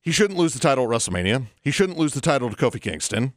He 0.00 0.12
shouldn't 0.12 0.38
lose 0.38 0.54
the 0.54 0.60
title 0.60 0.84
at 0.84 0.90
WrestleMania. 0.90 1.46
He 1.60 1.72
shouldn't 1.72 1.98
lose 1.98 2.14
the 2.14 2.20
title 2.20 2.48
to 2.48 2.56
Kofi 2.56 2.80
Kingston. 2.80 3.32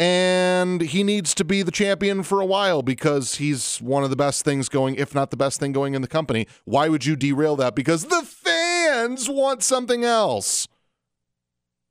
And 0.00 0.80
he 0.80 1.02
needs 1.02 1.34
to 1.34 1.44
be 1.44 1.62
the 1.62 1.72
champion 1.72 2.22
for 2.22 2.40
a 2.40 2.46
while 2.46 2.82
because 2.82 3.36
he's 3.36 3.78
one 3.78 4.04
of 4.04 4.10
the 4.10 4.16
best 4.16 4.44
things 4.44 4.68
going, 4.68 4.94
if 4.94 5.12
not 5.12 5.30
the 5.30 5.36
best 5.36 5.58
thing 5.58 5.72
going 5.72 5.94
in 5.94 6.02
the 6.02 6.08
company. 6.08 6.46
Why 6.64 6.88
would 6.88 7.04
you 7.04 7.16
derail 7.16 7.56
that? 7.56 7.74
Because 7.74 8.04
the 8.04 8.22
fans 8.22 9.28
want 9.28 9.64
something 9.64 10.04
else. 10.04 10.68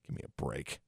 Give 0.07 0.15
me 0.15 0.23
a 0.23 0.41
break. 0.41 0.79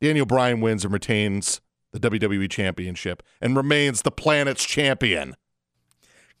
Daniel 0.00 0.26
Bryan 0.26 0.60
wins 0.60 0.84
and 0.84 0.92
retains 0.92 1.60
the 1.92 2.00
WWE 2.00 2.50
Championship 2.50 3.22
and 3.40 3.56
remains 3.56 4.02
the 4.02 4.10
planet's 4.10 4.64
champion. 4.64 5.36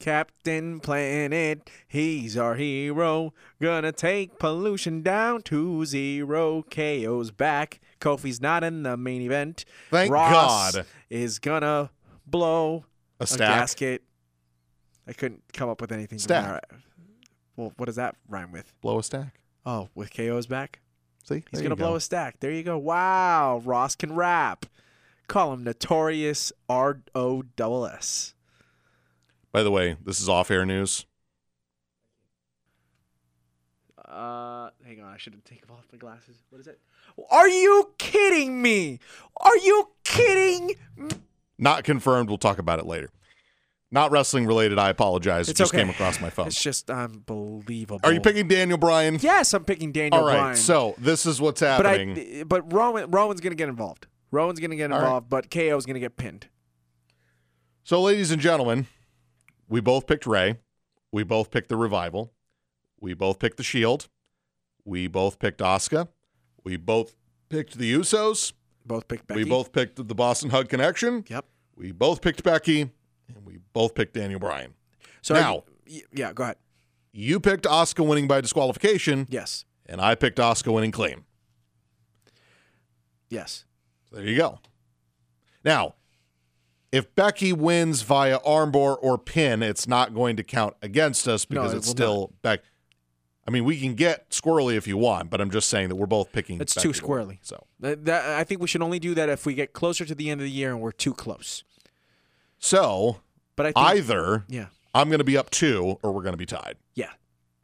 Captain 0.00 0.80
Planet, 0.80 1.70
he's 1.86 2.36
our 2.36 2.56
hero. 2.56 3.32
Gonna 3.62 3.92
take 3.92 4.38
pollution 4.40 5.02
down 5.02 5.42
to 5.42 5.84
zero. 5.84 6.64
KO's 6.68 7.30
back. 7.30 7.80
Kofi's 8.04 8.40
not 8.40 8.62
in 8.62 8.82
the 8.82 8.96
main 8.96 9.22
event. 9.22 9.64
Thank 9.90 10.12
Ross 10.12 10.74
God. 10.74 10.86
is 11.08 11.38
gonna 11.38 11.90
blow 12.26 12.84
A 13.18 13.24
a 13.24 13.26
stack. 13.26 13.38
gasket. 13.60 14.02
I 15.08 15.14
couldn't 15.14 15.42
come 15.52 15.70
up 15.70 15.80
with 15.80 15.90
anything. 15.90 16.18
Stack. 16.18 16.64
Well, 17.56 17.72
what 17.76 17.86
does 17.86 17.96
that 17.96 18.16
rhyme 18.28 18.52
with? 18.52 18.72
Blow 18.82 18.98
a 18.98 19.02
stack. 19.02 19.40
Oh, 19.64 19.88
with 19.94 20.12
KO's 20.14 20.46
back? 20.46 20.80
See? 21.24 21.42
He's 21.50 21.60
gonna 21.62 21.70
you 21.70 21.76
blow 21.76 21.94
a 21.94 22.00
stack. 22.00 22.40
There 22.40 22.50
you 22.50 22.62
go. 22.62 22.76
Wow, 22.76 23.62
Ross 23.64 23.96
can 23.96 24.14
rap. 24.14 24.66
Call 25.26 25.54
him 25.54 25.64
Notorious 25.64 26.52
R 26.68 27.00
O 27.14 27.42
S. 27.84 28.34
By 29.50 29.62
the 29.62 29.70
way, 29.70 29.96
this 30.04 30.20
is 30.20 30.28
off 30.28 30.50
air 30.50 30.66
news. 30.66 31.06
Uh, 34.14 34.70
hang 34.86 35.00
on. 35.00 35.12
I 35.12 35.16
should 35.16 35.32
have 35.32 35.44
taken 35.44 35.70
off 35.70 35.84
my 35.92 35.98
glasses. 35.98 36.36
What 36.50 36.60
is 36.60 36.66
it? 36.66 36.80
Are 37.30 37.48
you 37.48 37.92
kidding 37.98 38.62
me? 38.62 39.00
Are 39.36 39.56
you 39.56 39.88
kidding? 40.04 40.76
Not 41.58 41.84
confirmed. 41.84 42.28
We'll 42.28 42.38
talk 42.38 42.58
about 42.58 42.78
it 42.78 42.86
later. 42.86 43.10
Not 43.90 44.10
wrestling 44.10 44.46
related. 44.46 44.78
I 44.78 44.88
apologize. 44.88 45.48
It 45.48 45.56
just 45.56 45.72
okay. 45.72 45.82
came 45.82 45.90
across 45.90 46.20
my 46.20 46.30
phone. 46.30 46.48
It's 46.48 46.60
just 46.60 46.90
unbelievable. 46.90 48.00
Are 48.02 48.12
you 48.12 48.20
picking 48.20 48.48
Daniel 48.48 48.78
Bryan? 48.78 49.18
Yes, 49.20 49.54
I'm 49.54 49.64
picking 49.64 49.92
Daniel 49.92 50.20
All 50.20 50.26
right. 50.26 50.38
Bryan. 50.38 50.56
So 50.56 50.96
this 50.98 51.26
is 51.26 51.40
what's 51.40 51.60
but 51.60 51.86
happening. 51.86 52.40
I, 52.40 52.42
but 52.44 52.72
Rowan, 52.72 53.10
Rowan's 53.10 53.40
gonna 53.40 53.54
get 53.54 53.68
involved. 53.68 54.08
Rowan's 54.32 54.58
gonna 54.58 54.74
get 54.74 54.90
All 54.90 54.98
right. 54.98 55.04
involved, 55.04 55.28
but 55.28 55.50
KO's 55.50 55.86
gonna 55.86 56.00
get 56.00 56.16
pinned. 56.16 56.48
So, 57.84 58.00
ladies 58.02 58.32
and 58.32 58.42
gentlemen, 58.42 58.88
we 59.68 59.80
both 59.80 60.06
picked 60.06 60.26
Rey. 60.26 60.58
We 61.12 61.22
both 61.22 61.52
picked 61.52 61.68
the 61.68 61.76
revival. 61.76 62.32
We 63.00 63.14
both 63.14 63.38
picked 63.38 63.56
the 63.56 63.62
Shield. 63.62 64.08
We 64.84 65.06
both 65.06 65.38
picked 65.38 65.60
Asuka. 65.60 66.08
We 66.62 66.76
both 66.76 67.14
picked 67.48 67.78
the 67.78 67.92
Usos. 67.94 68.52
Both 68.86 69.08
picked 69.08 69.26
Becky. 69.26 69.44
We 69.44 69.48
both 69.48 69.72
picked 69.72 69.96
the 69.96 70.14
Boss 70.14 70.44
'n' 70.44 70.50
Hug 70.50 70.68
Connection. 70.68 71.24
Yep. 71.28 71.44
We 71.76 71.90
both 71.92 72.20
picked 72.20 72.42
Becky, 72.42 72.82
and 72.82 73.44
we 73.44 73.58
both 73.72 73.94
picked 73.94 74.14
Daniel 74.14 74.38
Bryan. 74.40 74.74
So 75.22 75.34
Now- 75.34 75.64
yeah, 76.12 76.32
go 76.32 76.44
ahead. 76.44 76.56
You 77.12 77.40
picked 77.40 77.64
Asuka 77.64 78.06
winning 78.06 78.26
by 78.28 78.40
disqualification, 78.40 79.26
Yes, 79.30 79.64
and 79.86 80.00
I 80.00 80.14
picked 80.14 80.38
Asuka 80.38 80.72
winning 80.72 80.90
claim. 80.92 81.24
yes. 83.28 83.64
So 84.10 84.16
there 84.16 84.24
you 84.26 84.36
go. 84.36 84.60
Now, 85.64 85.94
if 86.92 87.12
Becky 87.14 87.52
wins 87.52 88.02
via 88.02 88.38
armbar 88.40 88.96
or 89.00 89.18
pin, 89.18 89.62
it's 89.62 89.88
not 89.88 90.14
going 90.14 90.36
to 90.36 90.44
count 90.44 90.76
against 90.82 91.26
us 91.26 91.48
No, 91.48 91.54
because 91.62 91.72
it 91.72 91.76
it's 91.78 91.88
still 91.88 92.32
Beck. 92.42 92.62
I 93.46 93.50
mean, 93.50 93.64
we 93.64 93.78
can 93.78 93.94
get 93.94 94.30
squirrely 94.30 94.74
if 94.76 94.86
you 94.86 94.96
want, 94.96 95.28
but 95.30 95.40
I'm 95.40 95.50
just 95.50 95.68
saying 95.68 95.90
that 95.90 95.96
we're 95.96 96.06
both 96.06 96.32
picking. 96.32 96.60
It's 96.60 96.74
too 96.74 96.92
to 96.92 97.02
squirrely. 97.02 97.38
So, 97.42 97.66
That, 97.80 98.04
that, 98.06 98.24
I 98.38 98.44
think 98.44 98.60
we 98.60 98.66
should 98.66 98.80
only 98.82 98.98
do 98.98 99.14
that 99.14 99.28
if 99.28 99.44
we 99.44 99.54
get 99.54 99.72
closer 99.74 100.04
to 100.06 100.14
the 100.14 100.30
end 100.30 100.40
of 100.40 100.44
the 100.46 100.50
year 100.50 100.70
and 100.70 100.80
we're 100.80 100.92
too 100.92 101.12
close. 101.12 101.62
so 102.58 103.20
But 103.56 103.66
I 103.66 103.72
think, 103.72 103.86
either 103.86 104.44
yeah, 104.48 104.66
I'm 104.94 105.08
going 105.08 105.18
to 105.18 105.24
be 105.24 105.36
up 105.36 105.50
two, 105.50 105.98
or 106.02 106.12
we're 106.12 106.22
going 106.22 106.32
to 106.32 106.38
be 106.38 106.46
tied. 106.46 106.76
yeah. 106.94 107.10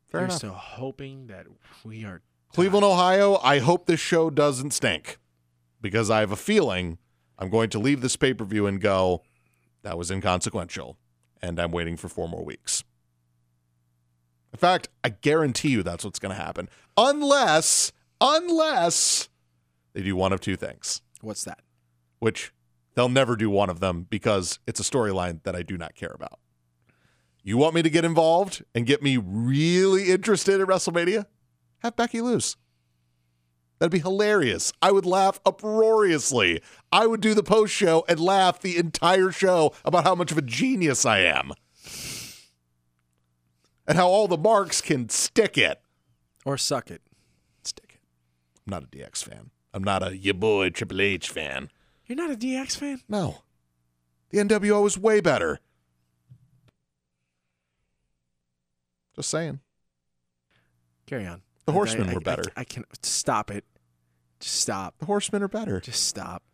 Fair 0.09 0.23
You're 0.23 0.27
enough. 0.27 0.39
still 0.39 0.53
hoping 0.55 1.29
that 1.29 1.47
we 1.85 2.05
are 2.05 2.21
Cleveland, 2.53 2.85
Ohio. 2.85 3.39
I 3.45 3.61
hope 3.61 3.87
this 3.87 4.01
show 4.01 4.29
doesn't 4.29 4.73
stink 4.73 5.19
because 5.81 6.11
I 6.11 6.19
have 6.19 6.33
a 6.33 6.37
feeling 6.37 6.99
I'm 7.39 7.49
going 7.49 7.71
to 7.71 7.79
leave 7.79 8.01
this 8.01 8.17
pay 8.17 8.35
per 8.35 8.45
view 8.45 8.67
and 8.67 8.81
go, 8.81 9.23
that 9.83 9.97
was 9.97 10.11
inconsequential, 10.11 10.99
and 11.41 11.61
I'm 11.61 11.71
waiting 11.71 11.97
for 11.97 12.09
four 12.09 12.29
more 12.29 12.45
weeks. 12.45 12.83
In 14.53 14.59
fact, 14.59 14.89
I 15.05 15.11
guarantee 15.11 15.69
you 15.69 15.83
that's 15.83 16.05
what's 16.05 16.19
going 16.19 16.35
to 16.35 16.43
happen. 16.43 16.69
Unless, 16.97 17.93
unless 18.21 19.29
they 19.93 20.03
do 20.03 20.17
one 20.17 20.33
of 20.33 20.41
two 20.41 20.57
things, 20.57 21.03
What's 21.21 21.45
that? 21.45 21.61
which 22.19 22.53
they'll 22.95 23.09
never 23.09 23.37
do 23.37 23.49
one 23.49 23.71
of 23.71 23.81
them 23.81 24.07
because 24.11 24.59
it's 24.67 24.81
a 24.81 24.83
storyline 24.83 25.43
that 25.45 25.55
I 25.57 25.63
do 25.63 25.79
not 25.79 25.95
care 25.95 26.13
about. 26.15 26.39
You 27.43 27.57
want 27.57 27.75
me 27.75 27.83
to 27.83 27.91
get 27.91 28.05
involved 28.05 28.63
and 28.75 28.85
get 28.85 29.03
me 29.03 29.17
really 29.17 30.11
interested 30.11 30.61
in 30.61 30.67
WrestleMania? 30.67 31.25
Have 31.83 31.97
Becky 31.97 32.21
lose. 32.21 32.57
That'd 33.79 33.93
be 33.93 33.99
hilarious. 34.01 34.75
I 34.83 34.93
would 34.93 35.07
laugh 35.07 35.41
uproariously. 35.47 36.61
I 36.93 37.07
would 37.07 37.23
do 37.23 37.33
the 37.33 37.43
post 37.43 37.73
show 37.73 38.05
and 38.07 38.21
laugh 38.21 38.61
the 38.61 38.77
entire 38.77 39.31
show 39.31 39.73
about 39.87 40.05
how 40.05 40.15
much 40.15 40.31
of 40.31 40.37
a 40.37 40.43
genius 40.43 41.07
I 41.07 41.21
am. 41.21 41.53
And 43.91 43.99
how 43.99 44.07
all 44.07 44.29
the 44.29 44.39
marks 44.39 44.81
can 44.81 45.09
stick 45.09 45.59
it. 45.59 45.81
Or 46.45 46.57
suck 46.57 46.93
it. 46.93 47.03
Stick 47.65 47.95
it. 47.97 48.01
I'm 48.65 48.71
not 48.71 48.85
a 48.85 48.87
DX 48.87 49.25
fan. 49.25 49.51
I'm 49.75 49.83
not 49.83 50.07
a 50.07 50.17
ya 50.17 50.33
boy 50.33 50.71
Triple 50.71 51.01
H 51.01 51.29
fan. 51.29 51.71
You're 52.07 52.15
not 52.15 52.31
a 52.31 52.37
DX 52.37 52.77
fan? 52.77 53.01
No. 53.09 53.39
The 54.29 54.39
NWO 54.39 54.87
is 54.87 54.97
way 54.97 55.21
better. 55.21 55.59
Just 59.17 59.29
saying. 59.29 59.59
Carry 61.07 61.27
on. 61.27 61.43
The 61.67 61.73
Horsemen 61.73 62.11
I- 62.11 62.15
were 62.15 62.21
I- 62.21 62.23
better. 62.23 62.45
I, 62.57 62.63
can 62.63 62.85
stop 63.03 63.51
it. 63.51 63.65
Just 64.39 64.55
stop. 64.61 64.95
The 64.99 65.07
Horsemen 65.07 65.43
are 65.43 65.49
better. 65.49 65.81
Just 65.81 66.07
stop. 66.07 66.45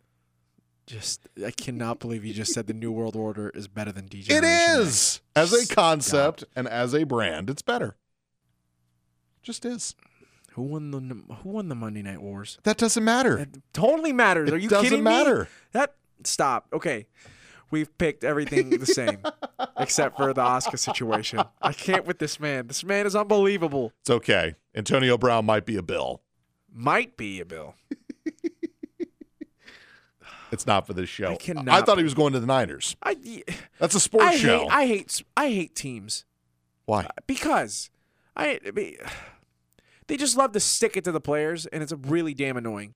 Just 0.86 1.28
I 1.44 1.50
cannot 1.50 1.98
believe 1.98 2.24
you 2.24 2.32
just 2.32 2.52
said 2.52 2.68
the 2.68 2.72
New 2.74 2.92
World 2.92 3.16
Order 3.16 3.50
is 3.50 3.66
better 3.66 3.90
than 3.90 4.08
DJ. 4.08 4.30
It 4.30 4.44
is. 4.44 5.20
As 5.34 5.52
a 5.52 5.62
Stop. 5.62 5.74
concept 5.76 6.44
and 6.54 6.68
as 6.68 6.94
a 6.94 7.02
brand, 7.04 7.50
it's 7.50 7.62
better. 7.62 7.96
Just 9.42 9.64
is. 9.64 9.94
Who 10.52 10.62
won 10.62 10.90
the 10.92 11.34
Who 11.42 11.48
won 11.50 11.68
the 11.68 11.74
Monday 11.74 12.02
Night 12.02 12.22
Wars? 12.22 12.58
That 12.62 12.76
doesn't 12.78 13.02
matter. 13.04 13.36
That 13.36 13.60
totally 13.72 14.12
matters. 14.12 14.48
It 14.48 14.54
Are 14.54 14.58
you 14.58 14.68
doesn't 14.68 14.88
kidding 14.90 15.02
matter. 15.04 15.40
me? 15.44 15.48
That 15.72 15.94
stop. 16.24 16.68
Okay, 16.72 17.08
we've 17.70 17.96
picked 17.98 18.22
everything 18.24 18.70
the 18.70 18.86
same 18.86 19.18
except 19.76 20.16
for 20.16 20.32
the 20.32 20.40
Asuka 20.42 20.78
situation. 20.78 21.42
I 21.60 21.72
can't 21.72 22.06
with 22.06 22.20
this 22.20 22.38
man. 22.40 22.68
This 22.68 22.84
man 22.84 23.06
is 23.06 23.16
unbelievable. 23.16 23.92
It's 24.02 24.10
okay. 24.10 24.54
Antonio 24.74 25.18
Brown 25.18 25.44
might 25.46 25.66
be 25.66 25.76
a 25.76 25.82
bill. 25.82 26.22
Might 26.72 27.16
be 27.16 27.40
a 27.40 27.44
bill. 27.44 27.74
It's 30.52 30.66
not 30.66 30.86
for 30.86 30.92
this 30.92 31.08
show. 31.08 31.32
I 31.32 31.36
cannot 31.36 31.86
thought 31.86 31.98
he 31.98 32.04
was 32.04 32.14
going 32.14 32.32
to 32.32 32.40
the 32.40 32.46
Niners. 32.46 32.96
I 33.02 33.42
That's 33.78 33.94
a 33.94 34.00
sports 34.00 34.26
I 34.26 34.36
show. 34.36 34.60
hate 34.60 34.68
I 34.70 34.86
hate 34.86 35.22
I 35.36 35.48
hate 35.48 35.74
teams 35.74 36.24
Why? 36.84 37.04
Uh, 37.04 37.08
because 37.26 37.90
I, 38.36 38.60
I 38.66 38.70
mean, 38.70 38.96
they 40.06 40.16
just 40.16 40.36
love 40.36 40.52
to 40.52 40.60
stick 40.60 40.96
it 40.96 41.04
to 41.04 41.12
the 41.12 41.20
players 41.20 41.66
and 41.66 41.82
it's 41.82 41.92
really 41.92 42.34
damn 42.34 42.56
annoying. 42.56 42.94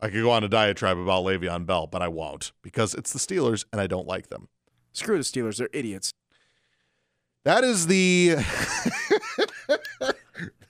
I 0.00 0.08
could 0.10 0.22
go 0.22 0.30
on 0.30 0.44
a 0.44 0.48
diatribe 0.48 0.98
about 0.98 1.24
Le'Veon 1.24 1.64
Bell, 1.64 1.86
but 1.86 2.02
I 2.02 2.08
won't 2.08 2.52
because 2.62 2.92
it's 2.94 3.12
the 3.12 3.18
Steelers 3.18 3.64
and 3.72 3.80
I 3.80 3.86
don't 3.86 4.06
like 4.06 4.28
them. 4.28 4.48
Screw 4.92 5.16
the 5.16 5.24
Steelers. 5.24 5.56
They're 5.56 5.70
idiots. 5.72 6.12
That 7.44 7.64
is 7.64 7.86
the 7.86 8.34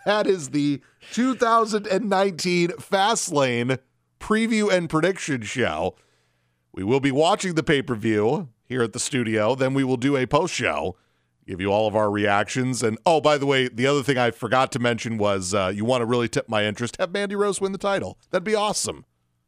that 0.06 0.26
is 0.26 0.50
the 0.50 0.80
2019 1.12 2.68
Fastlane 2.68 3.78
preview 4.18 4.72
and 4.72 4.88
prediction 4.88 5.42
show. 5.42 5.96
We 6.72 6.84
will 6.84 7.00
be 7.00 7.10
watching 7.12 7.54
the 7.54 7.62
pay 7.62 7.82
per 7.82 7.94
view 7.94 8.48
here 8.64 8.82
at 8.82 8.92
the 8.92 8.98
studio. 8.98 9.54
Then 9.54 9.74
we 9.74 9.84
will 9.84 9.96
do 9.96 10.16
a 10.16 10.26
post 10.26 10.54
show, 10.54 10.96
give 11.46 11.60
you 11.60 11.72
all 11.72 11.86
of 11.86 11.96
our 11.96 12.10
reactions. 12.10 12.82
And 12.82 12.98
oh, 13.06 13.20
by 13.20 13.38
the 13.38 13.46
way, 13.46 13.68
the 13.68 13.86
other 13.86 14.02
thing 14.02 14.18
I 14.18 14.30
forgot 14.30 14.72
to 14.72 14.78
mention 14.78 15.16
was 15.18 15.54
uh, 15.54 15.72
you 15.74 15.84
want 15.84 16.02
to 16.02 16.06
really 16.06 16.28
tip 16.28 16.48
my 16.48 16.64
interest, 16.64 16.96
have 16.98 17.12
Mandy 17.12 17.34
Rose 17.34 17.60
win 17.60 17.72
the 17.72 17.78
title. 17.78 18.18
That'd 18.30 18.44
be 18.44 18.54
awesome. 18.54 19.04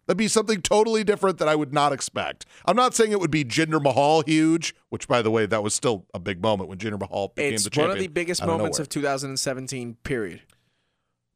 That'd 0.06 0.16
be 0.16 0.28
something 0.28 0.62
totally 0.62 1.04
different 1.04 1.36
that 1.36 1.48
I 1.48 1.54
would 1.54 1.74
not 1.74 1.92
expect. 1.92 2.46
I'm 2.64 2.76
not 2.76 2.94
saying 2.94 3.12
it 3.12 3.20
would 3.20 3.30
be 3.30 3.44
Jinder 3.44 3.82
Mahal 3.82 4.22
huge, 4.22 4.74
which, 4.88 5.06
by 5.06 5.20
the 5.20 5.30
way, 5.30 5.44
that 5.44 5.62
was 5.62 5.74
still 5.74 6.06
a 6.14 6.18
big 6.18 6.40
moment 6.42 6.70
when 6.70 6.78
Jinder 6.78 6.98
Mahal 6.98 7.32
became 7.36 7.52
It's 7.52 7.64
the 7.64 7.68
champion. 7.68 7.90
It's 7.90 7.90
one 7.90 7.98
of 7.98 8.02
the 8.02 8.08
biggest 8.08 8.46
moments 8.46 8.78
nowhere. 8.78 8.84
of 8.84 8.88
2017. 8.88 9.98
Period. 10.04 10.40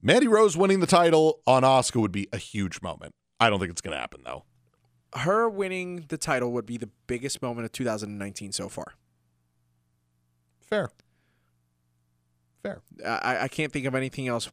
Mandy 0.01 0.27
Rose 0.27 0.57
winning 0.57 0.81
the 0.81 0.87
title 0.87 1.41
on 1.47 1.65
Asuka 1.65 2.01
would 2.01 2.13
be 2.13 2.29
a 2.33 2.39
huge 2.39 2.81
moment. 2.81 3.15
I 3.43 3.51
don't 3.51 3.59
think 3.59 3.73
it's 3.73 3.81
going 3.81 3.95
to 3.95 4.01
happen 4.01 4.21
though. 4.25 4.45
Her 5.15 5.49
winning 5.49 6.05
the 6.09 6.17
title 6.17 6.53
would 6.53 6.65
be 6.65 6.79
the 6.79 6.89
biggest 7.09 7.43
moment 7.43 7.65
of 7.65 7.73
2019 7.73 8.53
so 8.53 8.69
far. 8.69 8.95
Fair. 10.61 10.91
Fair. 12.63 12.81
I, 13.05 13.41
I 13.43 13.49
can't 13.49 13.73
think 13.73 13.85
of 13.87 13.97
anything 13.97 14.29
else. 14.29 14.49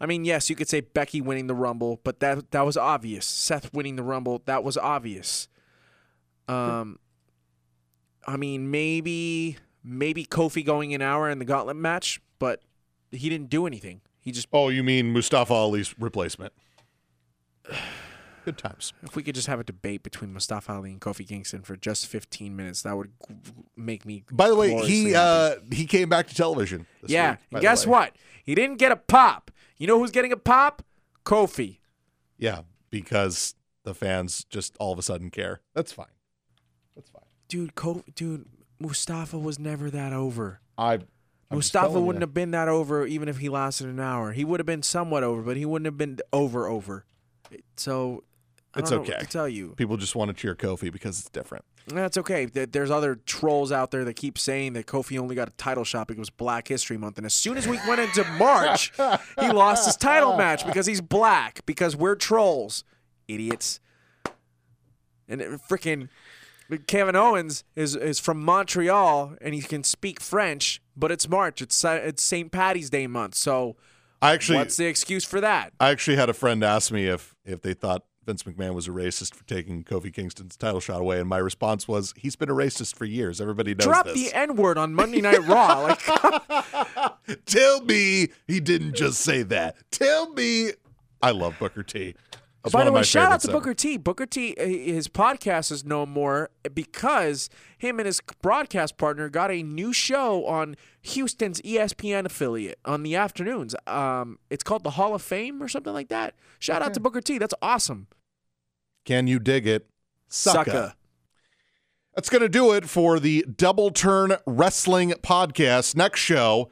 I 0.00 0.06
mean, 0.06 0.24
yes, 0.24 0.48
you 0.48 0.56
could 0.56 0.68
say 0.68 0.80
Becky 0.80 1.20
winning 1.20 1.46
the 1.46 1.54
Rumble, 1.54 2.00
but 2.04 2.20
that 2.20 2.50
that 2.52 2.64
was 2.64 2.78
obvious. 2.78 3.26
Seth 3.26 3.72
winning 3.74 3.96
the 3.96 4.02
Rumble, 4.02 4.40
that 4.46 4.64
was 4.64 4.78
obvious. 4.78 5.46
Um, 6.48 6.98
I 8.26 8.38
mean, 8.38 8.70
maybe 8.70 9.58
maybe 9.84 10.24
Kofi 10.24 10.64
going 10.64 10.94
an 10.94 11.02
hour 11.02 11.28
in 11.28 11.38
the 11.38 11.44
Gauntlet 11.44 11.76
match, 11.76 12.18
but 12.38 12.62
he 13.10 13.28
didn't 13.28 13.50
do 13.50 13.66
anything. 13.66 14.00
He 14.22 14.32
just 14.32 14.48
Oh, 14.54 14.70
you 14.70 14.82
mean 14.82 15.12
Mustafa 15.12 15.52
Ali's 15.52 15.94
replacement? 15.98 16.54
Good 18.44 18.58
times. 18.58 18.92
if 19.02 19.14
we 19.14 19.22
could 19.22 19.34
just 19.34 19.46
have 19.46 19.60
a 19.60 19.64
debate 19.64 20.02
between 20.02 20.32
Mustafa 20.32 20.72
Ali 20.72 20.90
and 20.90 21.00
Kofi 21.00 21.26
Kingston 21.26 21.62
for 21.62 21.76
just 21.76 22.06
15 22.06 22.56
minutes, 22.56 22.82
that 22.82 22.96
would 22.96 23.12
make 23.76 24.04
me. 24.04 24.24
By 24.32 24.48
the 24.48 24.56
way, 24.56 24.74
he 24.84 25.14
uh 25.14 25.56
he 25.70 25.86
came 25.86 26.08
back 26.08 26.26
to 26.28 26.34
television. 26.34 26.86
this 27.00 27.10
yeah, 27.10 27.32
week, 27.32 27.38
and 27.52 27.60
guess 27.60 27.86
what? 27.86 28.16
He 28.44 28.54
didn't 28.54 28.78
get 28.78 28.90
a 28.90 28.96
pop. 28.96 29.50
You 29.78 29.86
know 29.86 29.98
who's 29.98 30.10
getting 30.10 30.32
a 30.32 30.36
pop? 30.36 30.82
Kofi. 31.24 31.78
Yeah, 32.38 32.62
because 32.90 33.54
the 33.84 33.94
fans 33.94 34.44
just 34.44 34.76
all 34.80 34.92
of 34.92 34.98
a 34.98 35.02
sudden 35.02 35.30
care. 35.30 35.60
That's 35.74 35.92
fine. 35.92 36.06
That's 36.96 37.10
fine. 37.10 37.22
dude, 37.48 37.74
Co- 37.74 38.04
dude, 38.14 38.46
Mustafa 38.80 39.38
was 39.38 39.58
never 39.58 39.90
that 39.90 40.12
over. 40.12 40.60
I 40.76 40.94
I'm 40.94 41.58
Mustafa 41.58 42.00
wouldn't 42.00 42.22
you. 42.22 42.26
have 42.26 42.34
been 42.34 42.50
that 42.52 42.68
over 42.68 43.06
even 43.06 43.28
if 43.28 43.38
he 43.38 43.48
lasted 43.48 43.86
an 43.86 44.00
hour. 44.00 44.32
He 44.32 44.44
would 44.44 44.58
have 44.58 44.66
been 44.66 44.82
somewhat 44.82 45.22
over, 45.22 45.42
but 45.42 45.56
he 45.56 45.64
wouldn't 45.64 45.86
have 45.86 45.98
been 45.98 46.18
over 46.32 46.66
over. 46.66 47.04
So 47.76 48.24
It's 48.76 48.90
okay. 48.90 49.18
to 49.18 49.26
tell 49.26 49.48
you. 49.48 49.74
People 49.76 49.96
just 49.96 50.16
want 50.16 50.28
to 50.30 50.34
cheer 50.34 50.54
Kofi 50.54 50.90
because 50.90 51.20
it's 51.20 51.28
different. 51.28 51.64
That's 51.86 52.16
okay. 52.16 52.46
There's 52.46 52.90
other 52.90 53.16
trolls 53.16 53.70
out 53.70 53.90
there 53.90 54.04
that 54.04 54.14
keep 54.14 54.38
saying 54.38 54.72
that 54.74 54.86
Kofi 54.86 55.18
only 55.18 55.34
got 55.34 55.48
a 55.48 55.52
title 55.52 55.84
shot 55.84 56.06
because 56.06 56.18
it 56.18 56.20
was 56.20 56.30
Black 56.30 56.68
History 56.68 56.96
Month, 56.96 57.18
and 57.18 57.26
as 57.26 57.34
soon 57.34 57.58
as 57.58 57.68
we 57.68 57.78
went 57.86 58.00
into 58.00 58.24
March, 58.38 58.92
he 59.40 59.50
lost 59.52 59.86
his 59.86 59.96
title 59.96 60.36
match 60.36 60.64
because 60.64 60.86
he's 60.86 61.00
black. 61.00 61.66
Because 61.66 61.94
we're 61.94 62.14
trolls, 62.14 62.84
idiots. 63.28 63.80
And 65.28 65.40
freaking 65.40 66.08
Kevin 66.86 67.16
Owens 67.16 67.64
is 67.76 67.94
is 67.96 68.18
from 68.18 68.42
Montreal 68.42 69.34
and 69.40 69.54
he 69.54 69.60
can 69.62 69.84
speak 69.84 70.20
French, 70.20 70.80
but 70.96 71.10
it's 71.10 71.28
March. 71.28 71.60
It's 71.60 71.84
it's 71.84 72.22
St. 72.22 72.50
Patty's 72.50 72.90
Day 72.90 73.06
month. 73.06 73.34
So 73.34 73.76
I 74.20 74.32
actually 74.32 74.58
what's 74.58 74.76
the 74.76 74.86
excuse 74.86 75.24
for 75.24 75.40
that? 75.40 75.72
I 75.80 75.90
actually 75.90 76.16
had 76.16 76.28
a 76.28 76.34
friend 76.34 76.62
ask 76.62 76.90
me 76.90 77.06
if 77.06 77.34
if 77.44 77.60
they 77.62 77.74
thought 77.74 78.04
Vince 78.24 78.44
McMahon 78.44 78.74
was 78.74 78.86
a 78.86 78.92
racist 78.92 79.34
for 79.34 79.44
taking 79.44 79.82
Kofi 79.82 80.12
Kingston's 80.12 80.56
title 80.56 80.80
shot 80.80 81.00
away, 81.00 81.18
and 81.18 81.28
my 81.28 81.38
response 81.38 81.88
was, 81.88 82.14
"He's 82.16 82.36
been 82.36 82.48
a 82.48 82.54
racist 82.54 82.94
for 82.94 83.04
years. 83.04 83.40
Everybody 83.40 83.74
knows 83.74 83.86
Drop 83.86 84.06
this." 84.06 84.14
the 84.14 84.32
N 84.32 84.56
word 84.56 84.78
on 84.78 84.94
Monday 84.94 85.20
Night 85.20 85.44
Raw. 85.46 85.80
Like 85.80 86.00
Tell 87.46 87.80
me 87.82 88.28
he 88.46 88.60
didn't 88.60 88.94
just 88.94 89.20
say 89.20 89.42
that. 89.44 89.76
Tell 89.90 90.32
me 90.32 90.72
I 91.20 91.30
love 91.30 91.58
Booker 91.58 91.82
T. 91.82 92.14
That's 92.62 92.72
By 92.72 92.84
the 92.84 92.92
way, 92.92 93.02
shout 93.02 93.32
out 93.32 93.40
to. 93.40 93.50
Booker 93.50 93.74
T. 93.74 93.96
Booker 93.96 94.24
T. 94.24 94.54
uh, 94.56 94.64
His 94.64 95.08
podcast 95.08 95.72
is 95.72 95.84
no 95.84 96.06
more 96.06 96.50
because 96.72 97.50
him 97.76 97.98
and 97.98 98.06
his 98.06 98.20
broadcast 98.40 98.96
partner 98.98 99.28
got 99.28 99.50
a 99.50 99.64
new 99.64 99.92
show 99.92 100.46
on 100.46 100.76
Houston's 101.02 101.60
ESPN 101.62 102.24
affiliate 102.24 102.78
on 102.84 103.02
the 103.02 103.16
afternoons. 103.16 103.74
Um, 103.88 104.38
it's 104.48 104.62
called 104.62 104.84
the 104.84 104.90
Hall 104.90 105.12
of 105.12 105.22
Fame 105.22 105.60
or 105.60 105.66
something 105.66 105.92
like 105.92 106.08
that. 106.08 106.34
Shout 106.60 106.82
out 106.82 106.94
to 106.94 107.00
Booker 107.00 107.20
T. 107.20 107.38
That's 107.38 107.54
awesome. 107.60 108.06
Can 109.04 109.26
you 109.26 109.40
dig 109.40 109.66
it? 109.66 109.88
sucker? 110.28 110.70
Sucka. 110.70 110.94
That's 112.14 112.28
going 112.28 112.42
to 112.42 112.48
do 112.48 112.72
it 112.72 112.88
for 112.88 113.18
the 113.18 113.44
Double 113.56 113.90
Turn 113.90 114.36
Wrestling 114.46 115.10
podcast. 115.22 115.96
Next 115.96 116.20
show 116.20 116.70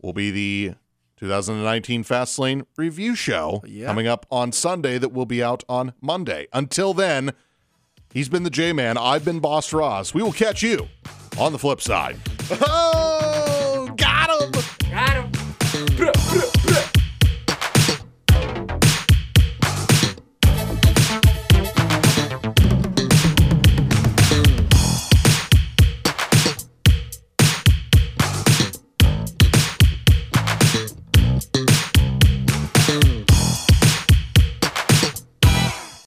will 0.00 0.12
be 0.12 0.30
the 0.30 0.74
2019 1.22 2.02
Fastlane 2.02 2.64
review 2.76 3.14
show 3.14 3.62
Yeah. 3.64 3.86
coming 3.86 4.08
up 4.08 4.26
on 4.28 4.50
Sunday 4.50 4.98
that 4.98 5.12
will 5.12 5.24
be 5.24 5.40
out 5.40 5.62
on 5.68 5.92
Monday. 6.00 6.48
Until 6.52 6.94
then, 6.94 7.32
he's 8.12 8.28
been 8.28 8.42
the 8.42 8.50
J 8.50 8.72
Man. 8.72 8.98
I've 8.98 9.24
been 9.24 9.38
Boss 9.38 9.72
Ross. 9.72 10.12
We 10.12 10.20
will 10.22 10.32
catch 10.32 10.64
you 10.64 10.88
on 11.38 11.52
the 11.52 11.58
flip 11.60 11.80
side. 11.80 12.18
Oh! 12.60 13.41